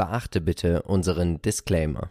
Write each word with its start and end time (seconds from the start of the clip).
Beachte 0.00 0.40
bitte 0.40 0.80
unseren 0.84 1.42
Disclaimer. 1.42 2.08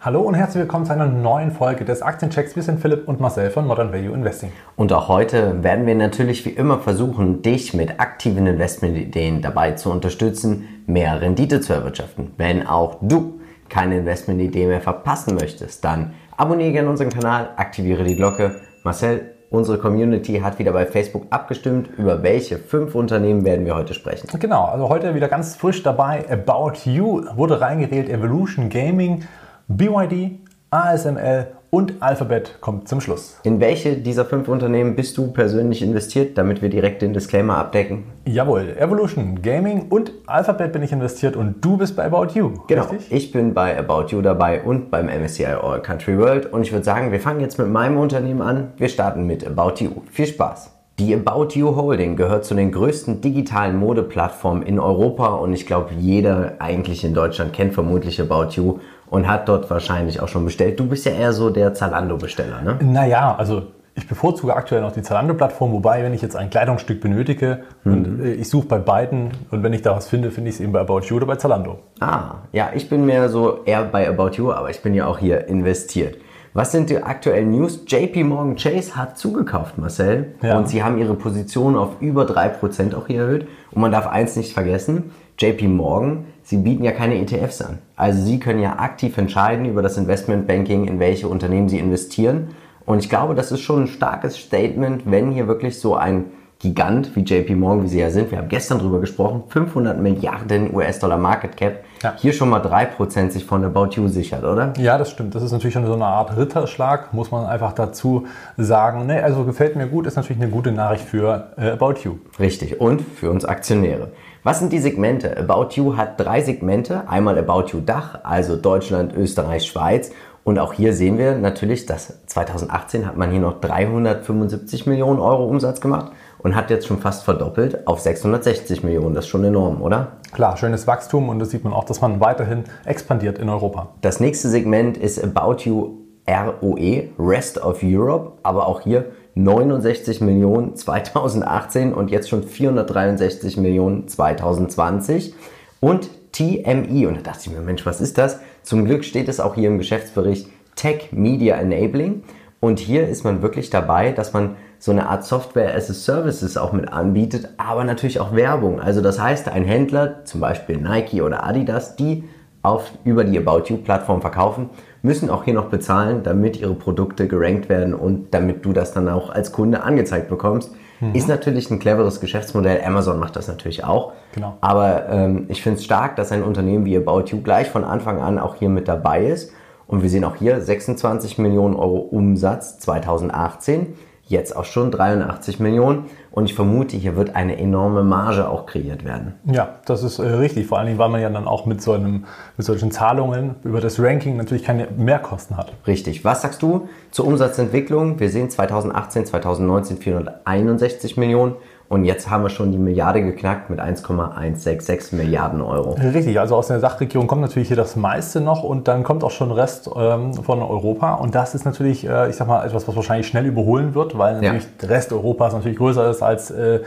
Hallo 0.00 0.22
und 0.22 0.32
herzlich 0.32 0.62
willkommen 0.62 0.86
zu 0.86 0.94
einer 0.94 1.04
neuen 1.04 1.50
Folge 1.50 1.84
des 1.84 2.00
Aktienchecks. 2.00 2.56
Wir 2.56 2.62
sind 2.62 2.80
Philipp 2.80 3.06
und 3.08 3.20
Marcel 3.20 3.50
von 3.50 3.66
Modern 3.66 3.92
Value 3.92 4.14
Investing. 4.14 4.52
Und 4.74 4.90
auch 4.94 5.08
heute 5.08 5.62
werden 5.62 5.84
wir 5.84 5.94
natürlich 5.94 6.46
wie 6.46 6.50
immer 6.50 6.78
versuchen, 6.78 7.42
dich 7.42 7.74
mit 7.74 8.00
aktiven 8.00 8.46
Investmentideen 8.46 9.42
dabei 9.42 9.72
zu 9.72 9.90
unterstützen, 9.90 10.82
mehr 10.86 11.20
Rendite 11.20 11.60
zu 11.60 11.74
erwirtschaften. 11.74 12.30
Wenn 12.38 12.66
auch 12.66 12.96
du 13.02 13.39
keine 13.70 13.98
Investmentidee 13.98 14.66
mehr 14.66 14.80
verpassen 14.80 15.36
möchtest, 15.36 15.84
dann 15.84 16.12
abonniere 16.36 16.72
gerne 16.72 16.90
unseren 16.90 17.10
Kanal, 17.10 17.50
aktiviere 17.56 18.04
die 18.04 18.16
Glocke. 18.16 18.60
Marcel, 18.82 19.34
unsere 19.50 19.78
Community 19.78 20.40
hat 20.40 20.58
wieder 20.58 20.72
bei 20.72 20.86
Facebook 20.86 21.26
abgestimmt, 21.30 21.88
über 21.96 22.22
welche 22.22 22.58
fünf 22.58 22.94
Unternehmen 22.94 23.44
werden 23.44 23.64
wir 23.64 23.74
heute 23.74 23.94
sprechen. 23.94 24.28
Genau, 24.38 24.64
also 24.66 24.88
heute 24.88 25.14
wieder 25.14 25.28
ganz 25.28 25.56
frisch 25.56 25.82
dabei. 25.82 26.24
About 26.30 26.72
You 26.84 27.24
wurde 27.36 27.60
reingewählt, 27.60 28.08
Evolution 28.08 28.68
Gaming, 28.68 29.24
BYD, 29.68 30.40
ASML 30.72 31.48
und 31.70 31.94
Alphabet 31.98 32.58
kommt 32.60 32.86
zum 32.86 33.00
Schluss. 33.00 33.40
In 33.42 33.58
welche 33.58 33.96
dieser 33.96 34.24
fünf 34.24 34.46
Unternehmen 34.46 34.94
bist 34.94 35.18
du 35.18 35.32
persönlich 35.32 35.82
investiert, 35.82 36.38
damit 36.38 36.62
wir 36.62 36.68
direkt 36.68 37.02
den 37.02 37.12
Disclaimer 37.12 37.56
abdecken? 37.56 38.04
Jawohl, 38.24 38.76
Evolution, 38.78 39.42
Gaming 39.42 39.88
und 39.88 40.12
Alphabet 40.26 40.72
bin 40.72 40.84
ich 40.84 40.92
investiert 40.92 41.34
und 41.34 41.64
du 41.64 41.76
bist 41.76 41.96
bei 41.96 42.04
About 42.04 42.38
You. 42.38 42.52
Genau, 42.68 42.84
richtig? 42.84 43.10
ich 43.10 43.32
bin 43.32 43.52
bei 43.52 43.76
About 43.76 44.14
You 44.14 44.22
dabei 44.22 44.62
und 44.62 44.92
beim 44.92 45.06
MSCI 45.06 45.46
All 45.60 45.82
Country 45.82 46.16
World 46.16 46.52
und 46.52 46.62
ich 46.62 46.70
würde 46.70 46.84
sagen, 46.84 47.10
wir 47.10 47.18
fangen 47.18 47.40
jetzt 47.40 47.58
mit 47.58 47.68
meinem 47.68 47.98
Unternehmen 47.98 48.40
an. 48.40 48.68
Wir 48.76 48.88
starten 48.88 49.26
mit 49.26 49.44
About 49.44 49.82
You. 49.82 49.90
Viel 50.12 50.26
Spaß! 50.26 50.70
Die 51.00 51.14
About 51.14 51.54
You 51.54 51.74
Holding 51.76 52.14
gehört 52.14 52.44
zu 52.44 52.54
den 52.54 52.70
größten 52.72 53.22
digitalen 53.22 53.78
Modeplattformen 53.78 54.62
in 54.62 54.78
Europa 54.78 55.28
und 55.28 55.54
ich 55.54 55.64
glaube, 55.64 55.94
jeder 55.98 56.56
eigentlich 56.58 57.04
in 57.04 57.14
Deutschland 57.14 57.54
kennt 57.54 57.72
vermutlich 57.72 58.20
About 58.20 58.50
You 58.50 58.80
und 59.10 59.28
hat 59.28 59.48
dort 59.48 59.68
wahrscheinlich 59.68 60.20
auch 60.20 60.28
schon 60.28 60.44
bestellt. 60.44 60.80
Du 60.80 60.86
bist 60.86 61.04
ja 61.04 61.12
eher 61.12 61.32
so 61.32 61.50
der 61.50 61.74
Zalando-Besteller, 61.74 62.62
ne? 62.62 62.78
Naja, 62.82 63.34
also 63.36 63.64
ich 63.94 64.08
bevorzuge 64.08 64.54
aktuell 64.54 64.80
noch 64.80 64.92
die 64.92 65.02
Zalando-Plattform, 65.02 65.72
wobei, 65.72 66.02
wenn 66.02 66.14
ich 66.14 66.22
jetzt 66.22 66.36
ein 66.36 66.48
Kleidungsstück 66.48 67.00
benötige 67.00 67.64
mhm. 67.84 67.92
und 67.92 68.24
äh, 68.24 68.32
ich 68.34 68.48
suche 68.48 68.66
bei 68.66 68.78
beiden 68.78 69.32
und 69.50 69.62
wenn 69.62 69.72
ich 69.72 69.82
da 69.82 69.94
was 69.94 70.08
finde, 70.08 70.30
finde 70.30 70.50
ich 70.50 70.56
es 70.56 70.60
eben 70.60 70.72
bei 70.72 70.80
About 70.80 71.00
You 71.00 71.16
oder 71.16 71.26
bei 71.26 71.36
Zalando. 71.36 71.80
Ah, 71.98 72.36
ja, 72.52 72.70
ich 72.74 72.88
bin 72.88 73.04
mehr 73.04 73.28
so 73.28 73.64
eher 73.64 73.84
bei 73.84 74.08
About 74.08 74.36
You, 74.36 74.52
aber 74.52 74.70
ich 74.70 74.80
bin 74.80 74.94
ja 74.94 75.06
auch 75.06 75.18
hier 75.18 75.48
investiert. 75.48 76.16
Was 76.52 76.72
sind 76.72 76.90
die 76.90 77.00
aktuellen 77.00 77.52
News? 77.52 77.84
JP 77.86 78.24
Morgan 78.24 78.56
Chase 78.56 78.96
hat 78.96 79.16
zugekauft, 79.16 79.78
Marcel. 79.78 80.34
Ja. 80.42 80.58
Und 80.58 80.68
sie 80.68 80.82
haben 80.82 80.98
ihre 80.98 81.14
Position 81.14 81.76
auf 81.76 82.00
über 82.00 82.24
3% 82.24 82.96
auch 82.96 83.06
hier 83.06 83.20
erhöht. 83.20 83.46
Und 83.70 83.80
man 83.80 83.92
darf 83.92 84.08
eins 84.08 84.34
nicht 84.34 84.52
vergessen, 84.52 85.12
JP 85.40 85.68
Morgan, 85.68 86.26
sie 86.42 86.58
bieten 86.58 86.84
ja 86.84 86.92
keine 86.92 87.18
ETFs 87.18 87.62
an. 87.62 87.78
Also 87.96 88.22
sie 88.22 88.38
können 88.38 88.60
ja 88.60 88.78
aktiv 88.78 89.16
entscheiden 89.16 89.64
über 89.64 89.80
das 89.80 89.96
Investmentbanking, 89.96 90.86
in 90.86 91.00
welche 91.00 91.28
Unternehmen 91.28 91.70
sie 91.70 91.78
investieren. 91.78 92.48
Und 92.84 92.98
ich 92.98 93.08
glaube, 93.08 93.34
das 93.34 93.50
ist 93.50 93.60
schon 93.60 93.84
ein 93.84 93.86
starkes 93.86 94.36
Statement, 94.36 95.10
wenn 95.10 95.30
hier 95.30 95.48
wirklich 95.48 95.78
so 95.78 95.94
ein 95.94 96.26
Gigant 96.60 97.16
wie 97.16 97.20
JP 97.20 97.54
Morgan, 97.54 97.84
wie 97.84 97.88
sie 97.88 98.00
ja 98.00 98.10
sind, 98.10 98.30
wir 98.30 98.36
haben 98.36 98.50
gestern 98.50 98.80
drüber 98.80 99.00
gesprochen, 99.00 99.44
500 99.48 99.98
Milliarden 99.98 100.74
US-Dollar 100.74 101.16
Market 101.16 101.56
Cap, 101.56 101.84
ja. 102.02 102.12
hier 102.18 102.34
schon 102.34 102.50
mal 102.50 102.60
3% 102.60 103.30
sich 103.30 103.46
von 103.46 103.64
About 103.64 103.88
You 103.92 104.08
sichert, 104.08 104.44
oder? 104.44 104.74
Ja, 104.76 104.98
das 104.98 105.10
stimmt. 105.10 105.34
Das 105.34 105.42
ist 105.42 105.52
natürlich 105.52 105.72
schon 105.72 105.86
so 105.86 105.94
eine 105.94 106.04
Art 106.04 106.36
Ritterschlag, 106.36 107.14
muss 107.14 107.30
man 107.30 107.46
einfach 107.46 107.72
dazu 107.72 108.26
sagen. 108.58 109.06
Ne, 109.06 109.24
also 109.24 109.44
gefällt 109.44 109.74
mir 109.74 109.86
gut, 109.86 110.06
ist 110.06 110.16
natürlich 110.16 110.42
eine 110.42 110.50
gute 110.50 110.70
Nachricht 110.70 111.06
für 111.06 111.54
äh, 111.56 111.70
About 111.70 111.94
You. 112.04 112.18
Richtig, 112.38 112.78
und 112.78 113.00
für 113.00 113.30
uns 113.30 113.46
Aktionäre. 113.46 114.12
Was 114.42 114.58
sind 114.58 114.70
die 114.70 114.80
Segmente? 114.80 115.38
About 115.38 115.76
You 115.76 115.96
hat 115.96 116.20
drei 116.20 116.42
Segmente. 116.42 117.08
Einmal 117.08 117.38
About 117.38 117.70
You 117.72 117.80
Dach, 117.80 118.18
also 118.22 118.56
Deutschland, 118.56 119.14
Österreich, 119.14 119.64
Schweiz. 119.64 120.12
Und 120.44 120.58
auch 120.58 120.74
hier 120.74 120.92
sehen 120.92 121.16
wir 121.16 121.36
natürlich, 121.36 121.86
dass 121.86 122.26
2018 122.26 123.06
hat 123.06 123.16
man 123.16 123.30
hier 123.30 123.40
noch 123.40 123.62
375 123.62 124.84
Millionen 124.84 125.20
Euro 125.20 125.46
Umsatz 125.46 125.80
gemacht 125.80 126.12
und 126.42 126.54
hat 126.54 126.70
jetzt 126.70 126.86
schon 126.86 126.98
fast 126.98 127.24
verdoppelt 127.24 127.86
auf 127.86 128.00
660 128.00 128.82
Millionen. 128.82 129.14
Das 129.14 129.24
ist 129.24 129.30
schon 129.30 129.44
enorm, 129.44 129.82
oder? 129.82 130.18
Klar, 130.32 130.56
schönes 130.56 130.86
Wachstum 130.86 131.28
und 131.28 131.38
das 131.38 131.50
sieht 131.50 131.64
man 131.64 131.72
auch, 131.72 131.84
dass 131.84 132.00
man 132.00 132.20
weiterhin 132.20 132.64
expandiert 132.84 133.38
in 133.38 133.48
Europa. 133.48 133.94
Das 134.00 134.20
nächste 134.20 134.48
Segment 134.48 134.96
ist 134.96 135.22
About 135.22 135.62
You 135.64 136.00
ROE, 136.28 137.08
Rest 137.18 137.62
of 137.62 137.80
Europe, 137.82 138.32
aber 138.42 138.66
auch 138.66 138.80
hier 138.82 139.06
69 139.34 140.20
Millionen 140.20 140.76
2018 140.76 141.92
und 141.92 142.10
jetzt 142.10 142.28
schon 142.28 142.42
463 142.42 143.56
Millionen 143.56 144.08
2020 144.08 145.34
und 145.80 146.10
TMI. 146.32 147.06
Und 147.06 147.16
da 147.16 147.22
dachte 147.22 147.40
ich 147.46 147.52
mir, 147.52 147.60
Mensch, 147.60 147.86
was 147.86 148.00
ist 148.00 148.18
das? 148.18 148.40
Zum 148.62 148.84
Glück 148.84 149.04
steht 149.04 149.28
es 149.28 149.40
auch 149.40 149.54
hier 149.54 149.68
im 149.68 149.78
Geschäftsbericht 149.78 150.48
Tech 150.76 151.08
Media 151.12 151.56
Enabling. 151.56 152.22
Und 152.60 152.78
hier 152.78 153.08
ist 153.08 153.24
man 153.24 153.42
wirklich 153.42 153.70
dabei, 153.70 154.12
dass 154.12 154.32
man 154.32 154.56
so 154.80 154.92
eine 154.92 155.08
Art 155.08 155.24
Software 155.24 155.76
as 155.76 155.90
a 155.90 155.92
Services 155.92 156.56
auch 156.56 156.72
mit 156.72 156.90
anbietet, 156.90 157.50
aber 157.58 157.84
natürlich 157.84 158.18
auch 158.18 158.34
Werbung. 158.34 158.80
Also 158.80 159.02
das 159.02 159.20
heißt, 159.20 159.48
ein 159.48 159.64
Händler, 159.64 160.24
zum 160.24 160.40
Beispiel 160.40 160.78
Nike 160.78 161.20
oder 161.20 161.44
Adidas, 161.44 161.96
die 161.96 162.24
auf, 162.62 162.90
über 163.04 163.24
die 163.24 163.38
About 163.38 163.64
You 163.66 163.76
Plattform 163.76 164.22
verkaufen, 164.22 164.70
müssen 165.02 165.28
auch 165.28 165.44
hier 165.44 165.54
noch 165.54 165.66
bezahlen, 165.66 166.22
damit 166.22 166.58
ihre 166.58 166.74
Produkte 166.74 167.28
gerankt 167.28 167.68
werden 167.68 167.94
und 167.94 168.32
damit 168.32 168.64
du 168.64 168.72
das 168.72 168.92
dann 168.92 169.08
auch 169.10 169.28
als 169.28 169.52
Kunde 169.52 169.82
angezeigt 169.82 170.30
bekommst. 170.30 170.72
Mhm. 171.00 171.14
Ist 171.14 171.28
natürlich 171.28 171.70
ein 171.70 171.78
cleveres 171.78 172.20
Geschäftsmodell. 172.20 172.80
Amazon 172.82 173.18
macht 173.18 173.36
das 173.36 173.48
natürlich 173.48 173.84
auch. 173.84 174.12
Genau. 174.34 174.56
Aber 174.62 175.08
ähm, 175.10 175.44
ich 175.48 175.62
finde 175.62 175.78
es 175.78 175.84
stark, 175.84 176.16
dass 176.16 176.32
ein 176.32 176.42
Unternehmen 176.42 176.86
wie 176.86 176.96
About 176.96 177.24
You 177.26 177.42
gleich 177.42 177.68
von 177.68 177.84
Anfang 177.84 178.20
an 178.22 178.38
auch 178.38 178.54
hier 178.54 178.70
mit 178.70 178.88
dabei 178.88 179.26
ist. 179.26 179.52
Und 179.86 180.02
wir 180.02 180.08
sehen 180.08 180.24
auch 180.24 180.36
hier 180.36 180.60
26 180.60 181.36
Millionen 181.38 181.76
Euro 181.76 181.98
Umsatz 181.98 182.78
2018 182.78 183.94
jetzt 184.30 184.56
auch 184.56 184.64
schon 184.64 184.90
83 184.90 185.58
Millionen. 185.58 186.04
Und 186.30 186.44
ich 186.44 186.54
vermute, 186.54 186.96
hier 186.96 187.16
wird 187.16 187.34
eine 187.34 187.58
enorme 187.58 188.04
Marge 188.04 188.48
auch 188.48 188.64
kreiert 188.64 189.04
werden. 189.04 189.34
Ja, 189.44 189.80
das 189.84 190.04
ist 190.04 190.20
äh, 190.20 190.22
richtig. 190.22 190.68
Vor 190.68 190.78
allen 190.78 190.86
Dingen, 190.86 190.98
weil 190.98 191.08
man 191.08 191.20
ja 191.20 191.28
dann 191.28 191.48
auch 191.48 191.66
mit, 191.66 191.82
so 191.82 191.92
einem, 191.92 192.24
mit 192.56 192.64
solchen 192.64 192.92
Zahlungen 192.92 193.56
über 193.64 193.80
das 193.80 194.00
Ranking 194.00 194.36
natürlich 194.36 194.62
keine 194.62 194.86
Mehrkosten 194.96 195.56
hat. 195.56 195.72
Richtig. 195.88 196.24
Was 196.24 196.42
sagst 196.42 196.62
du 196.62 196.88
zur 197.10 197.26
Umsatzentwicklung? 197.26 198.20
Wir 198.20 198.30
sehen 198.30 198.48
2018, 198.48 199.26
2019 199.26 199.96
461 199.96 201.16
Millionen. 201.16 201.56
Und 201.90 202.04
jetzt 202.04 202.30
haben 202.30 202.44
wir 202.44 202.50
schon 202.50 202.70
die 202.70 202.78
Milliarde 202.78 203.20
geknackt 203.20 203.68
mit 203.68 203.80
1,166 203.80 205.12
Milliarden 205.12 205.60
Euro. 205.60 205.94
Richtig, 205.94 206.38
also 206.38 206.54
aus 206.54 206.68
der 206.68 206.78
Sachregion 206.78 207.26
kommt 207.26 207.40
natürlich 207.40 207.66
hier 207.66 207.76
das 207.76 207.96
meiste 207.96 208.40
noch 208.40 208.62
und 208.62 208.86
dann 208.86 209.02
kommt 209.02 209.24
auch 209.24 209.32
schon 209.32 209.50
Rest 209.50 209.90
ähm, 209.96 210.32
von 210.32 210.62
Europa. 210.62 211.14
Und 211.14 211.34
das 211.34 211.56
ist 211.56 211.64
natürlich, 211.64 212.06
äh, 212.06 212.30
ich 212.30 212.36
sag 212.36 212.46
mal, 212.46 212.64
etwas, 212.64 212.86
was 212.86 212.94
wahrscheinlich 212.94 213.26
schnell 213.26 213.44
überholen 213.44 213.96
wird, 213.96 214.16
weil 214.16 214.34
natürlich 214.34 214.62
ja. 214.62 214.70
der 214.82 214.90
Rest 214.90 215.12
Europas 215.12 215.52
natürlich 215.52 215.78
größer 215.78 216.08
ist 216.08 216.22
als 216.22 216.52
äh, 216.52 216.78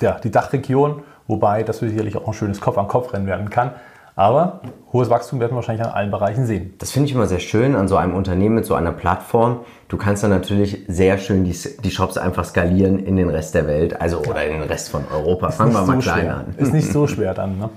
ja, 0.00 0.20
die 0.22 0.30
Dachregion. 0.30 1.02
Wobei 1.26 1.64
das 1.64 1.80
sicherlich 1.80 2.16
auch 2.16 2.28
ein 2.28 2.32
schönes 2.32 2.60
Kopf-an-Kopf-Rennen 2.60 3.26
werden 3.26 3.50
kann. 3.50 3.72
Aber 4.18 4.62
hohes 4.92 5.10
Wachstum 5.10 5.38
werden 5.38 5.52
wir 5.52 5.56
wahrscheinlich 5.56 5.86
an 5.86 5.92
allen 5.92 6.10
Bereichen 6.10 6.44
sehen. 6.44 6.74
Das 6.78 6.90
finde 6.90 7.06
ich 7.08 7.14
immer 7.14 7.28
sehr 7.28 7.38
schön 7.38 7.76
an 7.76 7.86
so 7.86 7.94
einem 7.94 8.16
Unternehmen 8.16 8.56
mit 8.56 8.66
so 8.66 8.74
einer 8.74 8.90
Plattform. 8.90 9.60
Du 9.86 9.96
kannst 9.96 10.24
dann 10.24 10.32
natürlich 10.32 10.82
sehr 10.88 11.18
schön 11.18 11.44
die, 11.44 11.56
die 11.84 11.90
Shops 11.92 12.18
einfach 12.18 12.44
skalieren 12.44 12.98
in 12.98 13.14
den 13.14 13.30
Rest 13.30 13.54
der 13.54 13.68
Welt, 13.68 14.00
also 14.00 14.18
oder 14.18 14.44
in 14.44 14.54
den 14.54 14.68
Rest 14.68 14.88
von 14.88 15.04
Europa. 15.14 15.50
Fangen 15.52 15.72
wir 15.72 15.82
mal 15.82 16.02
so 16.02 16.10
klein 16.10 16.28
an. 16.30 16.54
Ist 16.56 16.72
nicht 16.72 16.90
so 16.90 17.06
schwer 17.06 17.32
dann, 17.32 17.58
ne? 17.58 17.70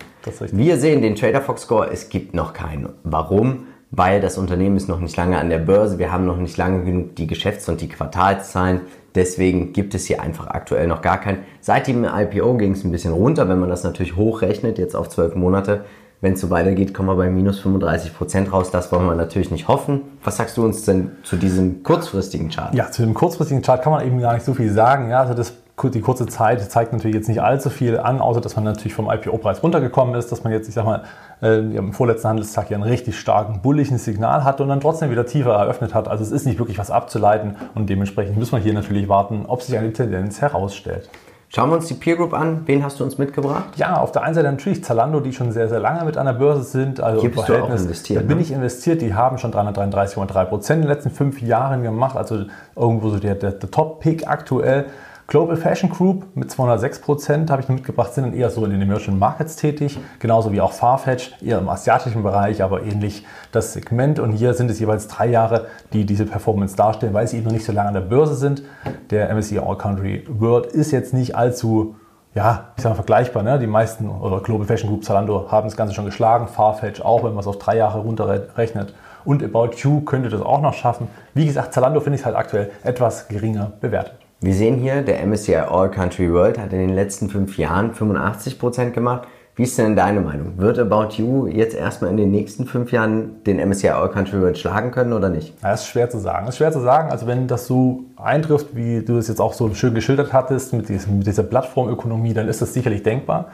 Wir 0.51 0.77
sehen 0.79 1.03
den 1.03 1.13
Trader 1.13 1.41
Fox 1.41 1.61
Score, 1.61 1.91
es 1.91 2.09
gibt 2.09 2.33
noch 2.33 2.53
keinen. 2.53 2.89
Warum? 3.03 3.67
Weil 3.91 4.19
das 4.19 4.39
Unternehmen 4.39 4.77
ist 4.77 4.89
noch 4.89 4.99
nicht 4.99 5.15
lange 5.17 5.37
an 5.37 5.49
der 5.51 5.59
Börse. 5.59 5.99
Wir 5.99 6.11
haben 6.11 6.25
noch 6.25 6.37
nicht 6.37 6.57
lange 6.57 6.83
genug 6.83 7.15
die 7.17 7.27
Geschäfts- 7.27 7.69
und 7.69 7.81
die 7.81 7.89
Quartalszahlen. 7.89 8.81
Deswegen 9.13 9.73
gibt 9.73 9.93
es 9.93 10.05
hier 10.05 10.21
einfach 10.23 10.47
aktuell 10.47 10.87
noch 10.87 11.03
gar 11.03 11.19
keinen. 11.19 11.39
Seit 11.59 11.87
dem 11.87 12.03
IPO 12.03 12.55
ging 12.57 12.71
es 12.71 12.83
ein 12.83 12.91
bisschen 12.91 13.13
runter, 13.13 13.47
wenn 13.47 13.59
man 13.59 13.69
das 13.69 13.83
natürlich 13.83 14.15
hochrechnet, 14.15 14.79
jetzt 14.79 14.95
auf 14.95 15.09
zwölf 15.09 15.35
Monate. 15.35 15.83
Wenn 16.21 16.33
es 16.33 16.41
so 16.41 16.51
weitergeht, 16.51 16.93
kommen 16.93 17.09
wir 17.09 17.15
bei 17.15 17.31
minus 17.31 17.59
35 17.61 18.15
Prozent 18.15 18.53
raus. 18.53 18.69
Das 18.69 18.91
wollen 18.91 19.07
wir 19.07 19.15
natürlich 19.15 19.49
nicht 19.49 19.67
hoffen. 19.67 20.01
Was 20.23 20.37
sagst 20.37 20.55
du 20.55 20.63
uns 20.63 20.85
denn 20.85 21.13
zu 21.23 21.35
diesem 21.35 21.81
kurzfristigen 21.81 22.49
Chart? 22.49 22.75
Ja, 22.75 22.91
zu 22.91 23.01
dem 23.01 23.15
kurzfristigen 23.15 23.63
Chart 23.63 23.81
kann 23.81 23.91
man 23.91 24.05
eben 24.05 24.19
gar 24.19 24.35
nicht 24.35 24.45
so 24.45 24.53
viel 24.53 24.71
sagen. 24.71 25.09
Ja, 25.09 25.21
also 25.21 25.33
das, 25.33 25.55
die 25.83 25.99
kurze 25.99 26.27
Zeit 26.27 26.61
zeigt 26.71 26.93
natürlich 26.93 27.15
jetzt 27.15 27.27
nicht 27.27 27.41
allzu 27.41 27.71
viel 27.71 27.97
an, 27.97 28.21
außer 28.21 28.39
dass 28.39 28.55
man 28.55 28.65
natürlich 28.65 28.93
vom 28.93 29.09
IPO-Preis 29.09 29.63
runtergekommen 29.63 30.13
ist, 30.13 30.31
dass 30.31 30.43
man 30.43 30.53
jetzt, 30.53 30.69
ich 30.69 30.75
sag 30.75 30.85
mal, 30.85 31.01
äh, 31.41 31.57
im 31.57 31.91
vorletzten 31.91 32.27
Handelstag 32.27 32.69
ja 32.69 32.77
einen 32.77 32.83
richtig 32.83 33.19
starken 33.19 33.63
bulligen 33.63 33.97
Signal 33.97 34.43
hatte 34.43 34.61
und 34.61 34.69
dann 34.69 34.79
trotzdem 34.79 35.09
wieder 35.09 35.25
tiefer 35.25 35.53
eröffnet 35.53 35.95
hat. 35.95 36.07
Also 36.07 36.23
es 36.23 36.29
ist 36.29 36.45
nicht 36.45 36.59
wirklich 36.59 36.77
was 36.77 36.91
abzuleiten 36.91 37.55
und 37.73 37.89
dementsprechend 37.89 38.37
müssen 38.37 38.51
wir 38.51 38.59
hier 38.59 38.75
natürlich 38.75 39.09
warten, 39.09 39.45
ob 39.47 39.63
sich 39.63 39.75
eine 39.75 39.91
Tendenz 39.91 40.39
herausstellt. 40.39 41.09
Schauen 41.53 41.69
wir 41.69 41.75
uns 41.75 41.87
die 41.87 41.95
Peer 41.95 42.15
Group 42.15 42.33
an. 42.33 42.61
Wen 42.65 42.81
hast 42.81 43.01
du 43.01 43.03
uns 43.03 43.17
mitgebracht? 43.17 43.73
Ja, 43.75 43.97
auf 43.97 44.13
der 44.13 44.23
einen 44.23 44.35
Seite 44.35 44.49
natürlich 44.49 44.85
Zalando, 44.85 45.19
die 45.19 45.33
schon 45.33 45.51
sehr, 45.51 45.67
sehr 45.67 45.81
lange 45.81 46.05
mit 46.05 46.15
an 46.15 46.25
der 46.25 46.31
Börse 46.31 46.63
sind. 46.63 47.01
Also 47.01 47.19
Hier 47.19 47.29
bist 47.29 47.49
du 47.49 47.61
auch 47.61 47.69
investiert. 47.69 48.23
Da 48.23 48.25
bin 48.25 48.37
ne? 48.37 48.43
ich 48.43 48.53
investiert. 48.53 49.01
Die 49.01 49.13
haben 49.13 49.37
schon 49.37 49.51
333,3 49.51 50.45
Prozent 50.45 50.77
in 50.77 50.87
den 50.87 50.95
letzten 50.95 51.09
fünf 51.09 51.41
Jahren 51.41 51.83
gemacht. 51.83 52.15
Also 52.15 52.45
irgendwo 52.73 53.09
so 53.09 53.19
der, 53.19 53.35
der, 53.35 53.51
der 53.51 53.69
Top-Pick 53.69 54.29
aktuell. 54.29 54.85
Global 55.31 55.55
Fashion 55.55 55.89
Group 55.89 56.25
mit 56.35 56.51
206 56.51 56.99
Prozent 56.99 57.51
habe 57.51 57.61
ich 57.61 57.69
mitgebracht, 57.69 58.13
sind 58.13 58.25
dann 58.25 58.33
eher 58.33 58.49
so 58.49 58.65
in 58.65 58.71
den 58.71 58.81
Emerging 58.81 59.17
Markets 59.17 59.55
tätig, 59.55 59.97
genauso 60.19 60.51
wie 60.51 60.59
auch 60.59 60.73
Farfetch, 60.73 61.31
eher 61.41 61.59
im 61.59 61.69
asiatischen 61.69 62.21
Bereich, 62.21 62.61
aber 62.61 62.83
ähnlich 62.83 63.25
das 63.53 63.71
Segment. 63.71 64.19
Und 64.19 64.33
hier 64.33 64.53
sind 64.53 64.69
es 64.69 64.81
jeweils 64.81 65.07
drei 65.07 65.27
Jahre, 65.27 65.67
die 65.93 66.05
diese 66.05 66.25
Performance 66.25 66.75
darstellen, 66.75 67.13
weil 67.13 67.29
sie 67.29 67.37
eben 67.37 67.45
noch 67.45 67.53
nicht 67.53 67.63
so 67.63 67.71
lange 67.71 67.87
an 67.87 67.93
der 67.93 68.01
Börse 68.01 68.35
sind. 68.35 68.63
Der 69.09 69.33
MSCI 69.33 69.59
All 69.59 69.77
Country 69.77 70.25
World 70.27 70.65
ist 70.65 70.91
jetzt 70.91 71.13
nicht 71.13 71.33
allzu 71.33 71.95
ja, 72.35 72.71
ich 72.75 72.83
sage 72.83 72.95
mal 72.95 72.95
vergleichbar. 72.95 73.43
Ne? 73.43 73.57
Die 73.57 73.67
meisten 73.67 74.09
oder 74.09 74.41
Global 74.41 74.67
Fashion 74.67 74.89
Group 74.89 75.05
Zalando 75.05 75.49
haben 75.49 75.67
das 75.67 75.77
Ganze 75.77 75.93
schon 75.93 76.03
geschlagen, 76.03 76.49
Farfetch 76.49 76.99
auch, 76.99 77.23
wenn 77.23 77.31
man 77.31 77.39
es 77.39 77.47
auf 77.47 77.57
drei 77.57 77.77
Jahre 77.77 77.99
runterrechnet. 77.99 78.93
Und 79.23 79.41
About 79.41 79.77
You 79.77 80.01
könnte 80.01 80.27
das 80.27 80.41
auch 80.41 80.59
noch 80.59 80.73
schaffen. 80.73 81.07
Wie 81.33 81.45
gesagt, 81.45 81.73
Zalando 81.73 82.01
finde 82.01 82.19
ich 82.19 82.25
halt 82.25 82.35
aktuell 82.35 82.71
etwas 82.83 83.29
geringer 83.29 83.71
bewertet. 83.79 84.20
Wir 84.43 84.55
sehen 84.55 84.77
hier, 84.77 85.03
der 85.03 85.23
MSCI 85.23 85.55
All 85.55 85.91
Country 85.91 86.33
World 86.33 86.57
hat 86.57 86.73
in 86.73 86.79
den 86.79 86.95
letzten 86.95 87.29
fünf 87.29 87.59
Jahren 87.59 87.93
85% 87.93 88.89
gemacht. 88.89 89.27
Wie 89.55 89.61
ist 89.61 89.77
denn 89.77 89.95
deine 89.95 90.19
Meinung? 90.19 90.57
Wird 90.57 90.79
About 90.79 91.09
You 91.17 91.45
jetzt 91.45 91.75
erstmal 91.75 92.09
in 92.09 92.17
den 92.17 92.31
nächsten 92.31 92.65
fünf 92.65 92.91
Jahren 92.91 93.43
den 93.43 93.57
MSCI 93.57 93.89
All 93.89 94.09
Country 94.09 94.41
World 94.41 94.57
schlagen 94.57 94.89
können 94.89 95.13
oder 95.13 95.29
nicht? 95.29 95.53
Das 95.61 95.81
ist 95.81 95.89
schwer 95.89 96.09
zu 96.09 96.17
sagen. 96.17 96.47
Das 96.47 96.55
ist 96.55 96.57
schwer 96.57 96.71
zu 96.71 96.79
sagen. 96.79 97.11
Also 97.11 97.27
wenn 97.27 97.47
das 97.47 97.67
so 97.67 98.05
eintrifft, 98.15 98.75
wie 98.75 99.05
du 99.05 99.19
es 99.19 99.27
jetzt 99.27 99.39
auch 99.39 99.53
so 99.53 99.71
schön 99.75 99.93
geschildert 99.93 100.33
hattest 100.33 100.73
mit, 100.73 100.89
diesem, 100.89 101.19
mit 101.19 101.27
dieser 101.27 101.43
Plattformökonomie, 101.43 102.33
dann 102.33 102.47
ist 102.47 102.63
das 102.63 102.73
sicherlich 102.73 103.03
denkbar. 103.03 103.49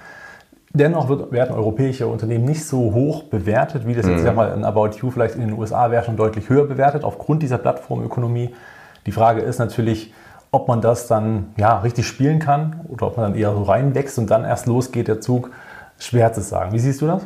Dennoch 0.71 1.09
wird, 1.09 1.33
werden 1.33 1.53
europäische 1.53 2.07
Unternehmen 2.07 2.45
nicht 2.45 2.65
so 2.65 2.93
hoch 2.93 3.23
bewertet, 3.23 3.85
wie 3.85 3.93
das 3.93 4.07
jetzt 4.07 4.21
mhm. 4.21 4.25
ja 4.25 4.31
mal 4.31 4.53
in 4.53 4.63
About 4.63 4.91
You 5.01 5.11
vielleicht 5.11 5.35
in 5.35 5.41
den 5.41 5.51
USA 5.51 5.91
wäre 5.91 6.05
schon 6.05 6.15
deutlich 6.15 6.47
höher 6.47 6.65
bewertet, 6.65 7.03
aufgrund 7.03 7.43
dieser 7.43 7.57
Plattformökonomie. 7.57 8.55
Die 9.05 9.11
Frage 9.11 9.41
ist 9.41 9.59
natürlich, 9.59 10.13
ob 10.57 10.67
man 10.67 10.81
das 10.81 11.05
dann 11.05 11.53
ja, 11.55 11.77
richtig 11.81 12.07
spielen 12.07 12.39
kann 12.39 12.81
oder 12.89 13.07
ob 13.07 13.17
man 13.17 13.31
dann 13.31 13.39
eher 13.39 13.53
so 13.53 13.61
reinwächst 13.61 14.17
und 14.17 14.31
dann 14.31 14.43
erst 14.43 14.65
losgeht 14.65 15.07
der 15.07 15.21
Zug, 15.21 15.51
schwer 15.99 16.33
zu 16.33 16.41
sagen. 16.41 16.71
Wie 16.73 16.79
siehst 16.79 16.99
du 17.01 17.05
das? 17.05 17.21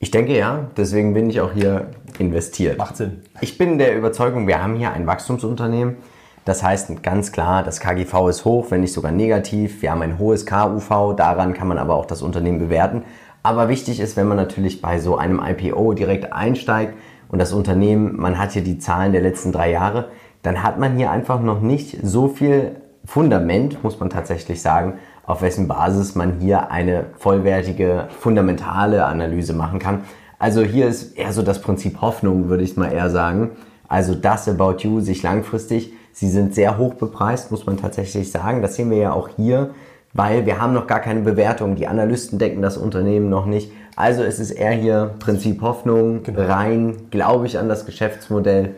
Ich 0.00 0.10
denke 0.10 0.36
ja, 0.36 0.66
deswegen 0.76 1.14
bin 1.14 1.30
ich 1.30 1.40
auch 1.40 1.52
hier 1.52 1.86
investiert. 2.18 2.76
Macht 2.76 2.98
Sinn. 2.98 3.22
Ich 3.40 3.56
bin 3.56 3.78
der 3.78 3.96
Überzeugung, 3.96 4.46
wir 4.46 4.62
haben 4.62 4.76
hier 4.76 4.92
ein 4.92 5.06
Wachstumsunternehmen. 5.06 5.96
Das 6.44 6.62
heißt 6.62 7.02
ganz 7.02 7.32
klar, 7.32 7.62
das 7.62 7.80
KGV 7.80 8.28
ist 8.28 8.44
hoch, 8.44 8.66
wenn 8.68 8.82
nicht 8.82 8.92
sogar 8.92 9.12
negativ. 9.12 9.80
Wir 9.80 9.90
haben 9.90 10.02
ein 10.02 10.18
hohes 10.18 10.44
KUV, 10.44 11.16
daran 11.16 11.54
kann 11.54 11.68
man 11.68 11.78
aber 11.78 11.94
auch 11.94 12.04
das 12.04 12.20
Unternehmen 12.20 12.58
bewerten. 12.58 13.04
Aber 13.42 13.70
wichtig 13.70 13.98
ist, 13.98 14.18
wenn 14.18 14.28
man 14.28 14.36
natürlich 14.36 14.82
bei 14.82 14.98
so 14.98 15.16
einem 15.16 15.40
IPO 15.42 15.94
direkt 15.94 16.34
einsteigt 16.34 16.92
und 17.28 17.38
das 17.38 17.54
Unternehmen, 17.54 18.20
man 18.20 18.38
hat 18.38 18.52
hier 18.52 18.62
die 18.62 18.78
Zahlen 18.78 19.12
der 19.12 19.22
letzten 19.22 19.52
drei 19.52 19.70
Jahre, 19.70 20.10
dann 20.44 20.62
hat 20.62 20.78
man 20.78 20.96
hier 20.96 21.10
einfach 21.10 21.40
noch 21.40 21.60
nicht 21.60 21.98
so 22.02 22.28
viel 22.28 22.76
Fundament, 23.04 23.82
muss 23.82 23.98
man 23.98 24.10
tatsächlich 24.10 24.62
sagen, 24.62 24.98
auf 25.26 25.40
wessen 25.40 25.66
Basis 25.68 26.14
man 26.14 26.38
hier 26.38 26.70
eine 26.70 27.06
vollwertige, 27.16 28.08
fundamentale 28.20 29.06
Analyse 29.06 29.54
machen 29.54 29.78
kann. 29.78 30.02
Also 30.38 30.60
hier 30.60 30.86
ist 30.86 31.16
eher 31.16 31.32
so 31.32 31.42
das 31.42 31.62
Prinzip 31.62 32.02
Hoffnung, 32.02 32.50
würde 32.50 32.62
ich 32.62 32.76
mal 32.76 32.92
eher 32.92 33.08
sagen. 33.08 33.52
Also 33.88 34.14
das 34.14 34.46
About 34.46 34.76
You 34.80 35.00
sich 35.00 35.22
langfristig, 35.22 35.94
sie 36.12 36.28
sind 36.28 36.54
sehr 36.54 36.76
hoch 36.76 36.94
bepreist, 36.94 37.50
muss 37.50 37.64
man 37.64 37.78
tatsächlich 37.78 38.30
sagen. 38.30 38.60
Das 38.60 38.76
sehen 38.76 38.90
wir 38.90 38.98
ja 38.98 39.12
auch 39.14 39.30
hier, 39.36 39.70
weil 40.12 40.44
wir 40.44 40.60
haben 40.60 40.74
noch 40.74 40.86
gar 40.86 41.00
keine 41.00 41.20
Bewertung. 41.20 41.74
Die 41.74 41.86
Analysten 41.86 42.38
decken 42.38 42.60
das 42.60 42.76
Unternehmen 42.76 43.30
noch 43.30 43.46
nicht. 43.46 43.72
Also 43.96 44.22
es 44.22 44.38
ist 44.38 44.50
eher 44.50 44.72
hier 44.72 45.14
Prinzip 45.20 45.62
Hoffnung, 45.62 46.22
genau. 46.22 46.42
rein, 46.42 46.96
glaube 47.10 47.46
ich 47.46 47.58
an 47.58 47.70
das 47.70 47.86
Geschäftsmodell 47.86 48.74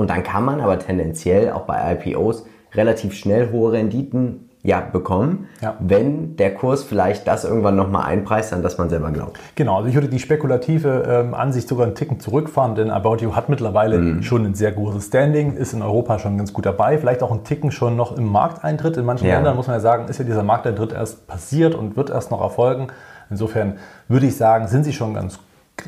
und 0.00 0.10
dann 0.10 0.22
kann 0.22 0.44
man 0.44 0.60
aber 0.60 0.78
tendenziell 0.78 1.52
auch 1.52 1.62
bei 1.62 1.92
IPOs 1.92 2.46
relativ 2.74 3.14
schnell 3.14 3.50
hohe 3.52 3.72
Renditen 3.72 4.50
ja, 4.62 4.80
bekommen, 4.80 5.48
ja. 5.62 5.74
wenn 5.80 6.36
der 6.36 6.54
Kurs 6.54 6.84
vielleicht 6.84 7.26
das 7.26 7.44
irgendwann 7.44 7.76
nochmal 7.76 8.04
einpreist, 8.04 8.52
an 8.52 8.62
das 8.62 8.76
man 8.76 8.90
selber 8.90 9.10
glaubt. 9.10 9.38
Genau, 9.54 9.76
also 9.76 9.88
ich 9.88 9.94
würde 9.94 10.08
die 10.08 10.18
spekulative 10.18 11.04
ähm, 11.08 11.34
Ansicht 11.34 11.66
sogar 11.66 11.86
einen 11.86 11.94
Ticken 11.94 12.20
zurückfahren, 12.20 12.74
denn 12.74 12.90
About 12.90 13.16
You 13.16 13.34
hat 13.34 13.48
mittlerweile 13.48 13.98
mhm. 13.98 14.22
schon 14.22 14.44
ein 14.44 14.54
sehr 14.54 14.72
großes 14.72 15.06
Standing, 15.06 15.54
ist 15.54 15.72
in 15.72 15.80
Europa 15.80 16.18
schon 16.18 16.36
ganz 16.36 16.52
gut 16.52 16.66
dabei, 16.66 16.98
vielleicht 16.98 17.22
auch 17.22 17.30
einen 17.30 17.44
Ticken 17.44 17.72
schon 17.72 17.96
noch 17.96 18.16
im 18.16 18.26
Markteintritt. 18.26 18.98
In 18.98 19.06
manchen 19.06 19.26
ja. 19.26 19.36
Ländern 19.36 19.56
muss 19.56 19.66
man 19.66 19.76
ja 19.76 19.80
sagen, 19.80 20.08
ist 20.08 20.18
ja 20.18 20.24
dieser 20.24 20.42
Markteintritt 20.42 20.92
erst 20.92 21.26
passiert 21.26 21.74
und 21.74 21.96
wird 21.96 22.10
erst 22.10 22.30
noch 22.30 22.42
erfolgen. 22.42 22.88
Insofern 23.30 23.78
würde 24.08 24.26
ich 24.26 24.36
sagen, 24.36 24.68
sind 24.68 24.84
sie 24.84 24.92
schon 24.92 25.14
ganz, 25.14 25.38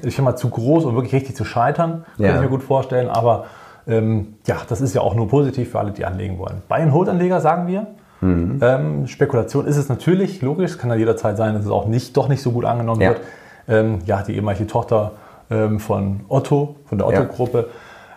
ich 0.03 0.14
finde 0.17 0.31
mal, 0.31 0.37
zu 0.37 0.49
groß, 0.49 0.87
um 0.87 0.94
wirklich 0.94 1.12
richtig 1.12 1.37
zu 1.37 1.44
scheitern, 1.44 2.06
ja. 2.17 2.29
kann 2.29 2.37
ich 2.37 2.43
mir 2.43 2.49
gut 2.49 2.62
vorstellen, 2.62 3.11
aber 3.11 3.44
ähm, 3.87 4.34
ja, 4.46 4.56
das 4.69 4.81
ist 4.81 4.94
ja 4.94 5.00
auch 5.00 5.14
nur 5.14 5.29
positiv 5.29 5.70
für 5.70 5.79
alle, 5.79 5.93
die 5.93 6.05
anlegen 6.05 6.38
wollen. 6.38 6.62
Buy-and-Hold-Anleger 6.69 7.40
sagen 7.40 7.67
wir. 7.67 7.87
Mhm. 8.20 8.61
Ähm, 8.62 9.06
Spekulation 9.08 9.67
ist 9.67 9.76
es 9.76 9.88
natürlich, 9.88 10.43
logisch, 10.43 10.79
kann 10.79 10.90
ja 10.90 10.96
jederzeit 10.96 11.37
sein, 11.37 11.55
dass 11.55 11.64
es 11.64 11.70
auch 11.70 11.87
nicht, 11.87 12.17
doch 12.17 12.29
nicht 12.29 12.43
so 12.43 12.52
gut 12.52 12.64
angenommen 12.64 13.00
ja. 13.00 13.11
wird. 13.11 13.20
Ähm, 13.69 13.99
ja, 14.06 14.23
die 14.23 14.34
ehemalige 14.34 14.67
Tochter 14.67 15.12
ähm, 15.50 15.81
von 15.81 16.20
Otto, 16.29 16.76
von 16.87 16.99
der 16.99 17.06
Otto-Gruppe. 17.08 17.69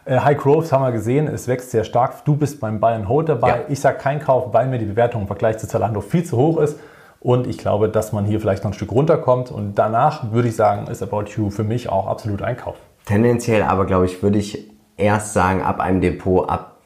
Ja. 0.06 0.18
Äh, 0.18 0.20
High 0.20 0.38
Growth 0.38 0.72
haben 0.72 0.84
wir 0.84 0.92
gesehen, 0.92 1.28
es 1.28 1.48
wächst 1.48 1.72
sehr 1.72 1.84
stark. 1.84 2.24
Du 2.26 2.36
bist 2.36 2.60
beim 2.60 2.80
Buy 2.80 2.94
and 2.94 3.10
Hold 3.10 3.30
dabei. 3.30 3.50
Ja. 3.50 3.58
Ich 3.68 3.80
sage 3.80 3.98
kein 3.98 4.20
Kauf, 4.20 4.54
weil 4.54 4.68
mir 4.68 4.78
die 4.78 4.86
Bewertung 4.86 5.22
im 5.22 5.28
Vergleich 5.28 5.58
zu 5.58 5.68
Zalando 5.68 6.02
viel 6.02 6.24
zu 6.24 6.38
hoch 6.38 6.60
ist. 6.60 6.80
Und 7.20 7.48
ich 7.48 7.58
glaube, 7.58 7.90
dass 7.90 8.14
man 8.14 8.26
hier 8.26 8.40
vielleicht 8.40 8.64
noch 8.64 8.72
ein 8.72 8.76
Stück 8.76 8.92
runterkommt. 8.92 9.50
Und 9.50 9.74
danach 9.76 10.32
würde 10.32 10.48
ich 10.48 10.56
sagen, 10.56 10.86
ist 10.86 11.02
About 11.02 11.26
You 11.36 11.50
für 11.50 11.64
mich 11.64 11.90
auch 11.90 12.06
absolut 12.06 12.44
ein 12.44 12.56
Kauf. 12.56 12.76
Tendenziell 13.06 13.64
aber, 13.64 13.86
glaube 13.86 14.06
ich, 14.06 14.22
würde 14.22 14.38
ich 14.38 14.75
erst 14.98 15.34
sagen, 15.34 15.62
ab 15.62 15.80
einem 15.80 16.02
Depot 16.02 16.50
ab 16.50 16.78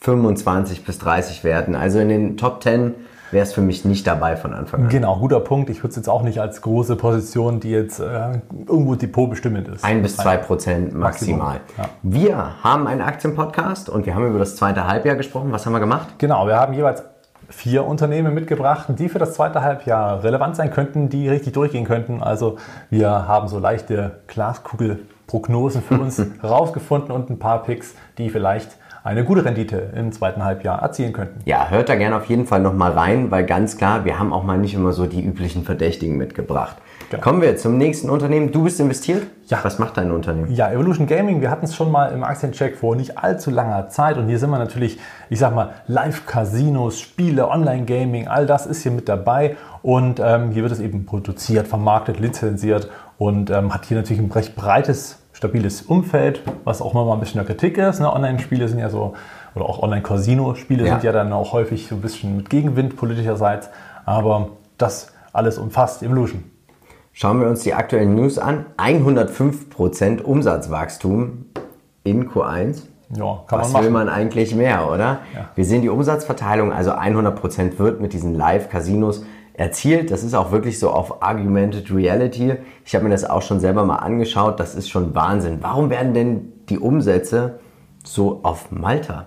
25 0.00 0.84
bis 0.84 0.98
30 0.98 1.44
Werten. 1.44 1.74
Also 1.74 1.98
in 1.98 2.08
den 2.08 2.36
Top 2.36 2.62
10 2.62 2.94
wäre 3.30 3.44
es 3.44 3.52
für 3.52 3.60
mich 3.60 3.84
nicht 3.84 4.06
dabei 4.06 4.36
von 4.36 4.52
Anfang 4.52 4.84
an. 4.84 4.88
Genau, 4.88 5.18
guter 5.18 5.40
Punkt. 5.40 5.70
Ich 5.70 5.78
würde 5.78 5.90
es 5.90 5.96
jetzt 5.96 6.08
auch 6.08 6.22
nicht 6.22 6.40
als 6.40 6.62
große 6.62 6.96
Position, 6.96 7.60
die 7.60 7.70
jetzt 7.70 8.00
äh, 8.00 8.40
irgendwo 8.66 8.94
Depot 8.94 9.28
bestimmend 9.28 9.68
ist. 9.68 9.84
Ein 9.84 10.02
bis 10.02 10.16
zwei 10.16 10.36
Prozent 10.36 10.94
maximal. 10.94 11.60
Ja. 11.76 11.84
Wir 12.02 12.62
haben 12.62 12.86
einen 12.86 13.02
Aktienpodcast 13.02 13.88
und 13.88 14.06
wir 14.06 14.14
haben 14.14 14.26
über 14.26 14.38
das 14.38 14.56
zweite 14.56 14.86
Halbjahr 14.86 15.16
gesprochen. 15.16 15.52
Was 15.52 15.66
haben 15.66 15.72
wir 15.72 15.80
gemacht? 15.80 16.18
Genau, 16.18 16.46
wir 16.46 16.56
haben 16.56 16.72
jeweils 16.72 17.02
vier 17.50 17.84
Unternehmen 17.84 18.32
mitgebracht, 18.32 18.86
die 18.90 19.08
für 19.08 19.18
das 19.18 19.34
zweite 19.34 19.62
Halbjahr 19.62 20.22
relevant 20.22 20.56
sein 20.56 20.70
könnten, 20.70 21.08
die 21.08 21.28
richtig 21.28 21.52
durchgehen 21.52 21.84
könnten. 21.84 22.22
Also 22.22 22.56
wir 22.90 23.10
haben 23.10 23.48
so 23.48 23.58
leichte 23.58 24.20
Glaskugel 24.28 25.00
Prognosen 25.30 25.80
für 25.80 25.94
uns 25.94 26.20
herausgefunden 26.40 27.12
und 27.12 27.30
ein 27.30 27.38
paar 27.38 27.62
Picks, 27.62 27.94
die 28.18 28.30
vielleicht 28.30 28.76
eine 29.04 29.24
gute 29.24 29.44
Rendite 29.44 29.92
im 29.94 30.10
zweiten 30.10 30.44
Halbjahr 30.44 30.82
erzielen 30.82 31.12
könnten. 31.12 31.38
Ja, 31.44 31.68
hört 31.70 31.88
da 31.88 31.94
gerne 31.94 32.16
auf 32.16 32.24
jeden 32.26 32.46
Fall 32.46 32.60
nochmal 32.60 32.90
rein, 32.90 33.30
weil 33.30 33.46
ganz 33.46 33.78
klar, 33.78 34.04
wir 34.04 34.18
haben 34.18 34.32
auch 34.32 34.42
mal 34.42 34.58
nicht 34.58 34.74
immer 34.74 34.92
so 34.92 35.06
die 35.06 35.24
üblichen 35.24 35.62
Verdächtigen 35.62 36.16
mitgebracht. 36.16 36.76
Genau. 37.10 37.22
Kommen 37.22 37.42
wir 37.42 37.56
zum 37.56 37.78
nächsten 37.78 38.10
Unternehmen. 38.10 38.50
Du 38.50 38.64
bist 38.64 38.80
investiert? 38.80 39.22
Ja. 39.46 39.60
Was 39.62 39.78
macht 39.78 39.96
dein 39.96 40.10
Unternehmen? 40.10 40.52
Ja, 40.52 40.70
Evolution 40.70 41.06
Gaming, 41.06 41.40
wir 41.40 41.50
hatten 41.50 41.64
es 41.64 41.76
schon 41.76 41.92
mal 41.92 42.12
im 42.12 42.24
Aktiencheck 42.24 42.76
vor 42.76 42.96
nicht 42.96 43.16
allzu 43.16 43.50
langer 43.50 43.88
Zeit 43.88 44.18
und 44.18 44.26
hier 44.26 44.38
sind 44.38 44.50
wir 44.50 44.58
natürlich, 44.58 44.98
ich 45.28 45.38
sag 45.38 45.54
mal, 45.54 45.70
Live-Casinos, 45.86 46.98
Spiele, 47.00 47.48
Online-Gaming, 47.48 48.26
all 48.26 48.46
das 48.46 48.66
ist 48.66 48.82
hier 48.82 48.92
mit 48.92 49.08
dabei 49.08 49.56
und 49.82 50.20
ähm, 50.20 50.50
hier 50.50 50.62
wird 50.62 50.72
es 50.72 50.80
eben 50.80 51.06
produziert, 51.06 51.68
vermarktet, 51.68 52.18
lizenziert 52.18 52.90
und 53.16 53.50
ähm, 53.50 53.72
hat 53.72 53.86
hier 53.86 53.96
natürlich 53.96 54.22
ein 54.22 54.30
recht 54.30 54.54
breites 54.54 55.19
stabiles 55.40 55.80
Umfeld, 55.80 56.42
was 56.64 56.82
auch 56.82 56.92
mal 56.92 57.10
ein 57.10 57.18
bisschen 57.18 57.38
der 57.38 57.46
Kritik 57.46 57.78
ist. 57.78 57.98
Ne? 57.98 58.12
Online-Spiele 58.12 58.68
sind 58.68 58.78
ja 58.78 58.90
so, 58.90 59.14
oder 59.54 59.64
auch 59.64 59.82
Online-Casino-Spiele 59.82 60.84
ja. 60.84 60.92
sind 60.92 61.02
ja 61.02 61.12
dann 61.12 61.32
auch 61.32 61.54
häufig 61.54 61.88
so 61.88 61.94
ein 61.94 62.02
bisschen 62.02 62.36
mit 62.36 62.50
Gegenwind 62.50 62.94
politischerseits. 62.94 63.70
Aber 64.04 64.50
das 64.76 65.12
alles 65.32 65.56
umfasst 65.56 66.02
Evolution. 66.02 66.44
Schauen 67.14 67.40
wir 67.40 67.48
uns 67.48 67.62
die 67.62 67.72
aktuellen 67.72 68.14
News 68.14 68.38
an. 68.38 68.66
105% 68.76 70.20
Umsatzwachstum 70.20 71.46
in 72.04 72.28
Q1. 72.28 72.82
Ja, 73.16 73.42
kann 73.46 73.60
Was 73.60 73.72
man 73.72 73.84
will 73.84 73.90
man 73.90 74.08
eigentlich 74.10 74.54
mehr, 74.54 74.90
oder? 74.90 75.20
Ja. 75.34 75.48
Wir 75.54 75.64
sehen 75.64 75.80
die 75.80 75.88
Umsatzverteilung, 75.88 76.70
also 76.70 76.92
100% 76.92 77.78
wird 77.78 78.02
mit 78.02 78.12
diesen 78.12 78.34
Live-Casinos 78.34 79.24
erzielt. 79.60 80.10
Das 80.10 80.24
ist 80.24 80.34
auch 80.34 80.52
wirklich 80.52 80.78
so 80.78 80.90
auf 80.90 81.22
Argumented 81.22 81.94
Reality. 81.94 82.54
Ich 82.86 82.94
habe 82.94 83.04
mir 83.04 83.10
das 83.10 83.28
auch 83.28 83.42
schon 83.42 83.60
selber 83.60 83.84
mal 83.84 83.96
angeschaut. 83.96 84.58
Das 84.58 84.74
ist 84.74 84.88
schon 84.88 85.14
Wahnsinn. 85.14 85.58
Warum 85.60 85.90
werden 85.90 86.14
denn 86.14 86.52
die 86.70 86.78
Umsätze 86.78 87.60
so 88.02 88.40
auf 88.42 88.70
Malta 88.70 89.26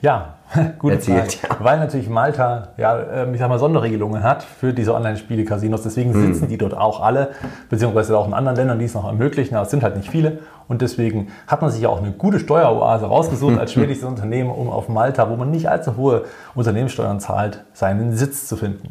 ja, 0.00 0.36
gut 0.78 0.92
erzielt? 0.92 1.34
Frage. 1.34 1.54
Ja. 1.60 1.64
Weil 1.64 1.78
natürlich 1.80 2.08
Malta, 2.08 2.68
ja, 2.76 3.00
ähm, 3.00 3.34
ich 3.34 3.40
sag 3.40 3.48
mal, 3.48 3.58
Sonderregelungen 3.58 4.22
hat 4.22 4.44
für 4.44 4.72
diese 4.72 4.94
Online-Spiele-Casinos. 4.94 5.82
Deswegen 5.82 6.14
hm. 6.14 6.26
sitzen 6.26 6.42
hm. 6.42 6.48
die 6.50 6.58
dort 6.58 6.76
auch 6.76 7.00
alle, 7.00 7.30
beziehungsweise 7.68 8.16
auch 8.16 8.28
in 8.28 8.34
anderen 8.34 8.56
Ländern, 8.56 8.78
die 8.78 8.84
es 8.84 8.94
noch 8.94 9.06
ermöglichen. 9.06 9.56
Aber 9.56 9.64
es 9.64 9.72
sind 9.72 9.82
halt 9.82 9.96
nicht 9.96 10.08
viele. 10.08 10.38
Und 10.68 10.82
deswegen 10.82 11.28
hat 11.48 11.62
man 11.62 11.72
sich 11.72 11.84
auch 11.88 11.98
eine 11.98 12.12
gute 12.12 12.38
Steueroase 12.38 13.06
rausgesucht 13.06 13.58
als 13.58 13.72
schwedisches 13.74 14.04
Unternehmen, 14.04 14.50
um 14.50 14.70
auf 14.70 14.88
Malta, 14.88 15.28
wo 15.28 15.34
man 15.34 15.50
nicht 15.50 15.68
allzu 15.68 15.96
hohe 15.96 16.26
Unternehmenssteuern 16.54 17.18
zahlt, 17.18 17.64
seinen 17.72 18.14
Sitz 18.14 18.46
zu 18.46 18.56
finden. 18.56 18.90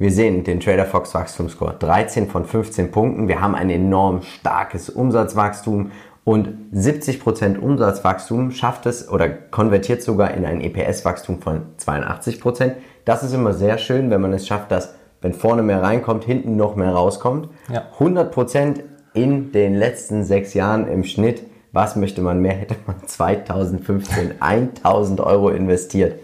Wir 0.00 0.12
sehen 0.12 0.44
den 0.44 0.60
Trader 0.60 0.84
Fox 0.84 1.12
Wachstumsscore 1.12 1.74
13 1.76 2.28
von 2.28 2.44
15 2.44 2.92
Punkten. 2.92 3.26
Wir 3.26 3.40
haben 3.40 3.56
ein 3.56 3.68
enorm 3.68 4.22
starkes 4.22 4.90
Umsatzwachstum 4.90 5.90
und 6.22 6.50
70% 6.72 7.58
Umsatzwachstum 7.58 8.52
schafft 8.52 8.86
es 8.86 9.08
oder 9.08 9.28
konvertiert 9.28 10.02
sogar 10.02 10.34
in 10.34 10.46
ein 10.46 10.60
EPS-Wachstum 10.60 11.40
von 11.40 11.62
82%. 11.80 12.74
Das 13.04 13.24
ist 13.24 13.34
immer 13.34 13.54
sehr 13.54 13.76
schön, 13.78 14.08
wenn 14.10 14.20
man 14.20 14.32
es 14.32 14.46
schafft, 14.46 14.70
dass 14.70 14.94
wenn 15.20 15.32
vorne 15.32 15.64
mehr 15.64 15.82
reinkommt, 15.82 16.22
hinten 16.22 16.54
noch 16.56 16.76
mehr 16.76 16.92
rauskommt. 16.92 17.48
Ja. 17.68 17.86
100% 17.98 18.82
in 19.14 19.50
den 19.50 19.74
letzten 19.74 20.22
sechs 20.22 20.54
Jahren 20.54 20.86
im 20.86 21.02
Schnitt. 21.02 21.42
Was 21.72 21.96
möchte 21.96 22.22
man 22.22 22.40
mehr? 22.40 22.52
Hätte 22.52 22.76
man 22.86 22.96
2015 23.04 24.40
1000 24.40 25.20
Euro 25.20 25.48
investiert. 25.48 26.20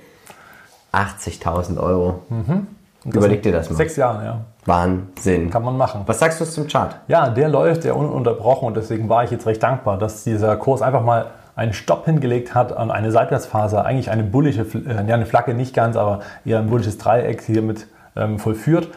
80.000 0.92 1.82
Euro. 1.82 2.22
Mhm. 2.28 2.68
Überleg 3.04 3.42
dir 3.42 3.52
das 3.52 3.70
mal. 3.70 3.76
Sechs 3.76 3.96
Jahre, 3.96 4.24
ja. 4.24 4.40
Wahnsinn. 4.64 5.50
Kann 5.50 5.62
man 5.62 5.76
machen. 5.76 6.02
Was 6.06 6.18
sagst 6.18 6.40
du 6.40 6.44
zum 6.44 6.66
Chart? 6.66 6.96
Ja, 7.06 7.28
der 7.28 7.48
läuft 7.48 7.84
ja 7.84 7.92
ununterbrochen 7.92 8.68
und 8.68 8.76
deswegen 8.76 9.08
war 9.08 9.24
ich 9.24 9.30
jetzt 9.30 9.46
recht 9.46 9.62
dankbar, 9.62 9.98
dass 9.98 10.24
dieser 10.24 10.56
Kurs 10.56 10.80
einfach 10.80 11.02
mal 11.02 11.26
einen 11.56 11.72
Stopp 11.72 12.06
hingelegt 12.06 12.54
hat 12.54 12.76
an 12.76 12.90
eine 12.90 13.12
Seitwärtsphase, 13.12 13.84
eigentlich 13.84 14.10
eine 14.10 14.24
bullische, 14.24 14.62
äh, 14.62 15.06
ja 15.06 15.14
eine 15.14 15.26
Flagge 15.26 15.54
nicht 15.54 15.74
ganz, 15.74 15.96
aber 15.96 16.20
eher 16.44 16.58
ein 16.58 16.66
bullisches 16.68 16.98
Dreieck 16.98 17.42
hiermit 17.42 17.86
ähm, 18.16 18.38
vollführt. 18.38 18.88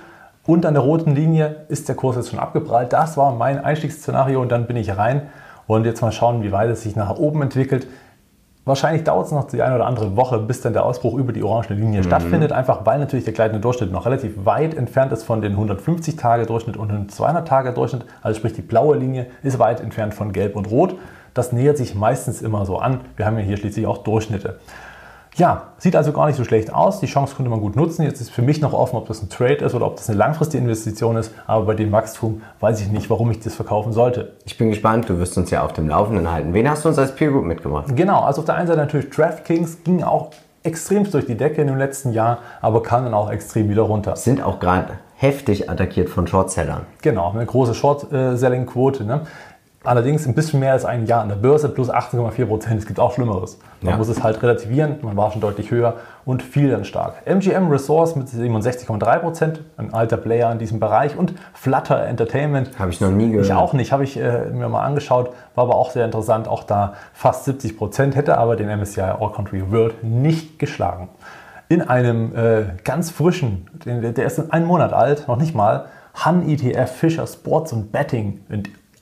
Und 0.46 0.66
an 0.66 0.74
der 0.74 0.84
roten 0.84 1.14
Linie 1.14 1.58
ist 1.68 1.90
der 1.90 1.96
Kurs 1.96 2.16
jetzt 2.16 2.30
schon 2.30 2.40
abgeprallt. 2.40 2.94
Das 2.94 3.18
war 3.18 3.34
mein 3.34 3.64
Einstiegsszenario 3.64 4.42
und 4.42 4.50
dann 4.50 4.66
bin 4.66 4.78
ich 4.78 4.96
rein 4.98 5.24
und 5.68 5.86
jetzt 5.86 6.02
mal 6.02 6.14
schauen, 6.14 6.42
wie 6.42 6.54
weit 6.54 6.70
es 6.70 6.84
sich 6.84 6.96
nach 6.96 7.18
oben 7.18 7.42
entwickelt. 7.42 7.88
Wahrscheinlich 8.67 9.05
dauert 9.05 9.27
es 9.27 9.31
noch 9.31 9.47
die 9.47 9.62
eine 9.62 9.75
oder 9.75 9.86
andere 9.86 10.17
Woche, 10.17 10.39
bis 10.39 10.59
dann 10.59 10.74
der 10.74 10.86
Ausbruch 10.86 11.17
über 11.17 11.31
die 11.31 11.41
orange 11.41 11.74
Linie 11.74 12.01
mhm. 12.01 12.05
stattfindet, 12.05 12.51
einfach 12.51 12.86
weil 12.86 13.00
natürlich 13.00 13.24
der 13.24 13.33
gleitende 13.33 13.62
Durchschnitt 13.62 13.93
noch 13.93 14.05
relativ 14.05 14.45
weit 14.45 14.75
entfernt 14.75 15.13
ist 15.13 15.24
von 15.24 15.41
den 15.41 15.55
150-Tage-Durchschnitt 15.55 16.75
und 16.75 16.89
dem 16.89 17.07
200-Tage-Durchschnitt. 17.07 18.03
Also 18.21 18.38
sprich, 18.38 18.51
die 18.51 18.62
blaue 18.62 18.97
Linie 18.97 19.27
ist 19.41 19.57
weit 19.57 19.79
entfernt 19.79 20.13
von 20.13 20.33
Gelb 20.33 20.57
und 20.57 20.69
Rot. 20.69 20.95
Das 21.33 21.53
nähert 21.53 21.77
sich 21.77 21.95
meistens 21.95 22.41
immer 22.41 22.65
so 22.65 22.77
an. 22.77 23.00
Wir 23.15 23.25
haben 23.25 23.38
ja 23.38 23.45
hier 23.45 23.55
schließlich 23.55 23.88
auch 23.88 24.00
Durchschnitte. 24.00 24.59
Ja, 25.38 25.67
sieht 25.77 25.96
also 25.96 26.13
gar 26.13 26.25
nicht 26.25 26.36
so 26.36 26.44
schlecht 26.44 26.74
aus. 26.74 27.00
Die 27.00 27.06
Chance 27.06 27.36
könnte 27.36 27.51
man 27.51 27.62
gut 27.62 27.75
nutzen. 27.75 28.01
Jetzt 28.01 28.22
ist 28.22 28.32
für 28.32 28.41
mich 28.41 28.60
noch 28.60 28.74
offen, 28.74 28.96
ob 28.96 29.08
das 29.08 29.22
ein 29.22 29.29
Trade 29.29 29.65
ist 29.65 29.75
oder 29.75 29.86
ob 29.86 29.96
das 29.96 30.10
eine 30.10 30.17
langfristige 30.17 30.63
Investition 30.63 31.15
ist. 31.15 31.32
Aber 31.46 31.65
bei 31.65 31.75
dem 31.75 31.91
Wachstum 31.91 32.41
weiß 32.60 32.82
ich 32.82 32.91
nicht, 32.91 33.12
warum 33.12 33.29
ich 33.29 33.39
das 33.39 33.53
verkaufen 33.53 33.94
sollte. 33.94 34.34
Ich 34.46 34.58
bin 34.58 34.70
gespannt. 34.70 35.08
Du 35.10 35.20
wirst 35.20 35.38
uns 35.38 35.51
ja 35.51 35.63
auf 35.63 35.74
dem 35.74 35.88
Laufenden 35.88 36.32
halten. 36.32 36.56
Wen 36.56 36.67
hast 36.67 36.86
du 36.86 36.89
uns 36.89 36.98
als 36.98 37.13
Peer 37.13 37.29
Group 37.29 37.46
mitgebracht? 37.46 37.86
Genau. 37.96 38.22
Also 38.22 38.41
auf 38.41 38.46
der 38.46 38.56
einen 38.56 38.65
Seite 38.65 38.79
natürlich 38.79 39.12
DraftKings 39.12 39.84
ging 39.84 40.01
auch 40.01 40.32
extremst 40.63 41.13
durch 41.13 41.27
die 41.27 41.38
Decke 41.38 41.62
in 41.62 41.67
dem 41.67 41.77
letzten 41.77 42.13
Jahr, 42.13 42.39
aber 42.62 42.82
kam 42.82 43.03
dann 43.03 43.13
auch 43.13 43.29
extrem 43.29 43.70
wieder 43.70 43.84
runter. 43.84 44.15
Sind 44.15 44.44
auch 44.44 44.60
gerade 44.60 44.94
heftig 45.15 45.70
attackiert 45.70 46.10
von 46.10 46.27
Shortsellern. 46.27 46.86
Genau, 47.01 47.32
eine 47.32 47.46
große 47.46 47.74
Short-Selling-Quote. 47.74 49.03
Ne? 49.03 49.22
Allerdings 49.88 50.27
ein 50.27 50.36
bisschen 50.36 50.60
mehr 50.60 50.74
als 50.74 50.84
ein 50.84 51.06
Jahr 51.06 51.22
an 51.22 51.29
der 51.29 51.38
Börse 51.38 51.70
plus 51.70 51.89
18,4 51.89 52.46
Prozent. 52.46 52.77
Es 52.77 52.86
gibt 52.86 53.00
auch 53.00 53.13
Schlimmeres. 53.13 53.58
Man 53.82 53.94
ja. 53.94 53.98
muss 53.98 54.10
es 54.10 54.22
halt 54.22 54.44
relativieren. 54.44 54.98
Man 55.01 55.15
war 55.15 55.32
schon 55.32 55.39
deutlich 55.39 55.72
höher 55.72 55.96
und 56.25 56.44
fiel 56.44 56.70
dann 56.70 56.84
stark. 56.84 57.25
MGM 57.25 57.70
Resource 57.70 58.17
mit 58.17 58.27
67,3 58.27 59.20
Prozent, 59.20 59.62
ein 59.77 59.94
alter 59.94 60.17
Player 60.17 60.51
in 60.51 60.60
diesem 60.60 60.82
Bereich. 60.82 61.15
Und 61.15 61.36
Flutter 61.53 62.06
Entertainment. 62.06 62.77
Habe 62.77 62.91
ich 62.91 63.00
noch 63.00 63.12
nie 63.12 63.29
gehört. 63.29 63.46
Ich 63.46 63.53
auch 63.53 63.72
nicht. 63.72 63.94
Habe 63.94 64.03
ich 64.03 64.20
äh, 64.20 64.48
mir 64.51 64.67
mal 64.67 64.84
angeschaut. 64.84 65.32
War 65.56 65.63
aber 65.63 65.75
auch 65.75 65.91
sehr 65.91 66.03
interessant. 66.03 66.50
Auch 66.50 66.63
da 66.63 66.96
fast 67.13 67.46
70 67.46 67.77
Prozent. 67.77 68.17
Hätte 68.17 68.38
aber 68.38 68.58
den 68.58 68.67
MSCI 68.67 69.00
All 69.00 69.32
Country 69.32 69.72
World 69.72 70.03
nicht 70.03 70.60
geschlagen. 70.60 71.08
In 71.70 71.82
einem 71.82 72.36
äh, 72.36 72.63
ganz 72.84 73.10
frischen, 73.10 73.70
der 73.86 74.25
ist 74.25 74.51
einen 74.51 74.65
Monat 74.65 74.91
alt, 74.91 75.29
noch 75.29 75.38
nicht 75.38 75.56
mal, 75.56 75.86
Han 76.13 76.50
ETF 76.50 76.91
Fisher 76.91 77.27
Sports 77.27 77.72
und 77.72 77.94
Betting 77.94 78.41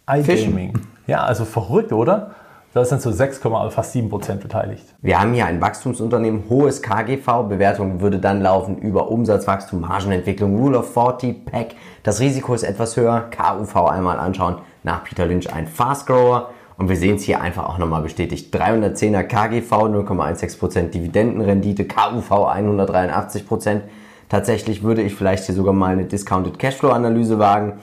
iGaming. 0.10 0.74
Ja, 1.08 1.24
also 1.24 1.46
verrückt, 1.46 1.92
oder? 1.92 2.32
Da 2.74 2.84
sind 2.84 3.02
so 3.02 3.10
6, 3.10 3.40
fast 3.70 3.94
7 3.94 4.10
Prozent 4.10 4.42
beteiligt. 4.42 4.84
Wir 5.02 5.22
haben 5.22 5.34
hier 5.34 5.46
ein 5.46 5.62
Wachstumsunternehmen, 5.62 6.44
hohes 6.50 6.82
KGV, 6.82 7.48
Bewertung 7.48 8.02
würde 8.02 8.20
dann 8.20 8.42
laufen 8.42 8.78
über 8.80 9.10
Umsatzwachstum, 9.10 9.80
Margenentwicklung, 9.80 10.58
Rule 10.58 10.80
of 10.80 10.92
40, 10.92 11.46
PAC. 11.46 11.76
Das 12.04 12.20
Risiko 12.20 12.54
ist 12.54 12.64
etwas 12.64 12.98
höher, 12.98 13.30
KUV 13.32 13.88
einmal 13.88 14.20
anschauen, 14.20 14.58
nach 14.84 15.06
Peter 15.06 15.26
Lynch 15.26 15.54
ein 15.54 15.68
Fast 15.68 16.06
Grower. 16.08 16.50
Und 16.78 16.90
wir 16.90 16.98
sehen 16.98 17.16
es 17.16 17.24
hier 17.24 17.40
einfach 17.40 17.70
auch 17.70 17.78
nochmal 17.78 18.02
bestätigt. 18.02 18.54
310er 18.54 19.24
KGV, 19.24 19.72
0,16% 19.72 20.90
Dividendenrendite, 20.90 21.86
KUV 21.86 22.30
183%. 22.30 23.84
Tatsächlich 24.28 24.84
würde 24.84 25.02
ich 25.02 25.16
vielleicht 25.16 25.46
hier 25.46 25.56
sogar 25.56 25.74
mal 25.74 25.94
eine 25.94 26.04
Discounted 26.04 26.60
Cashflow 26.60 26.90
Analyse 26.90 27.40
wagen. 27.40 27.80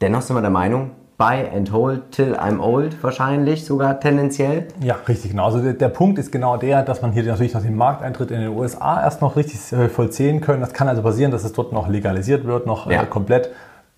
Dennoch 0.00 0.22
sind 0.22 0.34
wir 0.34 0.40
der 0.40 0.50
Meinung, 0.50 0.90
Buy 1.22 1.48
and 1.54 1.70
Hold 1.70 2.10
till 2.10 2.34
I'm 2.34 2.58
old 2.58 3.00
wahrscheinlich 3.00 3.64
sogar 3.64 4.00
tendenziell. 4.00 4.66
Ja, 4.80 4.96
richtig, 5.06 5.30
genau. 5.30 5.44
Also 5.44 5.60
der, 5.60 5.74
der, 5.74 5.88
Punkt 5.88 6.18
ist 6.18 6.32
genau 6.32 6.56
der, 6.56 6.82
dass 6.82 7.00
man 7.00 7.12
hier 7.12 7.22
natürlich 7.22 7.54
noch 7.54 7.62
den 7.62 7.76
Markteintritt 7.76 8.32
in 8.32 8.40
den 8.40 8.48
USA 8.48 9.00
erst 9.00 9.20
noch 9.20 9.36
richtig 9.36 9.72
äh, 9.72 9.88
vollziehen 9.88 10.40
können. 10.40 10.60
Das 10.60 10.72
kann 10.72 10.88
also 10.88 11.00
passieren, 11.00 11.30
dass 11.30 11.44
es 11.44 11.52
dort 11.52 11.72
noch 11.72 11.86
legalisiert 11.86 12.44
wird, 12.44 12.66
noch 12.66 12.90
äh, 12.90 12.94
ja. 12.94 13.02
äh, 13.04 13.06
komplett. 13.06 13.50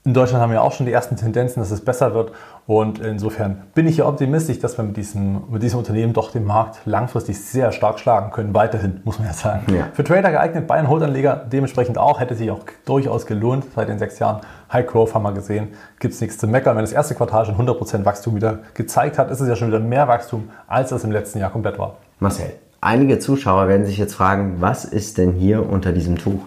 In 0.04 0.12
Deutschland 0.12 0.42
haben 0.42 0.52
wir 0.52 0.60
auch 0.60 0.72
schon 0.72 0.84
die 0.84 0.92
ersten 0.92 1.16
Tendenzen, 1.16 1.60
dass 1.60 1.70
es 1.70 1.82
besser 1.82 2.12
wird. 2.12 2.32
Und 2.66 2.98
insofern 2.98 3.62
bin 3.74 3.86
ich 3.86 3.96
hier 3.96 4.06
optimistisch, 4.06 4.58
dass 4.58 4.78
wir 4.78 4.84
mit 4.84 4.96
diesem, 4.96 5.42
mit 5.50 5.62
diesem 5.62 5.80
Unternehmen 5.80 6.14
doch 6.14 6.30
den 6.30 6.44
Markt 6.44 6.78
langfristig 6.86 7.38
sehr 7.38 7.72
stark 7.72 7.98
schlagen 7.98 8.30
können. 8.30 8.54
Weiterhin, 8.54 9.02
muss 9.04 9.18
man 9.18 9.28
ja 9.28 9.34
sagen. 9.34 9.70
Ja. 9.74 9.88
Für 9.92 10.02
Trader 10.02 10.30
geeignet, 10.30 10.66
Buy-and-Hold-Anleger 10.66 11.44
dementsprechend 11.52 11.98
auch. 11.98 12.20
Hätte 12.20 12.34
sich 12.34 12.50
auch 12.50 12.60
durchaus 12.86 13.26
gelohnt 13.26 13.66
seit 13.74 13.90
den 13.90 13.98
sechs 13.98 14.18
Jahren. 14.18 14.40
High 14.72 14.86
Growth 14.86 15.14
haben 15.14 15.24
wir 15.24 15.32
gesehen. 15.32 15.68
Gibt 15.98 16.14
es 16.14 16.20
nichts 16.22 16.38
zu 16.38 16.46
meckern. 16.46 16.74
Wenn 16.76 16.84
das 16.84 16.92
erste 16.92 17.14
Quartal 17.14 17.44
schon 17.44 17.56
100% 17.56 18.06
Wachstum 18.06 18.34
wieder 18.34 18.60
gezeigt 18.72 19.18
hat, 19.18 19.30
ist 19.30 19.40
es 19.40 19.48
ja 19.48 19.56
schon 19.56 19.68
wieder 19.68 19.80
mehr 19.80 20.08
Wachstum, 20.08 20.48
als 20.66 20.88
das 20.88 21.04
im 21.04 21.12
letzten 21.12 21.40
Jahr 21.40 21.50
komplett 21.50 21.78
war. 21.78 21.96
Marcel, 22.18 22.54
einige 22.80 23.18
Zuschauer 23.18 23.68
werden 23.68 23.84
sich 23.84 23.98
jetzt 23.98 24.14
fragen, 24.14 24.56
was 24.60 24.86
ist 24.86 25.18
denn 25.18 25.32
hier 25.32 25.68
unter 25.68 25.92
diesem 25.92 26.16
Tuch? 26.16 26.40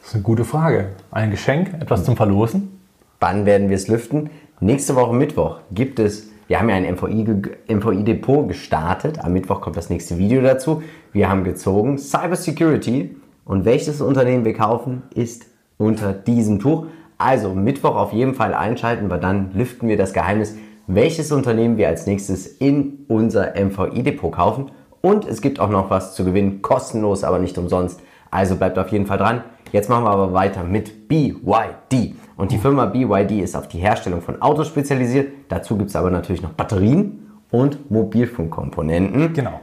Das 0.00 0.08
ist 0.08 0.14
eine 0.14 0.24
gute 0.24 0.44
Frage. 0.44 0.90
Ein 1.10 1.30
Geschenk, 1.30 1.72
etwas 1.80 2.04
zum 2.04 2.16
Verlosen? 2.16 2.80
Wann 3.18 3.46
werden 3.46 3.70
wir 3.70 3.76
es 3.76 3.88
lüften? 3.88 4.28
Nächste 4.60 4.96
Woche 4.96 5.14
Mittwoch 5.14 5.58
gibt 5.70 5.98
es, 5.98 6.30
wir 6.48 6.58
haben 6.58 6.70
ja 6.70 6.76
ein 6.76 6.90
MVI-Depot 6.94 8.44
MVI 8.44 8.48
gestartet. 8.48 9.22
Am 9.22 9.34
Mittwoch 9.34 9.60
kommt 9.60 9.76
das 9.76 9.90
nächste 9.90 10.16
Video 10.16 10.40
dazu. 10.40 10.82
Wir 11.12 11.28
haben 11.28 11.44
gezogen 11.44 11.98
Cybersecurity. 11.98 13.16
Und 13.44 13.66
welches 13.66 14.00
Unternehmen 14.00 14.46
wir 14.46 14.54
kaufen, 14.54 15.02
ist 15.14 15.44
unter 15.76 16.14
diesem 16.14 16.58
Tuch. 16.58 16.86
Also 17.18 17.54
Mittwoch 17.54 17.96
auf 17.96 18.14
jeden 18.14 18.32
Fall 18.32 18.54
einschalten, 18.54 19.10
weil 19.10 19.20
dann 19.20 19.52
lüften 19.52 19.88
wir 19.88 19.98
das 19.98 20.14
Geheimnis, 20.14 20.56
welches 20.86 21.32
Unternehmen 21.32 21.76
wir 21.76 21.88
als 21.88 22.06
nächstes 22.06 22.46
in 22.46 23.04
unser 23.08 23.52
MVI-Depot 23.62 24.32
kaufen. 24.32 24.70
Und 25.02 25.26
es 25.26 25.42
gibt 25.42 25.60
auch 25.60 25.68
noch 25.68 25.90
was 25.90 26.14
zu 26.14 26.24
gewinnen, 26.24 26.62
kostenlos, 26.62 27.24
aber 27.24 27.40
nicht 27.40 27.58
umsonst. 27.58 28.00
Also 28.30 28.56
bleibt 28.56 28.78
auf 28.78 28.88
jeden 28.88 29.04
Fall 29.04 29.18
dran. 29.18 29.44
Jetzt 29.72 29.90
machen 29.90 30.04
wir 30.04 30.10
aber 30.10 30.32
weiter 30.32 30.64
mit 30.64 31.08
BYD. 31.08 32.14
Und 32.36 32.52
die 32.52 32.58
Firma 32.58 32.84
BYD 32.84 33.42
ist 33.42 33.56
auf 33.56 33.66
die 33.68 33.78
Herstellung 33.78 34.20
von 34.20 34.42
Autos 34.42 34.68
spezialisiert. 34.68 35.32
Dazu 35.48 35.78
gibt 35.78 35.88
es 35.90 35.96
aber 35.96 36.10
natürlich 36.10 36.42
noch 36.42 36.52
Batterien 36.52 37.30
und 37.50 37.90
Mobilfunkkomponenten. 37.90 39.32
Genau. 39.32 39.60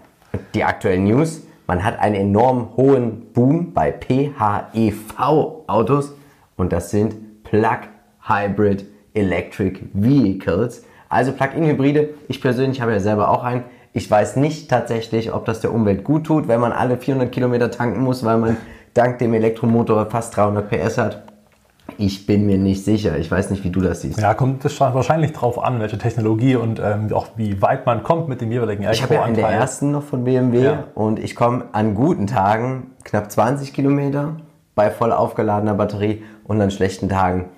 Die 0.55 0.63
aktuellen 0.63 1.03
News. 1.03 1.43
Man 1.67 1.83
hat 1.83 1.99
einen 1.99 2.15
enorm 2.15 2.75
hohen 2.75 3.31
Boom 3.31 3.73
bei 3.73 3.93
PHEV-Autos 3.93 5.53
und 6.57 6.73
das 6.73 6.89
sind 6.89 7.43
Plug-Hybrid 7.43 8.85
Electric 9.13 9.79
Vehicles. 9.93 10.83
Also 11.09 11.31
Plug-in-Hybride. 11.31 12.09
Ich 12.27 12.41
persönlich 12.41 12.81
habe 12.81 12.91
ja 12.91 12.99
selber 12.99 13.29
auch 13.29 13.43
einen. 13.43 13.63
Ich 13.93 14.09
weiß 14.09 14.35
nicht 14.37 14.69
tatsächlich, 14.69 15.31
ob 15.31 15.45
das 15.45 15.61
der 15.61 15.71
Umwelt 15.71 16.03
gut 16.03 16.25
tut, 16.25 16.47
wenn 16.47 16.59
man 16.59 16.71
alle 16.71 16.97
400 16.97 17.31
Kilometer 17.31 17.69
tanken 17.69 18.01
muss, 18.01 18.25
weil 18.25 18.39
man 18.39 18.57
dank 18.95 19.19
dem 19.19 19.35
Elektromotor 19.35 20.07
fast 20.07 20.35
300 20.35 20.67
PS 20.69 20.97
hat. 20.97 21.32
Ich 21.97 22.25
bin 22.25 22.45
mir 22.45 22.57
nicht 22.57 22.83
sicher. 22.83 23.17
Ich 23.17 23.29
weiß 23.29 23.49
nicht, 23.49 23.63
wie 23.63 23.69
du 23.69 23.81
das 23.81 24.01
siehst. 24.01 24.19
Ja, 24.19 24.33
kommt 24.33 24.63
es 24.65 24.79
wahrscheinlich 24.79 25.33
drauf 25.33 25.61
an, 25.63 25.79
welche 25.79 25.97
Technologie 25.97 26.55
und 26.55 26.81
ähm, 26.83 27.11
auch 27.13 27.27
wie 27.35 27.61
weit 27.61 27.85
man 27.85 28.03
kommt 28.03 28.27
mit 28.27 28.41
dem 28.41 28.51
jeweiligen 28.51 28.83
Elektro 28.83 28.97
Ich 28.97 29.03
habe 29.03 29.15
ja 29.15 29.23
einen 29.23 29.35
der 29.35 29.49
ersten 29.49 29.91
noch 29.91 30.03
von 30.03 30.23
BMW 30.23 30.63
ja. 30.63 30.83
und 30.95 31.19
ich 31.19 31.35
komme 31.35 31.65
an 31.71 31.95
guten 31.95 32.27
Tagen 32.27 32.91
knapp 33.03 33.31
20 33.31 33.73
Kilometer 33.73 34.37
bei 34.75 34.89
voll 34.89 35.11
aufgeladener 35.11 35.73
Batterie 35.73 36.23
und 36.43 36.61
an 36.61 36.71
schlechten 36.71 37.09
Tagen 37.09 37.49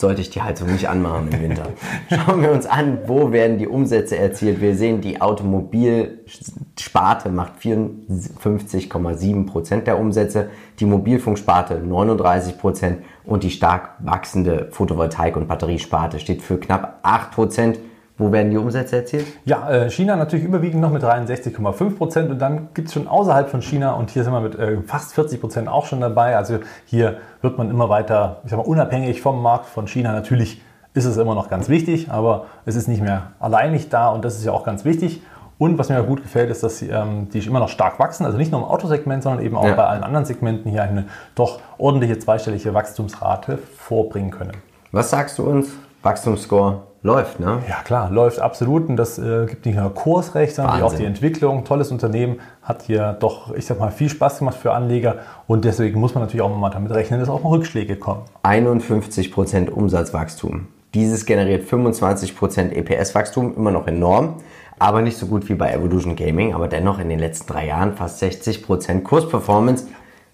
sollte 0.00 0.22
ich 0.22 0.30
die 0.30 0.42
Heizung 0.42 0.72
nicht 0.72 0.88
anmachen 0.88 1.28
im 1.30 1.40
Winter. 1.40 1.68
Schauen 2.08 2.42
wir 2.42 2.50
uns 2.50 2.66
an, 2.66 2.98
wo 3.06 3.30
werden 3.32 3.58
die 3.58 3.68
Umsätze 3.68 4.16
erzielt. 4.16 4.60
Wir 4.60 4.74
sehen, 4.74 5.00
die 5.00 5.20
Automobilsparte 5.20 7.28
macht 7.28 7.60
54,7 7.60 9.46
Prozent 9.46 9.86
der 9.86 9.96
Umsätze, 9.98 10.50
die 10.80 10.86
Mobilfunksparte 10.86 11.74
39 11.74 12.58
Prozent 12.58 13.04
und 13.24 13.44
die 13.44 13.50
stark 13.50 13.90
wachsende 14.00 14.70
Photovoltaik- 14.72 15.36
und 15.36 15.46
Batteriesparte 15.46 16.18
steht 16.18 16.42
für 16.42 16.58
knapp 16.58 16.98
8%. 17.04 17.30
Prozent. 17.30 17.78
Wo 18.20 18.30
werden 18.32 18.50
die 18.50 18.58
Umsätze 18.58 18.96
erzielt? 18.96 19.26
Ja, 19.46 19.70
äh, 19.70 19.90
China 19.90 20.14
natürlich 20.14 20.44
überwiegend 20.44 20.82
noch 20.82 20.90
mit 20.90 21.02
63,5 21.02 21.96
Prozent 21.96 22.30
und 22.30 22.38
dann 22.38 22.68
gibt 22.74 22.88
es 22.88 22.94
schon 22.94 23.08
außerhalb 23.08 23.48
von 23.48 23.62
China 23.62 23.94
und 23.94 24.10
hier 24.10 24.24
sind 24.24 24.34
wir 24.34 24.42
mit 24.42 24.58
äh, 24.58 24.76
fast 24.82 25.14
40 25.14 25.40
Prozent 25.40 25.68
auch 25.68 25.86
schon 25.86 26.02
dabei. 26.02 26.36
Also 26.36 26.58
hier 26.84 27.16
wird 27.40 27.56
man 27.56 27.70
immer 27.70 27.88
weiter, 27.88 28.42
ich 28.44 28.50
sag 28.50 28.58
mal, 28.58 28.66
unabhängig 28.66 29.22
vom 29.22 29.40
Markt 29.40 29.64
von 29.64 29.88
China. 29.88 30.12
Natürlich 30.12 30.60
ist 30.92 31.06
es 31.06 31.16
immer 31.16 31.34
noch 31.34 31.48
ganz 31.48 31.70
wichtig, 31.70 32.10
aber 32.10 32.44
es 32.66 32.76
ist 32.76 32.88
nicht 32.88 33.00
mehr 33.00 33.32
alleinig 33.40 33.88
da 33.88 34.10
und 34.10 34.22
das 34.22 34.36
ist 34.36 34.44
ja 34.44 34.52
auch 34.52 34.64
ganz 34.64 34.84
wichtig. 34.84 35.22
Und 35.56 35.78
was 35.78 35.88
mir 35.88 36.02
gut 36.02 36.22
gefällt, 36.22 36.50
ist, 36.50 36.62
dass 36.62 36.76
sie, 36.76 36.90
ähm, 36.90 37.30
die 37.30 37.38
immer 37.38 37.58
noch 37.58 37.70
stark 37.70 37.98
wachsen, 37.98 38.26
also 38.26 38.36
nicht 38.36 38.52
nur 38.52 38.60
im 38.60 38.66
Autosegment, 38.66 39.22
sondern 39.22 39.42
eben 39.42 39.56
auch 39.56 39.64
ja. 39.64 39.72
bei 39.74 39.86
allen 39.86 40.04
anderen 40.04 40.26
Segmenten 40.26 40.70
hier 40.70 40.82
eine 40.82 41.06
doch 41.34 41.60
ordentliche 41.78 42.18
zweistellige 42.18 42.74
Wachstumsrate 42.74 43.56
vorbringen 43.56 44.30
können. 44.30 44.58
Was 44.92 45.08
sagst 45.08 45.38
du 45.38 45.44
uns? 45.44 45.70
Wachstumsscore 46.02 46.89
läuft, 47.02 47.40
ne? 47.40 47.62
Ja, 47.68 47.82
klar, 47.82 48.10
läuft 48.10 48.40
absolut. 48.40 48.88
Und 48.88 48.96
das 48.96 49.18
äh, 49.18 49.46
gibt 49.46 49.66
nicht 49.66 49.76
nur 49.76 49.92
Kursrecht, 49.94 50.54
sondern 50.54 50.82
auch 50.82 50.94
die 50.94 51.04
Entwicklung. 51.04 51.64
Tolles 51.64 51.90
Unternehmen, 51.90 52.40
hat 52.62 52.82
hier 52.82 53.16
doch, 53.18 53.54
ich 53.54 53.66
sag 53.66 53.78
mal, 53.78 53.90
viel 53.90 54.08
Spaß 54.08 54.38
gemacht 54.38 54.56
für 54.56 54.72
Anleger. 54.72 55.16
Und 55.46 55.64
deswegen 55.64 55.98
muss 55.98 56.14
man 56.14 56.24
natürlich 56.24 56.42
auch 56.42 56.54
mal 56.54 56.70
damit 56.70 56.92
rechnen, 56.92 57.20
dass 57.20 57.28
auch 57.28 57.42
mal 57.42 57.50
Rückschläge 57.50 57.96
kommen. 57.96 58.22
51% 58.44 59.70
Umsatzwachstum. 59.70 60.68
Dieses 60.94 61.24
generiert 61.24 61.70
25% 61.70 62.72
EPS-Wachstum, 62.72 63.54
immer 63.56 63.70
noch 63.70 63.86
enorm, 63.86 64.34
aber 64.80 65.02
nicht 65.02 65.16
so 65.16 65.26
gut 65.26 65.48
wie 65.48 65.54
bei 65.54 65.72
Evolution 65.72 66.16
Gaming, 66.16 66.52
aber 66.52 66.66
dennoch 66.66 66.98
in 66.98 67.08
den 67.08 67.20
letzten 67.20 67.52
drei 67.52 67.66
Jahren 67.66 67.94
fast 67.94 68.20
60% 68.20 69.02
Kursperformance 69.02 69.86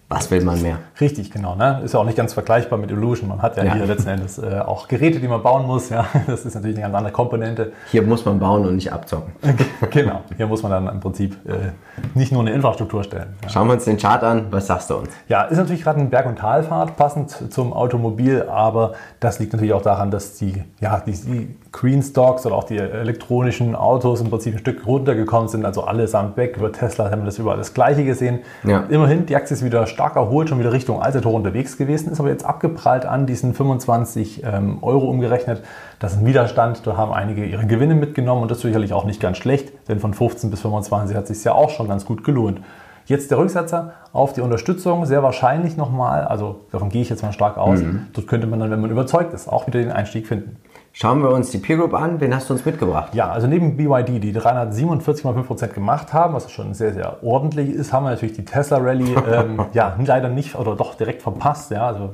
was 0.09 0.31
will 0.31 0.41
man 0.41 0.61
mehr? 0.61 0.79
Richtig, 1.01 1.31
genau. 1.31 1.55
Ne? 1.55 1.81
Ist 1.83 1.93
ja 1.93 1.99
auch 1.99 2.05
nicht 2.05 2.15
ganz 2.17 2.33
vergleichbar 2.33 2.79
mit 2.79 2.89
Illusion. 2.91 3.27
Man 3.27 3.41
hat 3.41 3.57
ja, 3.57 3.65
ja. 3.65 3.73
hier 3.73 3.85
letzten 3.85 4.09
Endes 4.09 4.37
äh, 4.37 4.59
auch 4.65 4.87
Geräte, 4.87 5.19
die 5.19 5.27
man 5.27 5.43
bauen 5.43 5.65
muss. 5.65 5.89
Ja? 5.89 6.05
Das 6.27 6.45
ist 6.45 6.55
natürlich 6.55 6.77
eine 6.77 6.83
ganz 6.83 6.95
andere 6.95 7.11
Komponente. 7.11 7.73
Hier 7.91 8.03
muss 8.03 8.23
man 8.23 8.39
bauen 8.39 8.65
und 8.65 8.75
nicht 8.75 8.91
abzocken. 8.93 9.33
genau. 9.91 10.21
Hier 10.37 10.47
muss 10.47 10.63
man 10.63 10.71
dann 10.71 10.87
im 10.87 11.01
Prinzip 11.01 11.35
äh, 11.45 11.71
nicht 12.13 12.31
nur 12.31 12.41
eine 12.41 12.51
Infrastruktur 12.51 13.03
stellen. 13.03 13.35
Ja. 13.43 13.49
Schauen 13.49 13.67
wir 13.67 13.73
uns 13.73 13.83
den 13.83 13.97
Chart 13.97 14.23
an. 14.23 14.47
Was 14.49 14.67
sagst 14.67 14.89
du 14.89 14.95
uns? 14.95 15.09
Ja, 15.27 15.43
ist 15.43 15.57
natürlich 15.57 15.83
gerade 15.83 15.99
eine 15.99 16.09
Berg- 16.09 16.27
und 16.27 16.37
Talfahrt, 16.37 16.95
passend 16.95 17.51
zum 17.51 17.73
Automobil. 17.73 18.43
Aber 18.43 18.93
das 19.19 19.39
liegt 19.39 19.51
natürlich 19.51 19.73
auch 19.73 19.81
daran, 19.81 20.09
dass 20.09 20.37
die, 20.37 20.63
ja, 20.79 21.01
die, 21.01 21.11
die 21.11 21.55
Green 21.77 22.01
Stocks 22.01 22.43
oder 22.47 22.55
auch 22.55 22.63
die 22.63 22.77
elektronischen 22.77 23.75
Autos 23.75 24.19
im 24.19 24.31
Prinzip 24.31 24.55
ein 24.55 24.59
Stück 24.59 24.87
runtergekommen 24.87 25.47
sind. 25.47 25.63
Also 25.63 25.83
allesamt 25.83 26.35
weg. 26.35 26.57
Über 26.57 26.71
Tesla 26.71 27.11
haben 27.11 27.21
wir 27.21 27.25
das 27.25 27.37
überall 27.37 27.57
das 27.57 27.75
Gleiche 27.75 28.03
gesehen. 28.03 28.39
Ja. 28.63 28.85
Immerhin, 28.89 29.27
die 29.27 29.35
Aktie 29.35 29.53
ist 29.53 29.63
wieder 29.63 29.85
stark 29.85 30.15
erholt, 30.15 30.49
schon 30.49 30.57
wieder 30.57 30.73
Richtung 30.73 31.03
Altertor 31.03 31.35
unterwegs 31.35 31.77
gewesen, 31.77 32.11
ist 32.11 32.19
aber 32.19 32.29
jetzt 32.29 32.45
abgeprallt 32.45 33.05
an 33.05 33.27
diesen 33.27 33.53
25 33.53 34.41
ähm, 34.43 34.79
Euro 34.81 35.07
umgerechnet. 35.07 35.61
Das 35.99 36.13
ist 36.13 36.19
ein 36.19 36.25
Widerstand, 36.25 36.81
da 36.85 36.97
haben 36.97 37.13
einige 37.13 37.45
ihre 37.45 37.67
Gewinne 37.67 37.93
mitgenommen 37.93 38.41
und 38.41 38.49
das 38.49 38.57
ist 38.57 38.63
sicherlich 38.63 38.93
auch 38.93 39.05
nicht 39.05 39.21
ganz 39.21 39.37
schlecht, 39.37 39.71
denn 39.87 39.99
von 39.99 40.15
15 40.15 40.49
bis 40.49 40.61
25 40.61 41.15
hat 41.15 41.27
sich 41.27 41.43
ja 41.43 41.53
auch 41.53 41.69
schon 41.69 41.87
ganz 41.87 42.05
gut 42.05 42.23
gelohnt. 42.23 42.59
Jetzt 43.05 43.29
der 43.29 43.37
Rücksetzer 43.37 43.93
auf 44.13 44.33
die 44.33 44.41
Unterstützung, 44.41 45.05
sehr 45.05 45.21
wahrscheinlich 45.21 45.77
nochmal, 45.77 46.25
also 46.25 46.61
davon 46.71 46.89
gehe 46.89 47.03
ich 47.03 47.09
jetzt 47.09 47.21
mal 47.21 47.31
stark 47.31 47.57
aus. 47.57 47.79
Mhm. 47.79 48.07
Dort 48.13 48.27
könnte 48.27 48.47
man 48.47 48.59
dann, 48.59 48.71
wenn 48.71 48.81
man 48.81 48.89
überzeugt 48.89 49.33
ist, 49.33 49.47
auch 49.47 49.67
wieder 49.67 49.79
den 49.79 49.91
Einstieg 49.91 50.27
finden. 50.27 50.57
Schauen 50.99 51.21
wir 51.21 51.29
uns 51.29 51.51
die 51.51 51.59
Peer 51.59 51.77
Group 51.77 51.93
an. 51.93 52.19
Wen 52.21 52.33
hast 52.33 52.49
du 52.49 52.53
uns 52.55 52.65
mitgebracht? 52.65 53.13
Ja, 53.13 53.29
also 53.29 53.45
neben 53.45 53.77
BYD, 53.77 54.19
die 54.19 54.33
347,5% 54.33 55.67
gemacht 55.67 56.11
haben, 56.11 56.33
was 56.33 56.51
schon 56.51 56.73
sehr, 56.73 56.91
sehr 56.91 57.21
ordentlich 57.21 57.69
ist, 57.69 57.93
haben 57.93 58.05
wir 58.05 58.09
natürlich 58.09 58.33
die 58.33 58.45
Tesla 58.45 58.79
Rally 58.79 59.13
ähm, 59.31 59.63
ja, 59.73 59.95
leider 60.03 60.29
nicht 60.29 60.55
oder 60.55 60.75
doch 60.75 60.95
direkt 60.95 61.21
verpasst. 61.21 61.69
Ja, 61.69 61.85
also 61.85 62.13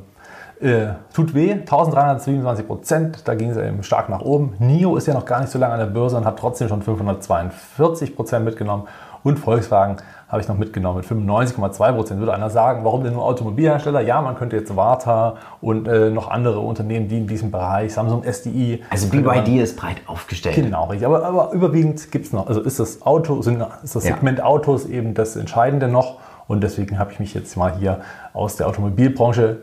äh, 0.60 0.96
tut 1.13 1.34
weh, 1.34 1.54
1327% 1.54 3.24
da 3.24 3.36
ging 3.36 3.52
es 3.52 3.58
eben 3.58 3.84
stark 3.84 4.10
nach 4.10 4.20
oben. 4.20 4.56
NIO 4.60 4.98
ist 4.98 5.08
ja 5.08 5.13
noch 5.13 5.25
gar 5.25 5.40
nicht 5.40 5.52
so 5.54 5.60
lange 5.60 5.75
an 5.75 5.80
der 5.80 5.86
Börse 5.86 6.18
und 6.18 6.25
hat 6.25 6.38
trotzdem 6.38 6.68
schon 6.68 6.84
542% 6.84 8.40
mitgenommen. 8.40 8.90
Und 9.24 9.39
Volkswagen 9.39 9.98
habe 10.27 10.42
ich 10.42 10.48
noch 10.48 10.58
mitgenommen 10.58 10.98
mit 10.98 11.06
95,2 11.06 11.94
Prozent. 11.94 12.20
Würde 12.20 12.34
einer 12.34 12.50
sagen, 12.50 12.84
warum 12.84 13.03
denn 13.03 13.13
nur 13.13 13.24
Automobilhersteller? 13.24 14.01
Ja, 14.01 14.22
man 14.22 14.36
könnte 14.36 14.56
jetzt 14.56 14.75
Warta 14.75 15.36
und 15.62 15.88
äh, 15.88 16.10
noch 16.10 16.27
andere 16.27 16.60
Unternehmen, 16.60 17.08
die 17.08 17.20
in 17.20 17.27
diesem 17.27 17.51
Bereich, 17.51 17.94
Samsung 17.94 18.24
SDI. 18.24 18.84
Also 18.89 19.10
BYD 19.10 19.62
ist 19.62 19.77
breit 19.77 19.98
aufgestellt. 20.08 20.56
Genau, 20.56 20.86
richtig. 20.86 21.06
Aber, 21.06 21.24
aber 21.24 21.51
überwiegend 21.51 22.12
gibt 22.12 22.25
es 22.25 22.34
noch, 22.34 22.48
also 22.48 22.62
ist 22.62 22.80
das 22.80 23.03
Auto, 23.03 23.42
sind, 23.44 23.63
ist 23.84 23.96
das 23.96 24.03
Segment 24.03 24.39
ja. 24.39 24.46
Autos 24.46 24.86
eben 24.86 25.13
das 25.13 25.36
Entscheidende 25.36 25.88
noch. 25.88 26.20
Und 26.48 26.62
deswegen 26.62 27.00
habe 27.00 27.12
ich 27.12 27.19
mich 27.19 27.34
jetzt 27.34 27.56
mal 27.56 27.78
hier 27.78 28.02
aus 28.34 28.58
der 28.58 28.67
Automobilbranche 28.67 29.62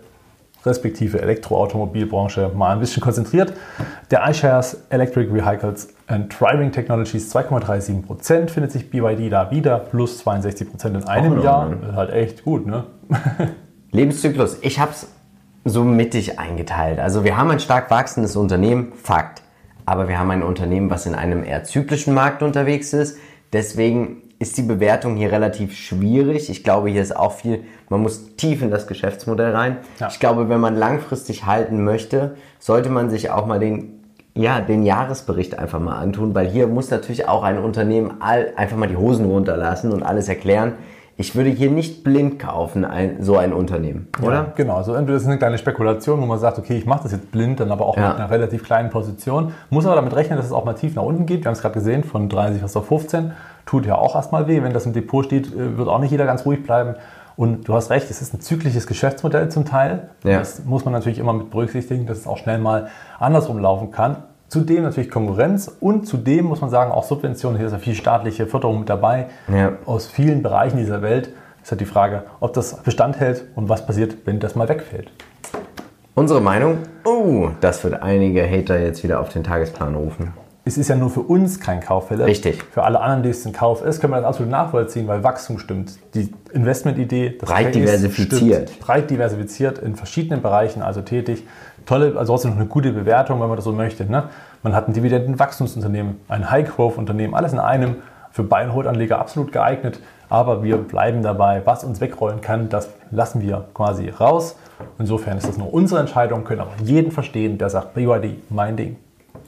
respektive 0.64 1.20
Elektroautomobilbranche 1.20 2.50
mal 2.54 2.72
ein 2.72 2.80
bisschen 2.80 3.02
konzentriert. 3.02 3.52
Der 4.10 4.28
iShares 4.28 4.84
Electric 4.90 5.32
Vehicles 5.32 5.88
and 6.06 6.34
Driving 6.38 6.72
Technologies 6.72 7.34
2,37% 7.34 8.48
findet 8.48 8.72
sich 8.72 8.90
BYD 8.90 9.32
da 9.32 9.50
wieder, 9.50 9.78
plus 9.78 10.24
62% 10.26 10.88
in 10.88 11.04
einem 11.04 11.38
oh, 11.38 11.42
Jahr. 11.42 11.72
Ist 11.72 11.94
halt 11.94 12.10
echt 12.10 12.44
gut, 12.44 12.66
ne? 12.66 12.84
Lebenszyklus, 13.92 14.58
ich 14.60 14.78
habe 14.78 14.92
es 14.92 15.08
so 15.64 15.84
mittig 15.84 16.38
eingeteilt. 16.38 16.98
Also 17.00 17.24
wir 17.24 17.36
haben 17.36 17.50
ein 17.50 17.60
stark 17.60 17.90
wachsendes 17.90 18.36
Unternehmen, 18.36 18.92
Fakt. 18.94 19.42
Aber 19.86 20.08
wir 20.08 20.18
haben 20.18 20.30
ein 20.30 20.42
Unternehmen, 20.42 20.90
was 20.90 21.06
in 21.06 21.14
einem 21.14 21.42
eher 21.42 21.64
zyklischen 21.64 22.14
Markt 22.14 22.42
unterwegs 22.42 22.92
ist. 22.92 23.18
Deswegen 23.52 24.22
ist 24.40 24.56
die 24.56 24.62
Bewertung 24.62 25.16
hier 25.16 25.30
relativ 25.30 25.76
schwierig. 25.76 26.48
Ich 26.48 26.64
glaube, 26.64 26.88
hier 26.88 27.02
ist 27.02 27.14
auch 27.14 27.32
viel, 27.32 27.62
man 27.90 28.00
muss 28.00 28.36
tief 28.36 28.62
in 28.62 28.70
das 28.70 28.86
Geschäftsmodell 28.86 29.54
rein. 29.54 29.76
Ja. 30.00 30.08
Ich 30.08 30.18
glaube, 30.18 30.48
wenn 30.48 30.60
man 30.60 30.76
langfristig 30.76 31.44
halten 31.44 31.84
möchte, 31.84 32.36
sollte 32.58 32.88
man 32.88 33.10
sich 33.10 33.30
auch 33.30 33.44
mal 33.44 33.60
den, 33.60 34.00
ja, 34.34 34.62
den 34.62 34.82
Jahresbericht 34.82 35.58
einfach 35.58 35.78
mal 35.78 35.98
antun, 35.98 36.34
weil 36.34 36.48
hier 36.48 36.68
muss 36.68 36.90
natürlich 36.90 37.28
auch 37.28 37.42
ein 37.42 37.58
Unternehmen 37.58 38.22
all, 38.22 38.54
einfach 38.56 38.78
mal 38.78 38.88
die 38.88 38.96
Hosen 38.96 39.26
runterlassen 39.26 39.92
und 39.92 40.02
alles 40.02 40.26
erklären. 40.26 40.72
Ich 41.20 41.36
würde 41.36 41.50
hier 41.50 41.70
nicht 41.70 42.02
blind 42.02 42.38
kaufen, 42.38 42.86
ein, 42.86 43.22
so 43.22 43.36
ein 43.36 43.52
Unternehmen, 43.52 44.08
oder? 44.22 44.34
Ja, 44.34 44.52
genau. 44.56 44.76
Also 44.76 44.94
entweder 44.94 45.16
ist 45.16 45.22
es 45.24 45.28
eine 45.28 45.36
kleine 45.36 45.58
Spekulation, 45.58 46.20
wo 46.20 46.26
man 46.26 46.38
sagt, 46.38 46.58
okay, 46.58 46.78
ich 46.78 46.86
mache 46.86 47.02
das 47.02 47.12
jetzt 47.12 47.30
blind, 47.30 47.60
dann 47.60 47.70
aber 47.70 47.84
auch 47.84 47.96
ja. 47.98 48.08
mit 48.08 48.16
einer 48.16 48.30
relativ 48.30 48.64
kleinen 48.64 48.88
Position. 48.88 49.52
Muss 49.68 49.84
aber 49.84 49.96
damit 49.96 50.16
rechnen, 50.16 50.38
dass 50.38 50.46
es 50.46 50.52
auch 50.52 50.64
mal 50.64 50.72
tief 50.72 50.94
nach 50.94 51.02
unten 51.02 51.26
geht. 51.26 51.40
Wir 51.40 51.46
haben 51.46 51.52
es 51.52 51.60
gerade 51.60 51.74
gesehen, 51.74 52.04
von 52.04 52.30
30 52.30 52.62
bis 52.62 52.74
auf 52.74 52.86
15 52.86 53.32
tut 53.66 53.84
ja 53.84 53.96
auch 53.96 54.14
erstmal 54.16 54.48
weh. 54.48 54.62
Wenn 54.62 54.72
das 54.72 54.86
im 54.86 54.94
Depot 54.94 55.24
steht, 55.24 55.54
äh, 55.54 55.76
wird 55.76 55.88
auch 55.88 55.98
nicht 55.98 56.10
jeder 56.10 56.24
ganz 56.24 56.46
ruhig 56.46 56.62
bleiben. 56.62 56.94
Und 57.36 57.68
du 57.68 57.74
hast 57.74 57.90
recht, 57.90 58.10
es 58.10 58.22
ist 58.22 58.34
ein 58.34 58.40
zyklisches 58.40 58.86
Geschäftsmodell 58.86 59.50
zum 59.50 59.66
Teil. 59.66 60.10
Ja. 60.24 60.38
Das 60.38 60.64
muss 60.64 60.84
man 60.84 60.92
natürlich 60.92 61.18
immer 61.18 61.34
mit 61.34 61.50
berücksichtigen, 61.50 62.06
dass 62.06 62.18
es 62.18 62.26
auch 62.26 62.38
schnell 62.38 62.58
mal 62.58 62.88
andersrum 63.18 63.58
laufen 63.58 63.90
kann. 63.90 64.16
Zudem 64.50 64.82
natürlich 64.82 65.12
Konkurrenz 65.12 65.70
und 65.78 66.08
zudem 66.08 66.46
muss 66.46 66.60
man 66.60 66.70
sagen 66.70 66.90
auch 66.90 67.04
Subventionen. 67.04 67.56
Hier 67.56 67.68
ist 67.68 67.72
ja 67.72 67.78
viel 67.78 67.94
staatliche 67.94 68.48
Förderung 68.48 68.80
mit 68.80 68.88
dabei 68.88 69.26
ja. 69.46 69.74
aus 69.86 70.08
vielen 70.08 70.42
Bereichen 70.42 70.76
dieser 70.76 71.02
Welt. 71.02 71.32
ist 71.62 71.70
halt 71.70 71.80
die 71.80 71.84
Frage, 71.84 72.24
ob 72.40 72.52
das 72.52 72.82
Bestand 72.82 73.20
hält 73.20 73.44
und 73.54 73.68
was 73.68 73.86
passiert, 73.86 74.16
wenn 74.24 74.40
das 74.40 74.56
mal 74.56 74.68
wegfällt. 74.68 75.12
Unsere 76.16 76.40
Meinung? 76.40 76.78
Oh, 77.04 77.50
das 77.60 77.84
wird 77.84 78.02
einige 78.02 78.42
Hater 78.42 78.80
jetzt 78.80 79.04
wieder 79.04 79.20
auf 79.20 79.28
den 79.28 79.44
Tagesplan 79.44 79.94
rufen 79.94 80.32
es 80.70 80.78
ist 80.78 80.88
ja 80.88 80.94
nur 80.94 81.10
für 81.10 81.22
uns 81.22 81.58
kein 81.58 81.80
Kauffälle. 81.80 82.26
Richtig. 82.26 82.62
Für 82.62 82.84
alle 82.84 83.00
anderen, 83.00 83.24
die 83.24 83.30
es 83.30 83.44
ein 83.44 83.52
Kauf 83.52 83.84
ist, 83.84 84.00
können 84.00 84.12
wir 84.12 84.18
das 84.18 84.26
absolut 84.26 84.52
nachvollziehen, 84.52 85.08
weil 85.08 85.24
Wachstum 85.24 85.58
stimmt. 85.58 85.98
Die 86.14 86.32
Investmentidee, 86.52 87.36
das 87.38 87.48
breit 87.48 87.74
diversifiziert. 87.74 88.70
Stimmt, 88.70 88.80
breit 88.80 89.10
diversifiziert 89.10 89.80
in 89.80 89.96
verschiedenen 89.96 90.42
Bereichen, 90.42 90.82
also 90.82 91.02
tätig. 91.02 91.44
Tolle, 91.86 92.14
also 92.16 92.34
trotzdem 92.34 92.52
noch 92.52 92.58
eine 92.58 92.68
gute 92.68 92.92
Bewertung, 92.92 93.40
wenn 93.40 93.48
man 93.48 93.56
das 93.56 93.64
so 93.64 93.72
möchte. 93.72 94.04
Ne? 94.04 94.28
Man 94.62 94.72
hat 94.72 94.86
ein 94.86 94.92
Dividendenwachstumsunternehmen, 94.92 96.20
ein 96.28 96.48
High-Growth-Unternehmen, 96.48 97.34
alles 97.34 97.52
in 97.52 97.58
einem. 97.58 97.96
Für 98.30 98.44
Buy 98.44 98.62
and 98.62 98.86
Anleger 98.86 99.18
absolut 99.18 99.50
geeignet. 99.50 99.98
Aber 100.28 100.62
wir 100.62 100.76
bleiben 100.76 101.24
dabei, 101.24 101.62
was 101.64 101.82
uns 101.82 102.00
wegrollen 102.00 102.40
kann, 102.40 102.68
das 102.68 102.90
lassen 103.10 103.42
wir 103.42 103.66
quasi 103.74 104.08
raus. 104.08 104.54
Insofern 105.00 105.36
ist 105.36 105.48
das 105.48 105.58
nur 105.58 105.74
unsere 105.74 106.00
Entscheidung, 106.00 106.44
können 106.44 106.60
aber 106.60 106.70
jeden 106.84 107.10
verstehen, 107.10 107.58
der 107.58 107.70
sagt, 107.70 107.94
BYD, 107.94 108.48
mein 108.50 108.76
Ding. 108.76 108.98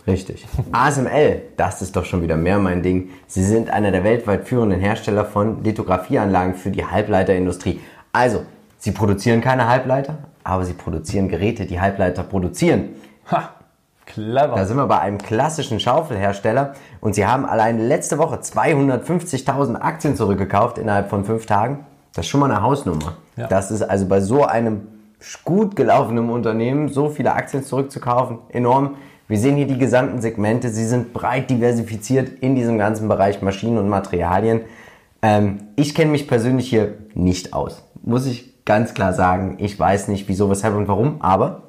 Richtig. 0.07 0.47
ASML, 0.73 1.42
das 1.57 1.81
ist 1.83 1.95
doch 1.95 2.05
schon 2.05 2.23
wieder 2.23 2.37
mehr 2.37 2.59
mein 2.59 2.83
Ding. 2.83 3.11
Sie 3.27 3.45
sind 3.45 3.71
einer 3.71 3.92
der 3.92 4.03
weltweit 4.05 4.49
führenden 4.49 4.81
Hersteller 4.81 5.25
von 5.25 5.62
Lithografieanlagen 5.62 6.55
für 6.55 6.71
die 6.71 6.85
Halbleiterindustrie. 6.85 7.81
Also, 8.12 8.42
sie 8.79 8.90
produzieren 8.90 9.40
keine 9.40 9.68
Halbleiter, 9.68 10.18
aber 10.45 10.64
sie 10.64 10.73
produzieren 10.73 11.29
Geräte, 11.29 11.66
die 11.66 11.81
Halbleiter 11.81 12.25
produzieren. 12.25 12.90
Ha, 13.31 13.51
clever. 14.07 14.57
Da 14.57 14.64
sind 14.64 14.77
wir 14.77 14.87
bei 14.87 14.99
einem 14.99 15.18
klassischen 15.18 15.79
Schaufelhersteller 15.79 16.75
und 17.01 17.14
sie 17.14 17.27
haben 17.27 17.47
allein 17.47 17.79
letzte 17.79 18.18
Woche 18.18 18.37
250.000 18.37 19.77
Aktien 19.77 20.16
zurückgekauft 20.16 20.79
innerhalb 20.79 21.11
von 21.11 21.25
fünf 21.25 21.47
Tagen. 21.47 21.87
Das 22.12 22.27
ist 22.27 22.31
schon 22.31 22.40
mal 22.40 22.51
eine 22.51 22.62
Hausnummer. 22.62 23.14
Ja. 23.37 23.47
Das 23.47 23.71
ist 23.71 23.83
also 23.83 24.07
bei 24.07 24.21
so 24.21 24.45
einem 24.45 24.88
gut 25.45 25.77
gelaufenen 25.77 26.29
Unternehmen 26.31 26.88
so 26.88 27.09
viele 27.09 27.33
Aktien 27.33 27.62
zurückzukaufen 27.62 28.38
enorm. 28.51 28.97
Wir 29.33 29.38
sehen 29.38 29.57
hier 29.57 29.66
die 29.66 29.79
gesamten 29.79 30.21
Segmente. 30.21 30.68
Sie 30.68 30.85
sind 30.85 31.14
breit 31.14 31.49
diversifiziert 31.49 32.29
in 32.42 32.55
diesem 32.55 32.77
ganzen 32.77 33.09
Bereich 33.09 33.40
Maschinen 33.40 33.79
und 33.79 33.88
Materialien. 33.88 34.61
Ähm, 35.23 35.68
ich 35.75 35.95
kenne 35.95 36.11
mich 36.11 36.29
persönlich 36.29 36.68
hier 36.68 36.97
nicht 37.14 37.55
aus. 37.55 37.83
Muss 38.03 38.27
ich 38.27 38.62
ganz 38.66 38.92
klar 38.92 39.14
sagen. 39.14 39.57
Ich 39.57 39.81
weiß 39.81 40.09
nicht, 40.09 40.29
wieso, 40.29 40.51
weshalb 40.51 40.77
und 40.77 40.87
warum. 40.87 41.23
Aber 41.23 41.62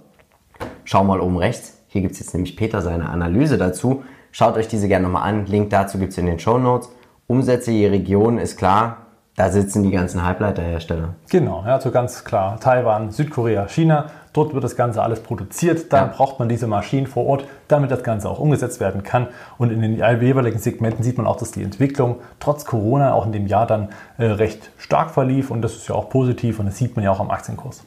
schau 0.84 1.06
mal 1.06 1.21
oben 1.21 1.38
rechts. 1.38 1.78
Hier 1.88 2.02
gibt 2.02 2.15
es 2.15 2.19
jetzt 2.19 2.34
nämlich 2.34 2.58
Peter 2.58 2.82
seine 2.82 3.08
Analyse 3.08 3.58
dazu. 3.58 4.04
Schaut 4.34 4.58
euch 4.58 4.67
diese 4.67 4.89
gerne 4.89 5.06
nochmal 5.06 5.23
an. 5.23 5.45
Link 5.45 5.69
dazu 5.69 5.97
gibt 5.97 6.12
es 6.12 6.17
in 6.17 6.26
den 6.26 6.39
Show 6.39 6.58
Notes. 6.58 6.89
Umsätze 7.28 7.71
je 7.71 7.88
Region 7.88 8.39
ist 8.39 8.58
klar, 8.58 9.06
da 9.38 9.49
sitzen 9.49 9.84
die 9.84 9.91
ganzen 9.91 10.26
Halbleiterhersteller. 10.26 11.15
Genau, 11.30 11.63
ja, 11.65 11.76
also 11.76 11.91
ganz 11.91 12.26
klar. 12.26 12.60
Taiwan, 12.60 13.12
Südkorea, 13.12 13.69
China. 13.69 14.08
Dort 14.34 14.54
wird 14.54 14.63
das 14.63 14.76
Ganze 14.76 15.02
alles 15.04 15.22
produziert. 15.22 15.93
Dann 15.93 16.08
ja. 16.10 16.13
braucht 16.15 16.39
man 16.39 16.50
diese 16.50 16.67
Maschinen 16.67 17.08
vor 17.08 17.26
Ort, 17.26 17.46
damit 17.67 17.91
das 17.91 18.04
Ganze 18.04 18.30
auch 18.30 18.39
umgesetzt 18.39 18.80
werden 18.80 19.04
kann. 19.04 19.28
Und 19.58 19.72
in 19.72 19.82
den 19.82 19.96
jeweiligen 19.98 20.60
Segmenten 20.60 21.04
sieht 21.04 21.17
man 21.17 21.28
auch, 21.28 21.38
dass 21.38 21.52
die 21.52 21.63
Entwicklung 21.63 22.17
trotz 22.39 22.65
Corona 22.65 23.13
auch 23.13 23.26
in 23.26 23.32
dem 23.32 23.48
Jahr 23.48 23.67
dann 23.67 23.89
äh, 24.17 24.26
recht 24.26 24.72
stark 24.78 25.12
verlief. 25.12 25.52
Und 25.52 25.62
das 25.62 25.74
ist 25.76 25.88
ja 25.88 25.96
auch 25.96 26.10
positiv 26.10 26.60
und 26.60 26.65
das 26.65 26.78
sieht 26.78 26.96
man 26.96 27.06
ja 27.06 27.12
auch 27.12 27.19
am 27.19 27.30
Aktienkurs. 27.30 27.84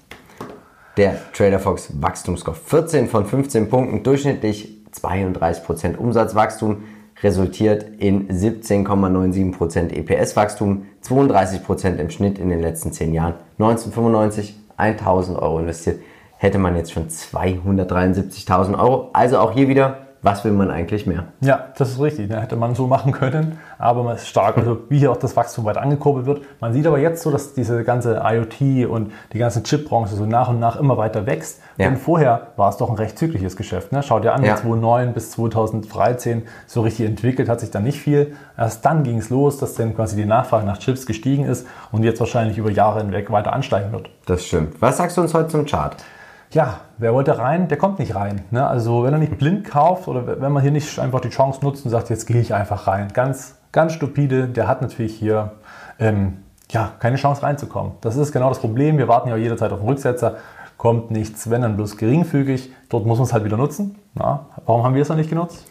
Der 0.96 1.16
Trader 1.32 1.58
Fox 1.58 1.90
Wachstumscore 2.00 2.56
14 2.56 3.08
von 3.08 3.26
15 3.26 3.68
Punkten, 3.68 4.02
durchschnittlich 4.02 4.78
32% 4.94 5.96
Umsatzwachstum 5.96 6.84
resultiert 7.22 7.84
in 7.98 8.28
17,97% 8.28 9.92
EPS-Wachstum, 9.92 10.86
32% 11.02 11.96
im 11.96 12.10
Schnitt 12.10 12.38
in 12.38 12.48
den 12.50 12.60
letzten 12.60 12.92
10 12.92 13.12
Jahren. 13.12 13.34
1995 13.58 14.58
1000 14.76 15.38
Euro 15.38 15.58
investiert, 15.58 16.00
hätte 16.38 16.58
man 16.58 16.76
jetzt 16.76 16.92
schon 16.92 17.08
273.000 17.08 18.78
Euro. 18.78 19.10
Also 19.12 19.38
auch 19.38 19.52
hier 19.52 19.68
wieder 19.68 20.06
was 20.26 20.44
will 20.44 20.50
man 20.50 20.72
eigentlich 20.72 21.06
mehr? 21.06 21.26
Ja, 21.40 21.66
das 21.78 21.90
ist 21.90 22.00
richtig. 22.00 22.28
Da 22.28 22.40
hätte 22.40 22.56
man 22.56 22.74
so 22.74 22.88
machen 22.88 23.12
können, 23.12 23.60
aber 23.78 24.02
man 24.02 24.16
ist 24.16 24.26
stark, 24.26 24.58
also 24.58 24.78
wie 24.88 24.98
hier 24.98 25.12
auch 25.12 25.16
das 25.16 25.36
Wachstum 25.36 25.64
weiter 25.64 25.80
angekurbelt 25.80 26.26
wird. 26.26 26.42
Man 26.60 26.72
sieht 26.72 26.84
aber 26.86 26.98
jetzt 26.98 27.22
so, 27.22 27.30
dass 27.30 27.54
diese 27.54 27.84
ganze 27.84 28.22
IoT 28.24 28.88
und 28.90 29.12
die 29.32 29.38
ganze 29.38 29.62
Chipbranche 29.62 30.16
so 30.16 30.26
nach 30.26 30.48
und 30.48 30.58
nach 30.58 30.76
immer 30.80 30.96
weiter 30.96 31.26
wächst. 31.26 31.60
Ja. 31.76 31.88
Und 31.88 31.98
vorher 31.98 32.48
war 32.56 32.70
es 32.70 32.76
doch 32.76 32.90
ein 32.90 32.96
recht 32.96 33.16
zügliches 33.16 33.56
Geschäft. 33.56 33.92
Ne? 33.92 34.02
Schaut 34.02 34.24
dir 34.24 34.32
an, 34.32 34.42
ja. 34.42 34.56
2009 34.56 35.12
bis 35.12 35.30
2013 35.30 36.42
so 36.66 36.80
richtig 36.80 37.06
entwickelt 37.06 37.48
hat 37.48 37.60
sich 37.60 37.70
da 37.70 37.78
nicht 37.78 38.00
viel. 38.00 38.34
Erst 38.58 38.84
dann 38.84 39.04
ging 39.04 39.18
es 39.18 39.30
los, 39.30 39.58
dass 39.58 39.74
dann 39.74 39.94
quasi 39.94 40.16
die 40.16 40.24
Nachfrage 40.24 40.66
nach 40.66 40.78
Chips 40.78 41.06
gestiegen 41.06 41.44
ist 41.44 41.68
und 41.92 42.02
jetzt 42.02 42.18
wahrscheinlich 42.18 42.58
über 42.58 42.72
Jahre 42.72 43.00
hinweg 43.00 43.30
weiter 43.30 43.52
ansteigen 43.52 43.92
wird. 43.92 44.10
Das 44.26 44.44
stimmt. 44.44 44.82
Was 44.82 44.96
sagst 44.96 45.16
du 45.16 45.20
uns 45.20 45.34
heute 45.34 45.50
zum 45.50 45.66
Chart? 45.66 45.96
Ja, 46.52 46.80
wer 46.98 47.12
wollte 47.12 47.38
rein, 47.38 47.68
der 47.68 47.78
kommt 47.78 47.98
nicht 47.98 48.14
rein. 48.14 48.44
Ne? 48.50 48.66
Also 48.66 49.04
wenn 49.04 49.12
er 49.12 49.18
nicht 49.18 49.38
blind 49.38 49.64
kauft 49.64 50.08
oder 50.08 50.40
wenn 50.40 50.52
man 50.52 50.62
hier 50.62 50.70
nicht 50.70 50.98
einfach 50.98 51.20
die 51.20 51.30
Chance 51.30 51.60
nutzt 51.62 51.84
und 51.84 51.90
sagt, 51.90 52.10
jetzt 52.10 52.26
gehe 52.26 52.40
ich 52.40 52.54
einfach 52.54 52.86
rein. 52.86 53.08
Ganz, 53.12 53.56
ganz 53.72 53.92
stupide, 53.92 54.48
der 54.48 54.68
hat 54.68 54.82
natürlich 54.82 55.14
hier 55.14 55.52
ähm, 55.98 56.38
ja, 56.70 56.92
keine 56.98 57.16
Chance 57.16 57.42
reinzukommen. 57.42 57.92
Das 58.00 58.16
ist 58.16 58.32
genau 58.32 58.48
das 58.48 58.58
Problem. 58.58 58.98
Wir 58.98 59.08
warten 59.08 59.28
ja 59.28 59.36
jederzeit 59.36 59.72
auf 59.72 59.80
den 59.80 59.88
Rücksetzer. 59.88 60.36
Kommt 60.76 61.10
nichts, 61.10 61.48
wenn 61.48 61.62
dann 61.62 61.76
bloß 61.76 61.96
geringfügig. 61.96 62.70
Dort 62.88 63.06
muss 63.06 63.18
man 63.18 63.26
es 63.26 63.32
halt 63.32 63.44
wieder 63.44 63.56
nutzen. 63.56 63.96
Na, 64.14 64.46
warum 64.66 64.84
haben 64.84 64.94
wir 64.94 65.02
es 65.02 65.08
noch 65.08 65.16
nicht 65.16 65.30
genutzt? 65.30 65.64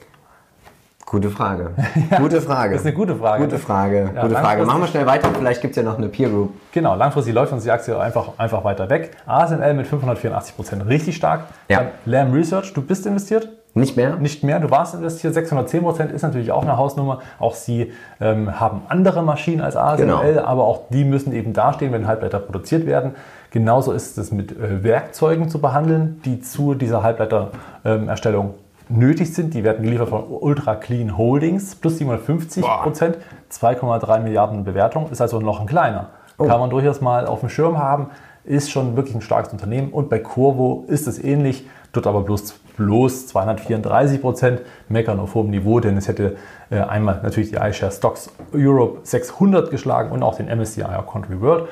Gute 1.05 1.29
Frage. 1.29 1.71
ja, 2.11 2.17
gute 2.17 2.41
Frage. 2.41 2.71
Das 2.71 2.81
ist 2.81 2.87
eine 2.87 2.95
gute 2.95 3.15
Frage. 3.15 3.43
Gute 3.43 3.59
Frage. 3.59 4.09
Ja, 4.15 4.21
gute 4.23 4.35
Frage. 4.35 4.65
Machen 4.65 4.81
wir 4.81 4.87
schnell 4.87 5.05
weiter. 5.05 5.29
Vielleicht 5.37 5.61
gibt 5.61 5.71
es 5.71 5.77
ja 5.77 5.83
noch 5.83 5.99
eine 5.99 6.09
Peer 6.09 6.29
Group. 6.29 6.53
Genau, 6.71 6.95
langfristig 6.95 7.33
läuft 7.35 7.53
uns 7.53 7.63
die 7.63 7.69
Aktie 7.69 7.97
einfach, 7.97 8.39
einfach 8.39 8.63
weiter 8.63 8.89
weg. 8.89 9.11
ASML 9.27 9.75
mit 9.75 9.85
584 9.85 10.55
Prozent 10.55 10.87
richtig 10.87 11.15
stark. 11.15 11.45
Ja. 11.69 11.77
Dann 11.77 11.87
Lam 12.05 12.33
Research, 12.33 12.73
du 12.73 12.81
bist 12.81 13.05
investiert? 13.05 13.49
Nicht 13.75 13.95
mehr? 13.95 14.15
Nicht 14.15 14.43
mehr. 14.43 14.59
Du 14.59 14.71
warst 14.71 14.95
investiert. 14.95 15.35
610 15.35 15.83
Prozent 15.83 16.11
ist 16.11 16.23
natürlich 16.23 16.51
auch 16.51 16.63
eine 16.63 16.77
Hausnummer. 16.77 17.19
Auch 17.37 17.53
sie 17.53 17.91
ähm, 18.19 18.59
haben 18.59 18.81
andere 18.89 19.21
Maschinen 19.21 19.61
als 19.61 19.75
ASML, 19.75 20.05
genau. 20.05 20.43
aber 20.43 20.63
auch 20.63 20.89
die 20.89 21.03
müssen 21.03 21.33
eben 21.33 21.53
dastehen, 21.53 21.91
wenn 21.91 22.07
Halbleiter 22.07 22.39
produziert 22.39 22.87
werden. 22.87 23.11
Genauso 23.51 23.91
ist 23.91 24.17
es 24.17 24.31
mit 24.31 24.53
äh, 24.53 24.83
Werkzeugen 24.83 25.49
zu 25.49 25.61
behandeln, 25.61 26.19
die 26.25 26.39
zu 26.41 26.73
dieser 26.73 27.03
Halbleitererstellung 27.03 28.45
ähm, 28.45 28.64
nötig 28.89 29.33
sind. 29.33 29.53
Die 29.53 29.63
werden 29.63 29.83
geliefert 29.83 30.09
von 30.09 30.23
Ultra 30.27 30.75
Clean 30.75 31.17
Holdings, 31.17 31.75
plus 31.75 31.97
750 31.97 32.63
Prozent, 32.63 33.17
2,3 33.51 34.19
Milliarden 34.19 34.63
Bewertung, 34.63 35.09
ist 35.11 35.21
also 35.21 35.39
noch 35.39 35.59
ein 35.59 35.67
kleiner. 35.67 36.09
Oh. 36.37 36.45
Kann 36.45 36.59
man 36.59 36.69
durchaus 36.69 37.01
mal 37.01 37.25
auf 37.27 37.39
dem 37.39 37.49
Schirm 37.49 37.77
haben, 37.77 38.09
ist 38.43 38.69
schon 38.69 38.95
wirklich 38.95 39.15
ein 39.15 39.21
starkes 39.21 39.51
Unternehmen. 39.51 39.91
Und 39.91 40.09
bei 40.09 40.19
Corvo 40.19 40.85
ist 40.87 41.07
es 41.07 41.23
ähnlich, 41.23 41.67
dort 41.93 42.07
aber 42.07 42.21
bloß, 42.21 42.59
bloß 42.77 43.27
234 43.27 44.21
Prozent, 44.21 44.61
meckern 44.89 45.19
auf 45.19 45.33
hohem 45.33 45.49
Niveau, 45.49 45.79
denn 45.79 45.97
es 45.97 46.07
hätte 46.07 46.35
äh, 46.69 46.79
einmal 46.79 47.21
natürlich 47.23 47.51
die 47.51 47.57
iShare 47.57 47.91
Stocks 47.91 48.29
Europe 48.53 48.99
600 49.03 49.71
geschlagen 49.71 50.11
und 50.11 50.23
auch 50.23 50.35
den 50.35 50.47
MSCI 50.47 50.83
Country 51.11 51.41
World. 51.41 51.67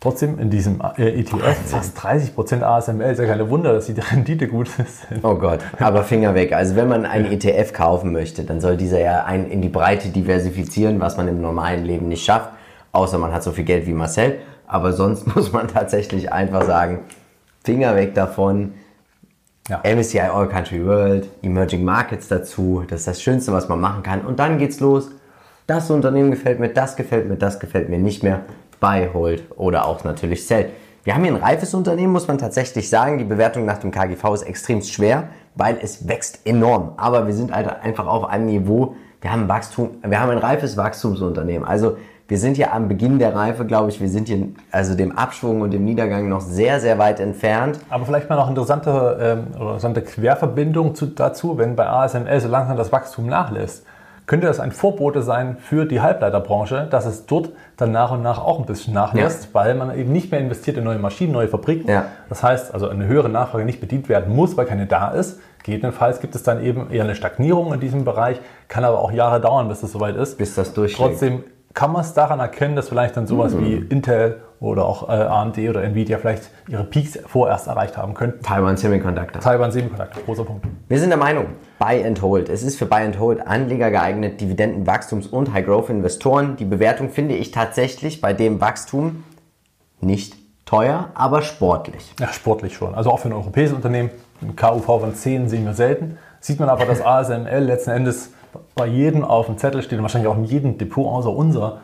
Trotzdem 0.00 0.38
in 0.38 0.48
diesem 0.48 0.80
ETF 0.96 1.58
fast 1.66 1.98
30% 1.98 2.62
ASML, 2.62 3.12
ist 3.12 3.18
ja 3.18 3.26
keine 3.26 3.50
Wunder, 3.50 3.74
dass 3.74 3.84
die 3.84 3.92
Rendite 4.10 4.48
gut 4.48 4.70
ist. 4.78 5.06
Oh 5.22 5.34
Gott, 5.34 5.60
aber 5.78 6.04
Finger 6.04 6.34
weg. 6.34 6.54
Also 6.54 6.74
wenn 6.74 6.88
man 6.88 7.04
einen 7.04 7.26
ETF 7.26 7.74
kaufen 7.74 8.10
möchte, 8.10 8.44
dann 8.44 8.62
soll 8.62 8.78
dieser 8.78 8.98
ja 8.98 9.24
einen 9.24 9.50
in 9.50 9.60
die 9.60 9.68
Breite 9.68 10.08
diversifizieren, 10.08 11.00
was 11.00 11.18
man 11.18 11.28
im 11.28 11.42
normalen 11.42 11.84
Leben 11.84 12.08
nicht 12.08 12.24
schafft, 12.24 12.48
außer 12.92 13.18
man 13.18 13.34
hat 13.34 13.42
so 13.42 13.52
viel 13.52 13.64
Geld 13.64 13.86
wie 13.86 13.92
Marcel. 13.92 14.38
Aber 14.66 14.94
sonst 14.94 15.26
muss 15.36 15.52
man 15.52 15.68
tatsächlich 15.68 16.32
einfach 16.32 16.64
sagen, 16.64 17.00
Finger 17.62 17.94
weg 17.94 18.14
davon. 18.14 18.72
Ja. 19.68 19.82
MSCI 19.84 20.20
All 20.20 20.48
Country 20.48 20.84
World, 20.84 21.28
Emerging 21.42 21.84
Markets 21.84 22.26
dazu, 22.26 22.84
das 22.88 23.00
ist 23.00 23.06
das 23.06 23.22
Schönste, 23.22 23.52
was 23.52 23.68
man 23.68 23.78
machen 23.78 24.02
kann. 24.02 24.22
Und 24.22 24.38
dann 24.38 24.56
geht's 24.56 24.80
los. 24.80 25.10
Das 25.66 25.90
Unternehmen 25.90 26.30
gefällt 26.30 26.58
mir, 26.58 26.70
das 26.70 26.96
gefällt 26.96 27.28
mir, 27.28 27.36
das 27.36 27.60
gefällt 27.60 27.90
mir 27.90 27.98
nicht 27.98 28.22
mehr 28.22 28.40
Buy, 28.80 29.10
Hold 29.12 29.44
oder 29.56 29.86
auch 29.86 30.02
natürlich 30.04 30.46
Sell. 30.46 30.70
Wir 31.04 31.14
haben 31.14 31.22
hier 31.22 31.32
ein 31.32 31.42
reifes 31.42 31.74
Unternehmen, 31.74 32.12
muss 32.12 32.28
man 32.28 32.38
tatsächlich 32.38 32.90
sagen. 32.90 33.18
Die 33.18 33.24
Bewertung 33.24 33.64
nach 33.64 33.78
dem 33.78 33.90
KGV 33.90 34.34
ist 34.34 34.42
extrem 34.42 34.82
schwer, 34.82 35.28
weil 35.54 35.78
es 35.80 36.08
wächst 36.08 36.46
enorm. 36.46 36.92
Aber 36.96 37.26
wir 37.26 37.34
sind 37.34 37.54
halt 37.54 37.68
einfach 37.82 38.06
auf 38.06 38.24
einem 38.24 38.46
Niveau, 38.46 38.96
wir 39.20 39.32
haben 39.32 39.48
Wachstum, 39.48 39.90
wir 40.02 40.20
haben 40.20 40.30
ein 40.30 40.38
reifes 40.38 40.76
Wachstumsunternehmen. 40.76 41.66
Also 41.66 41.96
wir 42.28 42.38
sind 42.38 42.56
hier 42.56 42.72
am 42.72 42.88
Beginn 42.88 43.18
der 43.18 43.34
Reife, 43.34 43.66
glaube 43.66 43.90
ich. 43.90 44.00
Wir 44.00 44.08
sind 44.08 44.28
hier 44.28 44.48
also 44.70 44.94
dem 44.94 45.16
Abschwung 45.16 45.62
und 45.62 45.72
dem 45.72 45.84
Niedergang 45.84 46.28
noch 46.28 46.40
sehr, 46.40 46.80
sehr 46.80 46.98
weit 46.98 47.18
entfernt. 47.18 47.80
Aber 47.90 48.04
vielleicht 48.06 48.28
mal 48.30 48.36
noch 48.36 48.48
interessante, 48.48 49.18
ähm, 49.20 49.54
interessante 49.54 50.02
Querverbindung 50.02 50.94
zu, 50.94 51.06
dazu, 51.06 51.58
wenn 51.58 51.76
bei 51.76 51.86
ASML 51.86 52.40
so 52.40 52.48
langsam 52.48 52.76
das 52.76 52.92
Wachstum 52.92 53.26
nachlässt 53.26 53.84
könnte 54.30 54.46
das 54.46 54.60
ein 54.60 54.70
Vorbote 54.70 55.22
sein 55.22 55.56
für 55.58 55.86
die 55.86 56.00
Halbleiterbranche, 56.00 56.86
dass 56.88 57.04
es 57.04 57.26
dort 57.26 57.48
dann 57.76 57.90
nach 57.90 58.12
und 58.12 58.22
nach 58.22 58.38
auch 58.38 58.60
ein 58.60 58.64
bisschen 58.64 58.94
nachlässt, 58.94 59.46
ja. 59.46 59.54
weil 59.54 59.74
man 59.74 59.92
eben 59.98 60.12
nicht 60.12 60.30
mehr 60.30 60.38
investiert 60.38 60.76
in 60.76 60.84
neue 60.84 61.00
Maschinen, 61.00 61.32
neue 61.32 61.48
Fabriken. 61.48 61.90
Ja. 61.90 62.04
Das 62.28 62.44
heißt, 62.44 62.72
also 62.72 62.88
eine 62.88 63.08
höhere 63.08 63.28
Nachfrage 63.28 63.64
nicht 63.64 63.80
bedient 63.80 64.08
werden 64.08 64.32
muss, 64.32 64.56
weil 64.56 64.66
keine 64.66 64.86
da 64.86 65.08
ist. 65.08 65.40
Gegebenenfalls 65.64 66.20
gibt 66.20 66.36
es 66.36 66.44
dann 66.44 66.62
eben 66.62 66.92
eher 66.92 67.02
eine 67.02 67.16
Stagnierung 67.16 67.74
in 67.74 67.80
diesem 67.80 68.04
Bereich, 68.04 68.40
kann 68.68 68.84
aber 68.84 69.00
auch 69.00 69.10
Jahre 69.10 69.40
dauern, 69.40 69.66
bis 69.66 69.80
das 69.80 69.90
soweit 69.90 70.14
ist. 70.14 70.38
Bis 70.38 70.54
das 70.54 70.74
durchschlägt. 70.74 71.10
Trotzdem 71.10 71.42
kann 71.74 71.90
man 71.90 72.02
es 72.02 72.14
daran 72.14 72.38
erkennen, 72.38 72.76
dass 72.76 72.88
vielleicht 72.88 73.16
dann 73.16 73.26
sowas 73.26 73.52
mhm. 73.52 73.64
wie 73.64 73.74
Intel 73.74 74.42
oder 74.60 74.84
auch 74.84 75.08
äh, 75.08 75.12
AMD 75.12 75.58
oder 75.58 75.82
Nvidia 75.82 76.18
vielleicht 76.18 76.50
ihre 76.68 76.84
Peaks 76.84 77.18
vorerst 77.26 77.66
erreicht 77.66 77.96
haben 77.96 78.12
könnten. 78.12 78.42
Taiwan 78.42 78.76
Semiconductor. 78.76 79.40
Taiwan 79.40 79.72
Semiconductor, 79.72 80.22
großer 80.22 80.44
Punkt. 80.44 80.66
Wir 80.86 80.98
sind 81.00 81.08
der 81.08 81.18
Meinung, 81.18 81.46
Buy 81.78 82.04
and 82.04 82.20
Hold. 82.20 82.50
Es 82.50 82.62
ist 82.62 82.78
für 82.78 82.84
Buy 82.84 83.04
and 83.04 83.18
Hold 83.18 83.46
Anleger 83.46 83.90
geeignet, 83.90 84.40
Dividenden, 84.40 84.86
Wachstums- 84.86 85.26
und 85.26 85.54
High-Growth-Investoren. 85.54 86.56
Die 86.56 86.66
Bewertung 86.66 87.08
finde 87.08 87.36
ich 87.36 87.52
tatsächlich 87.52 88.20
bei 88.20 88.34
dem 88.34 88.60
Wachstum 88.60 89.24
nicht 90.02 90.36
teuer, 90.66 91.08
aber 91.14 91.40
sportlich. 91.40 92.14
Ja, 92.20 92.28
sportlich 92.28 92.74
schon. 92.74 92.94
Also 92.94 93.10
auch 93.10 93.18
für 93.18 93.28
ein 93.28 93.32
europäisches 93.32 93.74
Unternehmen. 93.74 94.10
Ein 94.42 94.56
KUV 94.56 94.84
von 94.84 95.14
10 95.14 95.48
sehen 95.48 95.64
wir 95.64 95.74
selten. 95.74 96.18
Sieht 96.40 96.60
man 96.60 96.68
aber, 96.68 96.84
dass 96.84 97.02
ASML 97.02 97.60
letzten 97.60 97.90
Endes 97.90 98.32
bei 98.74 98.86
jedem 98.86 99.24
auf 99.24 99.46
dem 99.46 99.58
Zettel 99.58 99.82
steht 99.82 99.98
und 99.98 100.02
wahrscheinlich 100.02 100.30
auch 100.30 100.36
in 100.36 100.44
jedem 100.44 100.76
Depot 100.78 101.06
außer 101.06 101.30
unser. 101.30 101.80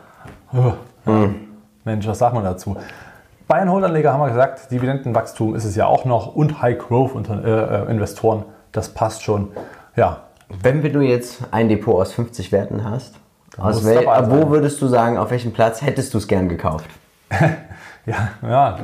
Ja. 0.53 0.77
Hm. 1.05 1.46
Mensch, 1.87 2.05
was 2.05 2.19
sagt 2.19 2.35
man 2.35 2.43
dazu? 2.43 2.77
Bei 3.47 3.59
den 3.59 3.71
Holdanleger 3.71 4.13
haben 4.13 4.19
wir 4.19 4.27
gesagt, 4.27 4.69
Dividendenwachstum 4.71 5.55
ist 5.55 5.63
es 5.63 5.75
ja 5.75 5.87
auch 5.87 6.05
noch 6.05 6.35
und 6.35 6.61
High-Growth-Investoren, 6.61 8.39
äh, 8.39 8.43
das 8.73 8.89
passt 8.89 9.23
schon. 9.23 9.51
Ja. 9.95 10.23
Wenn 10.61 10.83
du 10.83 11.01
jetzt 11.01 11.41
ein 11.51 11.69
Depot 11.69 11.95
aus 11.95 12.13
50 12.13 12.51
Werten 12.51 12.83
hast, 12.83 13.15
aus 13.57 13.85
wel, 13.85 14.05
wo 14.05 14.49
würdest 14.49 14.81
du 14.81 14.87
sagen, 14.87 15.17
auf 15.17 15.31
welchem 15.31 15.53
Platz 15.53 15.81
hättest 15.81 16.13
du 16.13 16.19
es 16.19 16.27
gern 16.27 16.47
gekauft? 16.47 16.89
ja, 18.05 18.29
ja, 18.41 18.77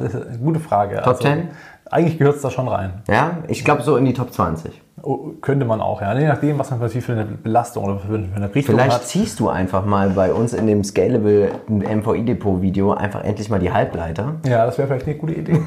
gute 0.43 0.59
Frage. 0.59 0.95
Top 0.97 1.07
also, 1.07 1.23
10? 1.23 1.49
Eigentlich 1.91 2.17
gehört 2.17 2.37
es 2.37 2.41
da 2.41 2.49
schon 2.49 2.67
rein. 2.67 3.03
Ja, 3.07 3.37
ich 3.47 3.63
glaube 3.63 3.83
so 3.83 3.97
in 3.97 4.05
die 4.05 4.13
Top 4.13 4.33
20. 4.33 4.81
Oh, 5.01 5.31
könnte 5.41 5.65
man 5.65 5.81
auch, 5.81 6.01
ja. 6.01 6.17
Je 6.17 6.27
nachdem, 6.27 6.59
was 6.59 6.69
man 6.69 6.87
für 6.87 7.11
eine 7.11 7.25
Belastung 7.25 7.85
oder 7.85 7.99
für 7.99 8.13
eine 8.13 8.53
Richtung 8.53 8.75
Vielleicht 8.75 8.91
hat. 8.91 9.03
ziehst 9.05 9.39
du 9.39 9.49
einfach 9.49 9.85
mal 9.85 10.11
bei 10.11 10.31
uns 10.31 10.53
in 10.53 10.67
dem 10.67 10.83
Scalable 10.83 11.51
MVI-Depot-Video 11.67 12.93
einfach 12.93 13.23
endlich 13.23 13.49
mal 13.49 13.59
die 13.59 13.71
Halbleiter. 13.71 14.35
Ja, 14.45 14.65
das 14.65 14.77
wäre 14.77 14.87
vielleicht 14.87 15.07
eine 15.07 15.15
gute 15.15 15.33
Idee. 15.33 15.59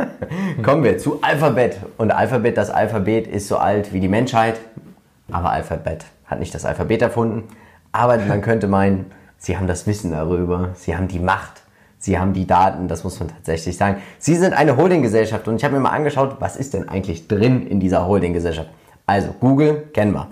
Kommen 0.62 0.84
wir 0.84 0.98
zu 0.98 1.18
Alphabet. 1.20 1.78
Und 1.98 2.12
Alphabet, 2.12 2.56
das 2.56 2.70
Alphabet 2.70 3.26
ist 3.26 3.48
so 3.48 3.58
alt 3.58 3.92
wie 3.92 4.00
die 4.00 4.08
Menschheit. 4.08 4.60
Aber 5.32 5.50
Alphabet 5.50 6.06
hat 6.26 6.38
nicht 6.38 6.54
das 6.54 6.64
Alphabet 6.64 7.02
erfunden. 7.02 7.44
Aber 7.92 8.18
man 8.18 8.40
könnte 8.40 8.68
meinen, 8.68 9.06
sie 9.36 9.56
haben 9.58 9.66
das 9.66 9.86
Wissen 9.88 10.12
darüber. 10.12 10.70
Sie 10.74 10.96
haben 10.96 11.08
die 11.08 11.18
Macht. 11.18 11.59
Sie 12.02 12.18
haben 12.18 12.32
die 12.32 12.46
Daten, 12.46 12.88
das 12.88 13.04
muss 13.04 13.20
man 13.20 13.28
tatsächlich 13.28 13.76
sagen. 13.76 13.98
Sie 14.18 14.34
sind 14.34 14.54
eine 14.54 14.78
Holdinggesellschaft 14.78 15.46
und 15.48 15.56
ich 15.56 15.64
habe 15.64 15.74
mir 15.74 15.80
mal 15.80 15.90
angeschaut, 15.90 16.36
was 16.40 16.56
ist 16.56 16.72
denn 16.72 16.88
eigentlich 16.88 17.28
drin 17.28 17.66
in 17.66 17.78
dieser 17.78 18.06
Holdinggesellschaft. 18.06 18.70
Also 19.04 19.34
Google 19.38 19.88
kennen 19.92 20.14
wir. 20.14 20.28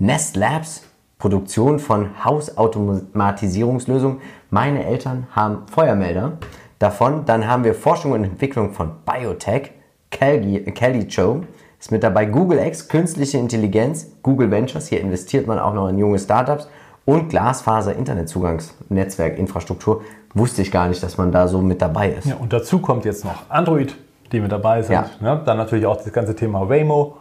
Nest 0.00 0.34
Labs, 0.34 0.82
Produktion 1.18 1.78
von 1.78 2.24
Hausautomatisierungslösungen. 2.24 4.20
Meine 4.50 4.84
Eltern 4.84 5.28
haben 5.30 5.68
Feuermelder 5.68 6.38
davon. 6.80 7.24
Dann 7.26 7.46
haben 7.46 7.62
wir 7.62 7.74
Forschung 7.74 8.10
und 8.10 8.24
Entwicklung 8.24 8.72
von 8.72 8.90
Biotech. 9.06 9.70
Kelly, 10.10 10.64
Kelly 10.72 11.06
Cho 11.06 11.44
ist 11.78 11.92
mit 11.92 12.02
dabei. 12.02 12.24
Google 12.26 12.58
X, 12.58 12.88
künstliche 12.88 13.38
Intelligenz. 13.38 14.08
Google 14.22 14.50
Ventures, 14.50 14.88
hier 14.88 15.00
investiert 15.00 15.46
man 15.46 15.60
auch 15.60 15.74
noch 15.74 15.88
in 15.88 15.96
junge 15.96 16.18
Startups. 16.18 16.66
Und 17.04 17.28
Glasfaser, 17.28 17.94
Internetzugangsnetzwerk, 17.94 19.38
Infrastruktur. 19.38 20.02
Wusste 20.34 20.62
ich 20.62 20.72
gar 20.72 20.88
nicht, 20.88 21.02
dass 21.02 21.16
man 21.16 21.32
da 21.32 21.48
so 21.48 21.60
mit 21.62 21.80
dabei 21.80 22.10
ist. 22.10 22.26
Ja, 22.26 22.36
und 22.36 22.52
dazu 22.52 22.80
kommt 22.80 23.04
jetzt 23.04 23.24
noch 23.24 23.48
Android, 23.48 23.94
die 24.32 24.40
mit 24.40 24.50
dabei 24.50 24.82
sind. 24.82 24.94
Ja. 24.94 25.06
Ne? 25.20 25.40
Dann 25.44 25.56
natürlich 25.56 25.86
auch 25.86 25.96
das 25.96 26.12
ganze 26.12 26.34
Thema 26.34 26.68
Waymo 26.68 27.16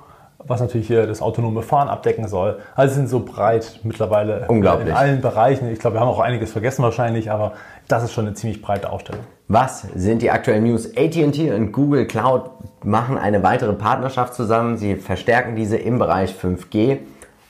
was 0.48 0.62
natürlich 0.62 0.88
hier 0.88 1.08
das 1.08 1.22
autonome 1.22 1.62
Fahren 1.62 1.88
abdecken 1.88 2.28
soll. 2.28 2.60
Also 2.76 2.96
sind 2.96 3.10
so 3.10 3.22
breit 3.22 3.80
mittlerweile 3.84 4.46
Unglaublich. 4.48 4.90
in 4.90 4.94
allen 4.94 5.22
Bereichen. 5.22 5.72
Ich 5.72 5.80
glaube, 5.80 5.96
wir 5.96 6.02
haben 6.02 6.10
auch 6.10 6.20
einiges 6.20 6.52
vergessen 6.52 6.84
wahrscheinlich, 6.84 7.32
aber 7.32 7.54
das 7.88 8.04
ist 8.04 8.14
schon 8.14 8.26
eine 8.26 8.36
ziemlich 8.36 8.62
breite 8.62 8.92
Ausstellung. 8.92 9.24
Was 9.48 9.82
sind 9.96 10.22
die 10.22 10.32
aktuellen 10.32 10.64
News? 10.64 10.92
AT&T 10.98 11.52
und 11.52 11.72
Google 11.72 12.08
Cloud 12.08 12.50
machen 12.84 13.18
eine 13.18 13.44
weitere 13.44 13.74
Partnerschaft 13.74 14.34
zusammen. 14.34 14.78
Sie 14.78 14.96
verstärken 14.96 15.56
diese 15.56 15.78
im 15.78 16.00
Bereich 16.00 16.34
5G 16.34 17.00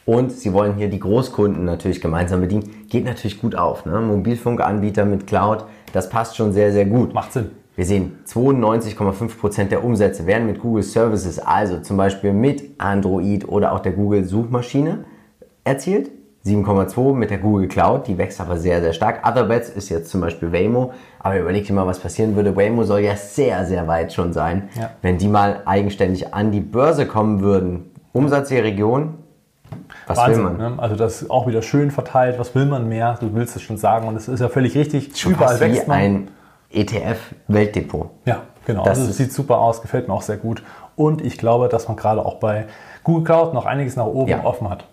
und 0.06 0.32
sie 0.32 0.54
wollen 0.54 0.76
hier 0.76 0.89
die 0.89 1.00
Großkunden 1.00 1.63
natürlich 1.66 2.02
gemeinsam 2.02 2.42
bedienen. 2.42 2.88
Geht 2.89 3.06
natürlich 3.06 3.42
gut 3.42 3.56
auf. 3.56 3.86
Ne? 3.86 4.00
Mobilfunkanbieter 4.00 5.06
mit 5.06 5.28
Cloud, 5.28 5.66
das 5.94 6.10
passt 6.10 6.36
schon 6.36 6.54
sehr, 6.54 6.72
sehr 6.72 6.86
gut. 6.86 7.13
Macht 7.13 7.34
Sinn. 7.34 7.52
Wir 7.76 7.86
sehen, 7.86 8.20
92,5% 8.28 9.66
der 9.66 9.84
Umsätze 9.84 10.28
werden 10.28 10.46
mit 10.46 10.60
Google 10.60 10.84
Services, 10.84 11.39
also 11.39 11.80
zum 11.80 11.98
Beispiel 11.98 12.32
mit 12.32 12.80
Android 12.80 13.48
oder 13.48 13.72
auch 13.72 13.80
der 13.80 13.94
Google 13.94 14.26
Suchmaschine 14.26 15.06
erzielt. 15.63 16.12
7,2 16.46 17.16
mit 17.16 17.32
der 17.32 17.38
Google 17.38 17.70
Cloud, 17.70 18.06
die 18.06 18.18
wächst 18.18 18.42
aber 18.42 18.58
sehr, 18.58 18.82
sehr 18.82 18.92
stark. 18.92 19.26
Otherbets 19.26 19.70
ist 19.70 19.88
jetzt 19.89 20.10
zum 20.12 20.20
Beispiel 20.20 20.52
Waymo, 20.52 20.92
aber 21.20 21.39
überleg 21.39 21.66
dir 21.66 21.74
mal, 21.74 21.88
was 21.88 22.00
passieren 22.00 22.36
würde. 22.36 22.56
Waymo 22.56 22.84
soll 22.84 23.00
ja 23.00 23.16
sehr, 23.16 23.66
sehr 23.66 23.88
weit 23.88 24.12
schon 24.12 24.34
sein, 24.34 24.68
ja. 24.76 24.92
wenn 25.02 25.18
die 25.18 25.30
mal 25.30 25.62
eigenständig 25.66 26.34
an 26.34 26.52
die 26.52 26.60
Börse 26.60 27.08
kommen 27.08 27.39
würden. 27.39 27.92
Umsatz 28.12 28.50
der 28.50 28.66
Region, 28.66 29.23
was 30.08 30.18
Wahnsinn, 30.18 30.44
will 30.44 30.52
man? 30.52 30.76
Ne? 30.76 30.82
Also 30.82 30.96
das 30.96 31.22
ist 31.22 31.32
auch 31.32 31.48
wieder 31.48 31.62
schön 31.62 31.92
verteilt. 31.92 32.39
Was 32.39 32.56
will 32.56 32.66
man 32.66 32.88
mehr? 32.88 33.18
Du 33.20 33.34
willst 33.34 33.56
es 33.56 33.62
schon 33.62 33.78
sagen 33.78 34.08
und 34.08 34.16
das 34.16 34.28
ist 34.28 34.39
ja 34.39 34.50
völlig 34.50 34.76
richtig. 34.76 35.18
Schon 35.18 35.34
Überall 35.34 35.60
wächst 35.60 35.88
man. 35.88 35.98
ein 35.98 36.28
ETF-Weltdepot. 36.72 38.10
Ja, 38.26 38.44
genau. 38.66 38.84
Das, 38.84 39.06
das 39.06 39.18
sieht 39.18 39.32
super 39.32 39.60
aus, 39.60 39.82
gefällt 39.82 40.08
mir 40.08 40.13
auch 40.13 40.22
sehr 40.22 40.38
gut. 40.38 40.63
Und 40.96 41.24
ich 41.24 41.38
glaube, 41.38 41.70
dass 41.70 41.88
man 41.88 41.98
gerade 41.98 42.26
auch 42.26 42.36
bei 42.36 42.68
Google 43.04 43.24
Cloud 43.24 43.54
noch 43.54 43.66
einiges 43.66 43.96
nach 43.96 44.06
oben 44.06 44.30
ja. 44.30 44.44
offen 44.44 44.70
hat. 44.70 44.86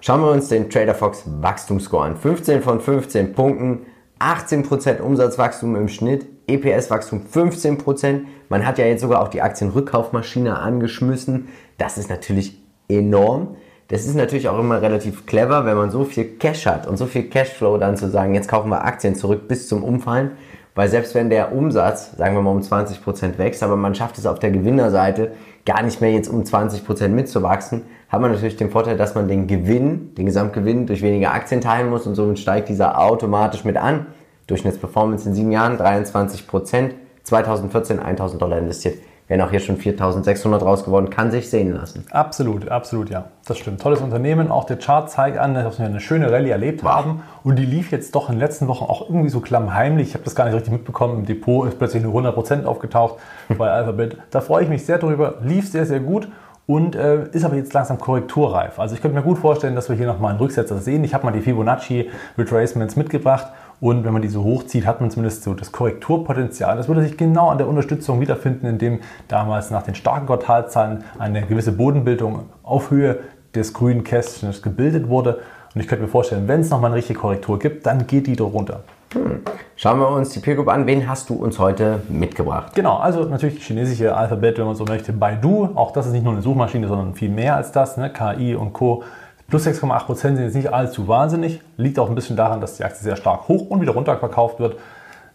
Schauen 0.00 0.20
wir 0.20 0.30
uns 0.30 0.48
den 0.48 0.70
Trader 0.70 0.94
Fox 0.94 1.24
Wachstumsscore 1.26 2.04
an. 2.04 2.16
15 2.16 2.62
von 2.62 2.80
15 2.80 3.32
Punkten, 3.32 3.86
18% 4.18 5.00
Umsatzwachstum 5.00 5.76
im 5.76 5.88
Schnitt, 5.88 6.26
EPS-Wachstum 6.46 7.22
15%. 7.32 8.22
Man 8.48 8.66
hat 8.66 8.78
ja 8.78 8.86
jetzt 8.86 9.00
sogar 9.00 9.22
auch 9.22 9.28
die 9.28 9.42
Aktienrückkaufmaschine 9.42 10.58
angeschmissen. 10.58 11.48
Das 11.78 11.96
ist 11.96 12.10
natürlich 12.10 12.60
enorm. 12.88 13.56
Das 13.90 14.06
ist 14.06 14.14
natürlich 14.14 14.48
auch 14.48 14.58
immer 14.60 14.80
relativ 14.80 15.26
clever, 15.26 15.66
wenn 15.66 15.76
man 15.76 15.90
so 15.90 16.04
viel 16.04 16.24
Cash 16.24 16.64
hat 16.66 16.86
und 16.86 16.96
so 16.96 17.06
viel 17.06 17.24
Cashflow 17.24 17.76
dann 17.76 17.96
zu 17.96 18.08
sagen, 18.08 18.36
jetzt 18.36 18.46
kaufen 18.46 18.68
wir 18.68 18.84
Aktien 18.84 19.16
zurück 19.16 19.48
bis 19.48 19.66
zum 19.66 19.82
Umfallen. 19.82 20.30
Weil 20.76 20.88
selbst 20.88 21.16
wenn 21.16 21.28
der 21.28 21.52
Umsatz, 21.52 22.16
sagen 22.16 22.36
wir 22.36 22.42
mal, 22.42 22.52
um 22.52 22.60
20% 22.60 23.36
wächst, 23.38 23.64
aber 23.64 23.74
man 23.74 23.96
schafft 23.96 24.16
es 24.16 24.26
auf 24.26 24.38
der 24.38 24.52
Gewinnerseite 24.52 25.32
gar 25.66 25.82
nicht 25.82 26.00
mehr 26.00 26.12
jetzt 26.12 26.28
um 26.28 26.44
20% 26.44 27.08
mitzuwachsen, 27.08 27.82
hat 28.08 28.20
man 28.20 28.30
natürlich 28.30 28.56
den 28.56 28.70
Vorteil, 28.70 28.96
dass 28.96 29.16
man 29.16 29.26
den 29.26 29.48
Gewinn, 29.48 30.14
den 30.14 30.26
Gesamtgewinn 30.26 30.86
durch 30.86 31.02
weniger 31.02 31.34
Aktien 31.34 31.60
teilen 31.60 31.90
muss 31.90 32.06
und 32.06 32.14
somit 32.14 32.38
steigt 32.38 32.68
dieser 32.68 33.00
automatisch 33.00 33.64
mit 33.64 33.76
an. 33.76 34.06
Durchschnittsperformance 34.46 35.28
in 35.28 35.34
sieben 35.34 35.50
Jahren 35.50 35.76
23%, 35.76 36.92
2014 37.24 37.98
1000 37.98 38.40
Dollar 38.40 38.58
investiert 38.58 38.98
wären 39.30 39.42
auch 39.42 39.50
hier 39.50 39.60
schon 39.60 39.76
4600 39.76 40.60
raus 40.60 40.84
geworden, 40.84 41.08
kann 41.08 41.30
sich 41.30 41.48
sehen 41.48 41.72
lassen. 41.72 42.04
Absolut, 42.10 42.68
absolut, 42.68 43.10
ja. 43.10 43.26
Das 43.46 43.58
stimmt. 43.58 43.80
Tolles 43.80 44.00
Unternehmen. 44.00 44.50
Auch 44.50 44.64
der 44.64 44.76
Chart 44.76 45.08
zeigt 45.08 45.38
an, 45.38 45.54
dass 45.54 45.78
wir 45.78 45.86
eine 45.86 46.00
schöne 46.00 46.32
Rallye 46.32 46.50
erlebt 46.50 46.82
wow. 46.82 46.90
haben. 46.90 47.22
Und 47.44 47.56
die 47.56 47.64
lief 47.64 47.92
jetzt 47.92 48.16
doch 48.16 48.28
in 48.28 48.34
den 48.34 48.40
letzten 48.40 48.66
Wochen 48.66 48.84
auch 48.84 49.08
irgendwie 49.08 49.28
so 49.28 49.38
klammheimlich. 49.38 50.08
Ich 50.08 50.14
habe 50.14 50.24
das 50.24 50.34
gar 50.34 50.46
nicht 50.46 50.54
richtig 50.54 50.72
mitbekommen. 50.72 51.20
Im 51.20 51.26
Depot 51.26 51.68
ist 51.68 51.78
plötzlich 51.78 52.02
nur 52.02 52.12
100% 52.12 52.64
aufgetaucht 52.64 53.20
bei 53.56 53.70
Alphabet. 53.70 54.16
Da 54.32 54.40
freue 54.40 54.64
ich 54.64 54.68
mich 54.68 54.84
sehr 54.84 54.98
drüber. 54.98 55.34
Lief 55.44 55.70
sehr, 55.70 55.86
sehr 55.86 56.00
gut 56.00 56.26
und 56.66 56.96
äh, 56.96 57.28
ist 57.30 57.44
aber 57.44 57.54
jetzt 57.54 57.72
langsam 57.72 57.98
korrekturreif. 57.98 58.80
Also 58.80 58.96
ich 58.96 59.00
könnte 59.00 59.16
mir 59.16 59.22
gut 59.22 59.38
vorstellen, 59.38 59.76
dass 59.76 59.88
wir 59.88 59.94
hier 59.94 60.06
nochmal 60.08 60.30
einen 60.30 60.40
Rücksetzer 60.40 60.78
sehen. 60.78 61.04
Ich 61.04 61.14
habe 61.14 61.24
mal 61.24 61.32
die 61.32 61.40
Fibonacci 61.40 62.10
Retracements 62.36 62.96
mitgebracht 62.96 63.46
und 63.80 64.04
wenn 64.04 64.12
man 64.12 64.22
die 64.22 64.28
so 64.28 64.44
hochzieht, 64.44 64.86
hat 64.86 65.00
man 65.00 65.10
zumindest 65.10 65.42
so 65.42 65.54
das 65.54 65.72
Korrekturpotenzial. 65.72 66.76
Das 66.76 66.88
würde 66.88 67.02
sich 67.02 67.16
genau 67.16 67.48
an 67.48 67.58
der 67.58 67.66
Unterstützung 67.66 68.20
wiederfinden, 68.20 68.66
indem 68.66 69.00
damals 69.28 69.70
nach 69.70 69.82
den 69.82 69.94
starken 69.94 70.26
Quartalzahlen 70.26 71.04
eine 71.18 71.46
gewisse 71.46 71.72
Bodenbildung 71.72 72.44
auf 72.62 72.90
Höhe 72.90 73.20
des 73.54 73.72
grünen 73.72 74.04
Kästchens 74.04 74.62
gebildet 74.62 75.08
wurde. 75.08 75.40
Und 75.74 75.80
ich 75.80 75.88
könnte 75.88 76.04
mir 76.04 76.10
vorstellen, 76.10 76.46
wenn 76.46 76.60
es 76.60 76.70
nochmal 76.70 76.90
eine 76.90 76.98
richtige 76.98 77.18
Korrektur 77.18 77.58
gibt, 77.58 77.86
dann 77.86 78.06
geht 78.06 78.26
die 78.26 78.36
doch 78.36 78.52
runter. 78.52 78.80
Hm. 79.12 79.40
Schauen 79.76 79.98
wir 79.98 80.08
uns 80.08 80.30
die 80.30 80.40
Peer 80.40 80.56
Group 80.56 80.68
an. 80.68 80.86
Wen 80.86 81.08
hast 81.08 81.30
du 81.30 81.34
uns 81.34 81.58
heute 81.58 82.02
mitgebracht? 82.08 82.74
Genau, 82.74 82.98
also 82.98 83.24
natürlich 83.24 83.64
chinesische 83.64 84.14
Alphabet, 84.14 84.58
wenn 84.58 84.66
man 84.66 84.76
so 84.76 84.84
möchte, 84.84 85.12
Baidu. 85.12 85.70
Auch 85.74 85.92
das 85.92 86.06
ist 86.06 86.12
nicht 86.12 86.22
nur 86.22 86.34
eine 86.34 86.42
Suchmaschine, 86.42 86.86
sondern 86.86 87.14
viel 87.14 87.30
mehr 87.30 87.56
als 87.56 87.72
das. 87.72 87.96
Ne? 87.96 88.12
KI 88.12 88.54
und 88.54 88.72
Co. 88.72 89.02
Plus 89.50 89.66
6,8 89.66 90.04
Prozent 90.04 90.36
sind 90.36 90.46
jetzt 90.46 90.54
nicht 90.54 90.72
allzu 90.72 91.08
wahnsinnig. 91.08 91.60
Liegt 91.76 91.98
auch 91.98 92.08
ein 92.08 92.14
bisschen 92.14 92.36
daran, 92.36 92.60
dass 92.60 92.76
die 92.76 92.84
Aktie 92.84 93.02
sehr 93.02 93.16
stark 93.16 93.48
hoch 93.48 93.68
und 93.68 93.80
wieder 93.80 93.92
runter 93.92 94.16
verkauft 94.16 94.60
wird. 94.60 94.76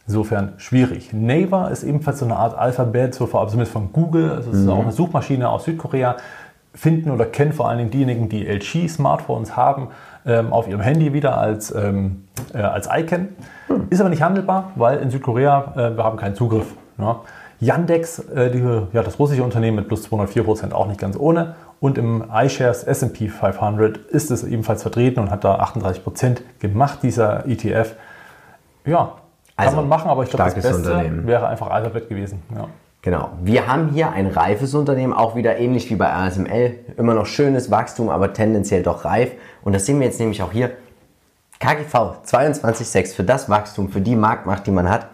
Insofern 0.08 0.54
schwierig. 0.58 1.12
Naver 1.14 1.70
ist 1.70 1.84
ebenfalls 1.84 2.20
so 2.20 2.26
eine 2.26 2.38
Art 2.38 2.58
Alphabet, 2.58 3.14
so 3.14 3.26
vor 3.26 3.42
allem 3.42 3.50
zumindest 3.50 3.74
von 3.74 3.92
Google. 3.92 4.32
Also 4.32 4.52
es 4.52 4.58
ist 4.60 4.66
mhm. 4.66 4.72
auch 4.72 4.82
eine 4.84 4.92
Suchmaschine 4.94 5.50
aus 5.50 5.66
Südkorea. 5.66 6.16
Finden 6.74 7.10
oder 7.10 7.26
kennen 7.26 7.54
vor 7.54 7.70
allen 7.70 7.78
Dingen 7.78 7.92
diejenigen, 7.92 8.30
die 8.30 8.46
LG-Smartphones 8.46 9.56
haben, 9.56 9.90
ähm, 10.26 10.52
auf 10.52 10.68
ihrem 10.68 10.82
Handy 10.82 11.14
wieder 11.14 11.38
als, 11.38 11.74
ähm, 11.74 12.26
äh, 12.54 12.60
als 12.60 12.90
Icon. 12.92 13.30
Mhm. 13.70 13.88
Ist 13.90 14.00
aber 14.00 14.10
nicht 14.10 14.22
handelbar, 14.22 14.72
weil 14.76 15.00
in 15.00 15.10
Südkorea 15.10 15.74
äh, 15.76 15.98
wir 15.98 16.04
haben 16.04 16.18
keinen 16.18 16.36
Zugriff. 16.36 16.76
Ne? 16.98 17.16
Yandex, 17.60 18.20
äh, 18.20 18.52
die, 18.52 18.62
ja, 18.94 19.04
das 19.04 19.18
russische 19.20 19.44
Unternehmen 19.44 19.78
mit 19.78 19.88
plus 19.88 20.04
204 20.04 20.44
Prozent 20.44 20.74
auch 20.74 20.88
nicht 20.88 21.00
ganz 21.00 21.18
ohne. 21.18 21.56
Und 21.80 21.98
im 21.98 22.24
iShares 22.34 22.84
S&P 22.84 23.28
500 23.28 23.98
ist 23.98 24.32
es 24.32 24.44
ebenfalls 24.44 24.82
vertreten 24.82 25.20
und 25.20 25.30
hat 25.30 25.44
da 25.44 25.56
38 25.56 26.04
Prozent 26.04 26.42
gemacht, 26.60 27.00
dieser 27.04 27.46
ETF. 27.46 27.96
Ja, 28.86 29.16
kann 29.58 29.68
also, 29.68 29.78
man 29.78 29.88
machen, 29.88 30.10
aber 30.10 30.24
ich 30.24 30.30
glaube, 30.30 30.52
das 30.52 30.56
Beste 30.56 31.26
wäre 31.26 31.48
einfach 31.48 31.70
Alphabet 31.70 32.10
gewesen. 32.10 32.42
Ja. 32.54 32.68
Genau. 33.02 33.30
Wir 33.44 33.68
haben 33.68 33.90
hier 33.90 34.12
ein 34.12 34.28
reifes 34.28 34.74
Unternehmen, 34.74 35.14
auch 35.14 35.36
wieder 35.36 35.58
ähnlich 35.58 35.90
wie 35.92 35.96
bei 35.96 36.12
ASML. 36.12 36.74
Immer 36.98 37.14
noch 37.14 37.28
schönes 37.28 37.70
Wachstum, 37.70 38.10
aber 38.10 38.34
tendenziell 38.34 38.82
doch 38.82 39.06
reif. 39.06 39.32
Und 39.64 39.74
das 39.74 39.86
sehen 39.86 40.00
wir 40.00 40.08
jetzt 40.08 40.20
nämlich 40.20 40.42
auch 40.42 40.52
hier. 40.52 40.72
KGV 41.60 41.94
22,6 42.26 43.16
für 43.16 43.24
das 43.24 43.48
Wachstum, 43.48 43.90
für 43.90 44.02
die 44.02 44.16
Marktmacht, 44.16 44.66
die 44.68 44.72
man 44.72 44.90
hat, 44.90 45.08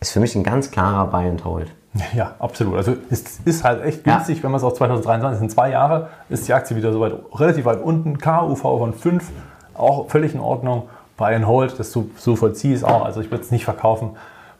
ist 0.00 0.12
für 0.12 0.20
mich 0.20 0.34
ein 0.34 0.42
ganz 0.42 0.70
klarer 0.70 1.06
Buy 1.06 1.28
and 1.28 1.44
Hold. 1.44 1.70
Ja, 2.14 2.34
absolut. 2.38 2.76
Also 2.76 2.96
es 3.10 3.40
ist 3.44 3.64
halt 3.64 3.84
echt 3.84 4.04
günstig, 4.04 4.38
ja. 4.38 4.44
wenn 4.44 4.50
man 4.50 4.58
es 4.58 4.64
auf 4.64 4.74
2023, 4.74 5.42
in 5.42 5.50
zwei 5.50 5.70
Jahre, 5.70 6.08
ist 6.28 6.46
die 6.48 6.52
Aktie 6.52 6.76
wieder 6.76 6.92
so 6.92 7.00
weit, 7.00 7.14
relativ 7.34 7.64
weit 7.64 7.82
unten. 7.82 8.18
KUV 8.18 8.60
von 8.60 8.94
5, 8.94 9.30
auch 9.74 10.10
völlig 10.10 10.34
in 10.34 10.40
Ordnung. 10.40 10.88
Buy 11.16 11.34
and 11.34 11.46
Hold, 11.46 11.78
das 11.78 11.92
so, 11.92 12.10
so 12.16 12.34
vollziehe 12.34 12.74
ich 12.74 12.84
auch. 12.84 13.04
Also 13.04 13.20
ich 13.20 13.30
würde 13.30 13.44
es 13.44 13.50
nicht 13.50 13.64
verkaufen. 13.64 14.16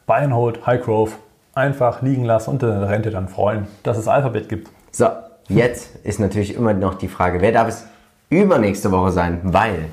Buy 0.07 0.21
and 0.21 0.33
Hold, 0.33 0.65
High 0.65 0.81
Growth, 0.81 1.11
einfach 1.53 2.01
liegen 2.01 2.23
lassen 2.23 2.51
und 2.51 2.63
in 2.63 2.69
der 2.69 2.89
Rente 2.89 3.11
dann 3.11 3.27
freuen, 3.27 3.67
dass 3.83 3.97
es 3.97 4.07
Alphabet 4.07 4.47
gibt. 4.47 4.69
So, 4.91 5.07
jetzt 5.49 5.95
ist 6.03 6.19
natürlich 6.19 6.55
immer 6.55 6.73
noch 6.73 6.95
die 6.95 7.07
Frage, 7.07 7.41
wer 7.41 7.51
darf 7.51 7.67
es 7.67 7.85
übernächste 8.29 8.91
Woche 8.91 9.11
sein? 9.11 9.41
Weil, 9.43 9.85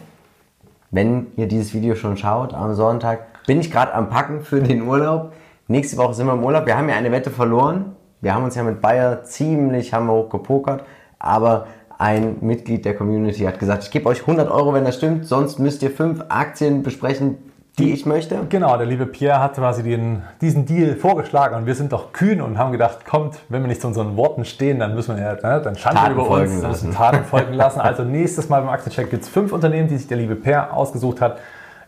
wenn 0.90 1.28
ihr 1.36 1.48
dieses 1.48 1.74
Video 1.74 1.96
schon 1.96 2.16
schaut 2.16 2.54
am 2.54 2.74
Sonntag, 2.74 3.20
bin 3.46 3.58
ich 3.60 3.70
gerade 3.70 3.94
am 3.94 4.08
Packen 4.08 4.42
für 4.42 4.60
den 4.60 4.82
Urlaub. 4.82 5.32
Nächste 5.68 5.96
Woche 5.96 6.14
sind 6.14 6.26
wir 6.26 6.34
im 6.34 6.44
Urlaub. 6.44 6.66
Wir 6.66 6.76
haben 6.76 6.88
ja 6.88 6.96
eine 6.96 7.12
Wette 7.12 7.30
verloren. 7.30 7.96
Wir 8.20 8.34
haben 8.34 8.44
uns 8.44 8.54
ja 8.54 8.62
mit 8.62 8.80
Bayer 8.80 9.24
ziemlich 9.24 9.92
haben 9.92 10.06
wir 10.06 10.12
hoch 10.12 10.28
gepokert. 10.28 10.84
Aber 11.18 11.66
ein 11.98 12.38
Mitglied 12.40 12.84
der 12.84 12.96
Community 12.96 13.44
hat 13.44 13.58
gesagt, 13.58 13.84
ich 13.84 13.90
gebe 13.90 14.08
euch 14.08 14.22
100 14.22 14.50
Euro, 14.50 14.74
wenn 14.74 14.84
das 14.84 14.96
stimmt. 14.96 15.26
Sonst 15.26 15.58
müsst 15.58 15.82
ihr 15.82 15.90
fünf 15.90 16.24
Aktien 16.28 16.82
besprechen, 16.82 17.38
die 17.78 17.92
ich 17.92 18.06
möchte. 18.06 18.38
Genau, 18.48 18.76
der 18.76 18.86
liebe 18.86 19.06
Pierre 19.06 19.40
hat 19.40 19.54
quasi 19.54 19.82
den, 19.82 20.22
diesen 20.40 20.66
Deal 20.66 20.96
vorgeschlagen 20.96 21.56
und 21.56 21.66
wir 21.66 21.74
sind 21.74 21.92
doch 21.92 22.12
kühn 22.12 22.42
und 22.42 22.58
haben 22.58 22.72
gedacht, 22.72 23.06
kommt, 23.06 23.38
wenn 23.48 23.62
wir 23.62 23.68
nicht 23.68 23.80
zu 23.80 23.86
unseren 23.86 24.16
Worten 24.16 24.44
stehen, 24.44 24.78
dann 24.78 24.94
müssen 24.94 25.16
wir 25.16 25.22
ja, 25.22 25.34
ne, 25.34 25.62
dann 25.62 25.76
Schande 25.76 26.00
Taten 26.00 26.12
über 26.12 26.28
uns, 26.28 26.60
dann 26.60 26.70
müssen 26.70 26.92
Taten 26.92 27.24
folgen 27.24 27.52
lassen. 27.54 27.80
Also 27.80 28.02
nächstes 28.02 28.48
Mal 28.48 28.60
beim 28.60 28.70
Aktiencheck 28.70 29.08
gibt 29.10 29.22
es 29.22 29.28
fünf 29.28 29.52
Unternehmen, 29.52 29.88
die 29.88 29.96
sich 29.96 30.06
der 30.06 30.18
liebe 30.18 30.34
Pierre 30.36 30.72
ausgesucht 30.72 31.20
hat. 31.20 31.38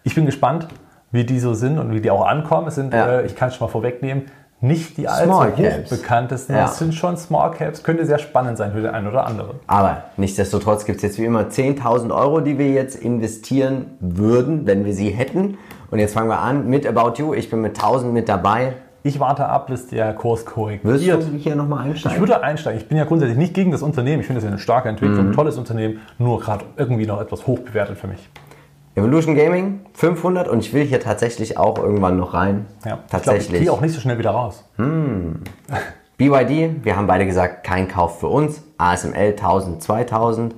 Ich 0.05 0.15
bin 0.15 0.27
gespannt 0.27 0.69
wie 1.15 1.25
die 1.25 1.39
so 1.39 1.55
sind 1.55 1.79
und 1.79 1.93
wie 1.95 2.01
die 2.01 2.11
auch 2.11 2.27
ankommen. 2.27 2.67
Es 2.67 2.75
sind, 2.75 2.93
ja. 2.93 3.21
äh, 3.21 3.27
ich 3.27 3.37
kann 3.37 3.49
es 3.49 3.55
schon 3.55 3.69
mal 3.69 3.71
vorwegnehmen, 3.71 4.25
nicht 4.61 4.97
die 4.97 5.07
allzu 5.07 5.33
hochbekanntesten. 5.33 6.57
Ja. 6.57 6.63
Das 6.63 6.79
sind 6.79 6.93
schon 6.93 7.17
Small 7.17 7.53
Caps, 7.53 7.85
könnte 7.85 8.05
sehr 8.05 8.19
spannend 8.19 8.59
sein 8.59 8.73
für 8.73 8.81
den 8.81 8.91
einen 8.91 9.07
oder 9.07 9.25
anderen. 9.25 9.61
Aber 9.69 10.05
nichtsdestotrotz 10.17 10.85
gibt 10.85 10.97
es 10.97 11.03
jetzt 11.03 11.19
wie 11.19 11.25
immer 11.25 11.43
10.000 11.43 12.13
Euro, 12.13 12.41
die 12.41 12.59
wir 12.59 12.71
jetzt 12.73 12.97
investieren 12.97 13.87
würden, 14.01 14.67
wenn 14.67 14.85
wir 14.85 14.93
sie 14.93 15.11
hätten. 15.11 15.57
Und 15.93 16.01
jetzt 16.01 16.15
fangen 16.15 16.29
wir 16.29 16.41
an 16.41 16.69
mit 16.69 16.85
About 16.85 17.23
You. 17.23 17.33
Ich 17.33 17.49
bin 17.49 17.61
mit 17.61 17.77
1000 17.77 18.13
mit 18.13 18.29
dabei. 18.29 18.73
Ich 19.05 19.21
warte 19.21 19.47
ab, 19.47 19.69
bis 19.69 19.87
der 19.87 20.15
Kurs 20.15 20.45
korrigiert. 20.45 20.85
Wirst 20.85 21.29
du 21.29 21.37
hier 21.37 21.55
nochmal 21.55 21.85
einsteigen? 21.85 22.17
Ich 22.17 22.21
würde 22.21 22.43
einsteigen. 22.43 22.81
Ich 22.81 22.89
bin 22.89 22.99
ja 22.99 23.05
grundsätzlich 23.05 23.39
nicht 23.39 23.55
gegen 23.55 23.71
das 23.71 23.83
Unternehmen. 23.83 24.21
Ich 24.21 24.27
finde 24.27 24.41
es 24.41 24.47
eine 24.47 24.59
starke 24.59 24.89
Entwicklung, 24.89 25.27
mhm. 25.27 25.31
ein 25.31 25.35
tolles 25.35 25.59
Unternehmen, 25.59 26.01
nur 26.19 26.41
gerade 26.41 26.65
irgendwie 26.77 27.07
noch 27.07 27.21
etwas 27.21 27.47
hoch 27.47 27.61
bewertet 27.61 27.99
für 27.99 28.09
mich. 28.09 28.29
Evolution 28.97 29.35
Gaming 29.35 29.81
500 29.95 30.49
und 30.49 30.61
ich 30.61 30.73
will 30.73 30.85
hier 30.85 31.01
tatsächlich 31.01 31.59
auch 31.59 31.79
irgendwann 31.79 32.17
noch 32.17 32.33
rein. 32.33 32.67
Ja, 32.85 33.01
tatsächlich. 33.11 33.49
Ich, 33.49 33.55
ich 33.55 33.61
gehe 33.63 33.73
auch 33.73 33.81
nicht 33.81 33.93
so 33.93 34.01
schnell 34.01 34.19
wieder 34.19 34.31
raus. 34.31 34.65
Hm. 34.77 35.41
BYD, 36.17 36.85
wir 36.85 36.97
haben 36.97 37.09
beide 37.09 37.27
gesagt, 37.27 37.65
kein 37.65 37.89
Kauf 37.89 38.21
für 38.21 38.29
uns. 38.29 38.63
ASML 38.79 39.31
1000, 39.31 39.83
2000. 39.83 40.55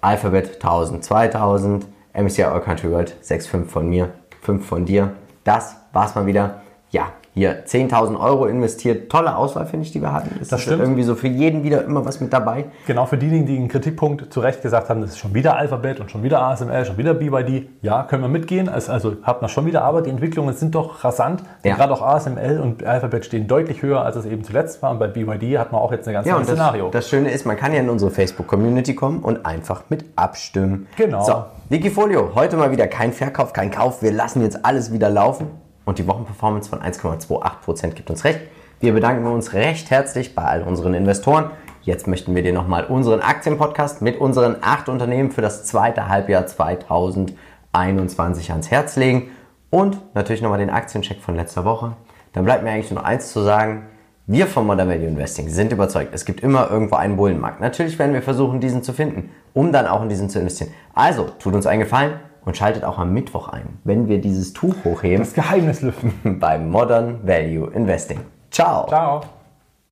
Alphabet 0.00 0.54
1000, 0.54 1.04
2000. 1.04 1.86
MSCI 2.14 2.44
All 2.44 2.60
Country 2.62 2.90
World 2.90 3.14
6,5 3.22 3.64
von 3.66 3.88
mir, 3.88 4.12
5 4.40 4.66
von 4.66 4.84
dir. 4.86 5.12
Das 5.44 5.76
war's 5.92 6.14
mal 6.14 6.26
wieder. 6.26 6.62
Ja, 6.90 7.12
hier 7.38 7.64
10.000 7.64 8.18
Euro 8.18 8.46
investiert. 8.46 9.10
Tolle 9.10 9.36
Auswahl, 9.36 9.66
finde 9.66 9.86
ich, 9.86 9.92
die 9.92 10.02
wir 10.02 10.12
hatten. 10.12 10.38
Ist 10.40 10.52
das, 10.52 10.62
stimmt. 10.62 10.80
irgendwie 10.80 11.04
so 11.04 11.14
für 11.14 11.28
jeden 11.28 11.62
wieder 11.62 11.84
immer 11.84 12.04
was 12.04 12.20
mit 12.20 12.32
dabei? 12.32 12.66
Genau, 12.86 13.06
für 13.06 13.16
diejenigen, 13.16 13.46
die 13.46 13.56
einen 13.56 13.68
Kritikpunkt 13.68 14.32
zu 14.32 14.40
Recht 14.40 14.60
gesagt 14.60 14.90
haben, 14.90 15.00
das 15.00 15.10
ist 15.10 15.18
schon 15.18 15.34
wieder 15.34 15.56
Alphabet 15.56 16.00
und 16.00 16.10
schon 16.10 16.22
wieder 16.22 16.42
ASML, 16.42 16.84
schon 16.84 16.98
wieder 16.98 17.14
BYD. 17.14 17.68
Ja, 17.80 18.02
können 18.02 18.22
wir 18.22 18.28
mitgehen. 18.28 18.68
Also, 18.68 18.92
also 18.92 19.16
hat 19.22 19.40
man 19.40 19.48
schon 19.48 19.66
wieder, 19.66 19.82
aber 19.84 20.02
die 20.02 20.10
Entwicklungen 20.10 20.54
sind 20.54 20.74
doch 20.74 21.04
rasant. 21.04 21.42
Ja. 21.62 21.76
Gerade 21.76 21.92
auch 21.92 22.02
ASML 22.02 22.60
und 22.60 22.84
Alphabet 22.84 23.24
stehen 23.24 23.46
deutlich 23.46 23.82
höher, 23.82 24.04
als 24.04 24.16
es 24.16 24.26
eben 24.26 24.42
zuletzt 24.42 24.82
war. 24.82 24.90
Und 24.90 24.98
bei 24.98 25.06
BYD 25.06 25.58
hat 25.58 25.72
man 25.72 25.80
auch 25.80 25.92
jetzt 25.92 26.08
eine 26.08 26.14
ganz 26.14 26.26
ja, 26.26 26.34
neue 26.34 26.44
Szenario. 26.44 26.90
Das 26.90 27.08
Schöne 27.08 27.30
ist, 27.30 27.46
man 27.46 27.56
kann 27.56 27.72
ja 27.72 27.80
in 27.80 27.88
unsere 27.88 28.10
Facebook-Community 28.10 28.94
kommen 28.94 29.20
und 29.20 29.46
einfach 29.46 29.84
mit 29.88 30.04
abstimmen. 30.16 30.88
Genau. 30.96 31.22
So, 31.22 31.44
Wikifolio, 31.68 32.32
heute 32.34 32.56
mal 32.56 32.72
wieder 32.72 32.88
kein 32.88 33.12
Verkauf, 33.12 33.52
kein 33.52 33.70
Kauf. 33.70 34.02
Wir 34.02 34.12
lassen 34.12 34.42
jetzt 34.42 34.64
alles 34.64 34.92
wieder 34.92 35.08
laufen 35.08 35.67
und 35.88 35.98
die 35.98 36.06
Wochenperformance 36.06 36.68
von 36.68 36.80
1,28% 36.80 37.92
gibt 37.92 38.10
uns 38.10 38.24
recht. 38.24 38.40
Wir 38.78 38.92
bedanken 38.92 39.26
uns 39.26 39.54
recht 39.54 39.90
herzlich 39.90 40.34
bei 40.34 40.42
all 40.42 40.62
unseren 40.62 40.92
Investoren. 40.92 41.50
Jetzt 41.80 42.06
möchten 42.06 42.34
wir 42.34 42.42
dir 42.42 42.52
nochmal 42.52 42.84
unseren 42.84 43.20
Aktienpodcast 43.20 44.02
mit 44.02 44.20
unseren 44.20 44.56
acht 44.60 44.90
Unternehmen 44.90 45.30
für 45.30 45.40
das 45.40 45.64
zweite 45.64 46.08
Halbjahr 46.08 46.46
2021 46.46 48.50
ans 48.50 48.70
Herz 48.70 48.96
legen 48.96 49.30
und 49.70 49.96
natürlich 50.14 50.42
nochmal 50.42 50.58
den 50.58 50.68
Aktiencheck 50.68 51.22
von 51.22 51.36
letzter 51.36 51.64
Woche. 51.64 51.92
Dann 52.34 52.44
bleibt 52.44 52.64
mir 52.64 52.70
eigentlich 52.70 52.90
nur 52.90 53.00
noch 53.00 53.08
eins 53.08 53.32
zu 53.32 53.40
sagen. 53.40 53.86
Wir 54.26 54.46
von 54.46 54.66
Modern 54.66 54.90
Value 54.90 55.06
Investing 55.06 55.48
sind 55.48 55.72
überzeugt, 55.72 56.10
es 56.12 56.26
gibt 56.26 56.40
immer 56.40 56.70
irgendwo 56.70 56.96
einen 56.96 57.16
Bullenmarkt. 57.16 57.62
Natürlich 57.62 57.98
werden 57.98 58.12
wir 58.12 58.20
versuchen, 58.20 58.60
diesen 58.60 58.82
zu 58.82 58.92
finden, 58.92 59.30
um 59.54 59.72
dann 59.72 59.86
auch 59.86 60.02
in 60.02 60.10
diesen 60.10 60.28
zu 60.28 60.38
investieren. 60.38 60.70
Also, 60.92 61.30
tut 61.38 61.54
uns 61.54 61.66
einen 61.66 61.80
Gefallen, 61.80 62.20
und 62.48 62.56
schaltet 62.56 62.82
auch 62.82 62.98
am 62.98 63.12
Mittwoch 63.12 63.48
ein, 63.48 63.78
wenn 63.84 64.08
wir 64.08 64.22
dieses 64.22 64.54
Tuch 64.54 64.74
hochheben. 64.82 65.18
Das 65.18 65.34
Geheimnis 65.34 65.82
lüften. 65.82 66.40
Beim 66.40 66.70
Modern 66.70 67.20
Value 67.26 67.70
Investing. 67.74 68.20
Ciao. 68.50 68.86
Ciao. 68.88 69.20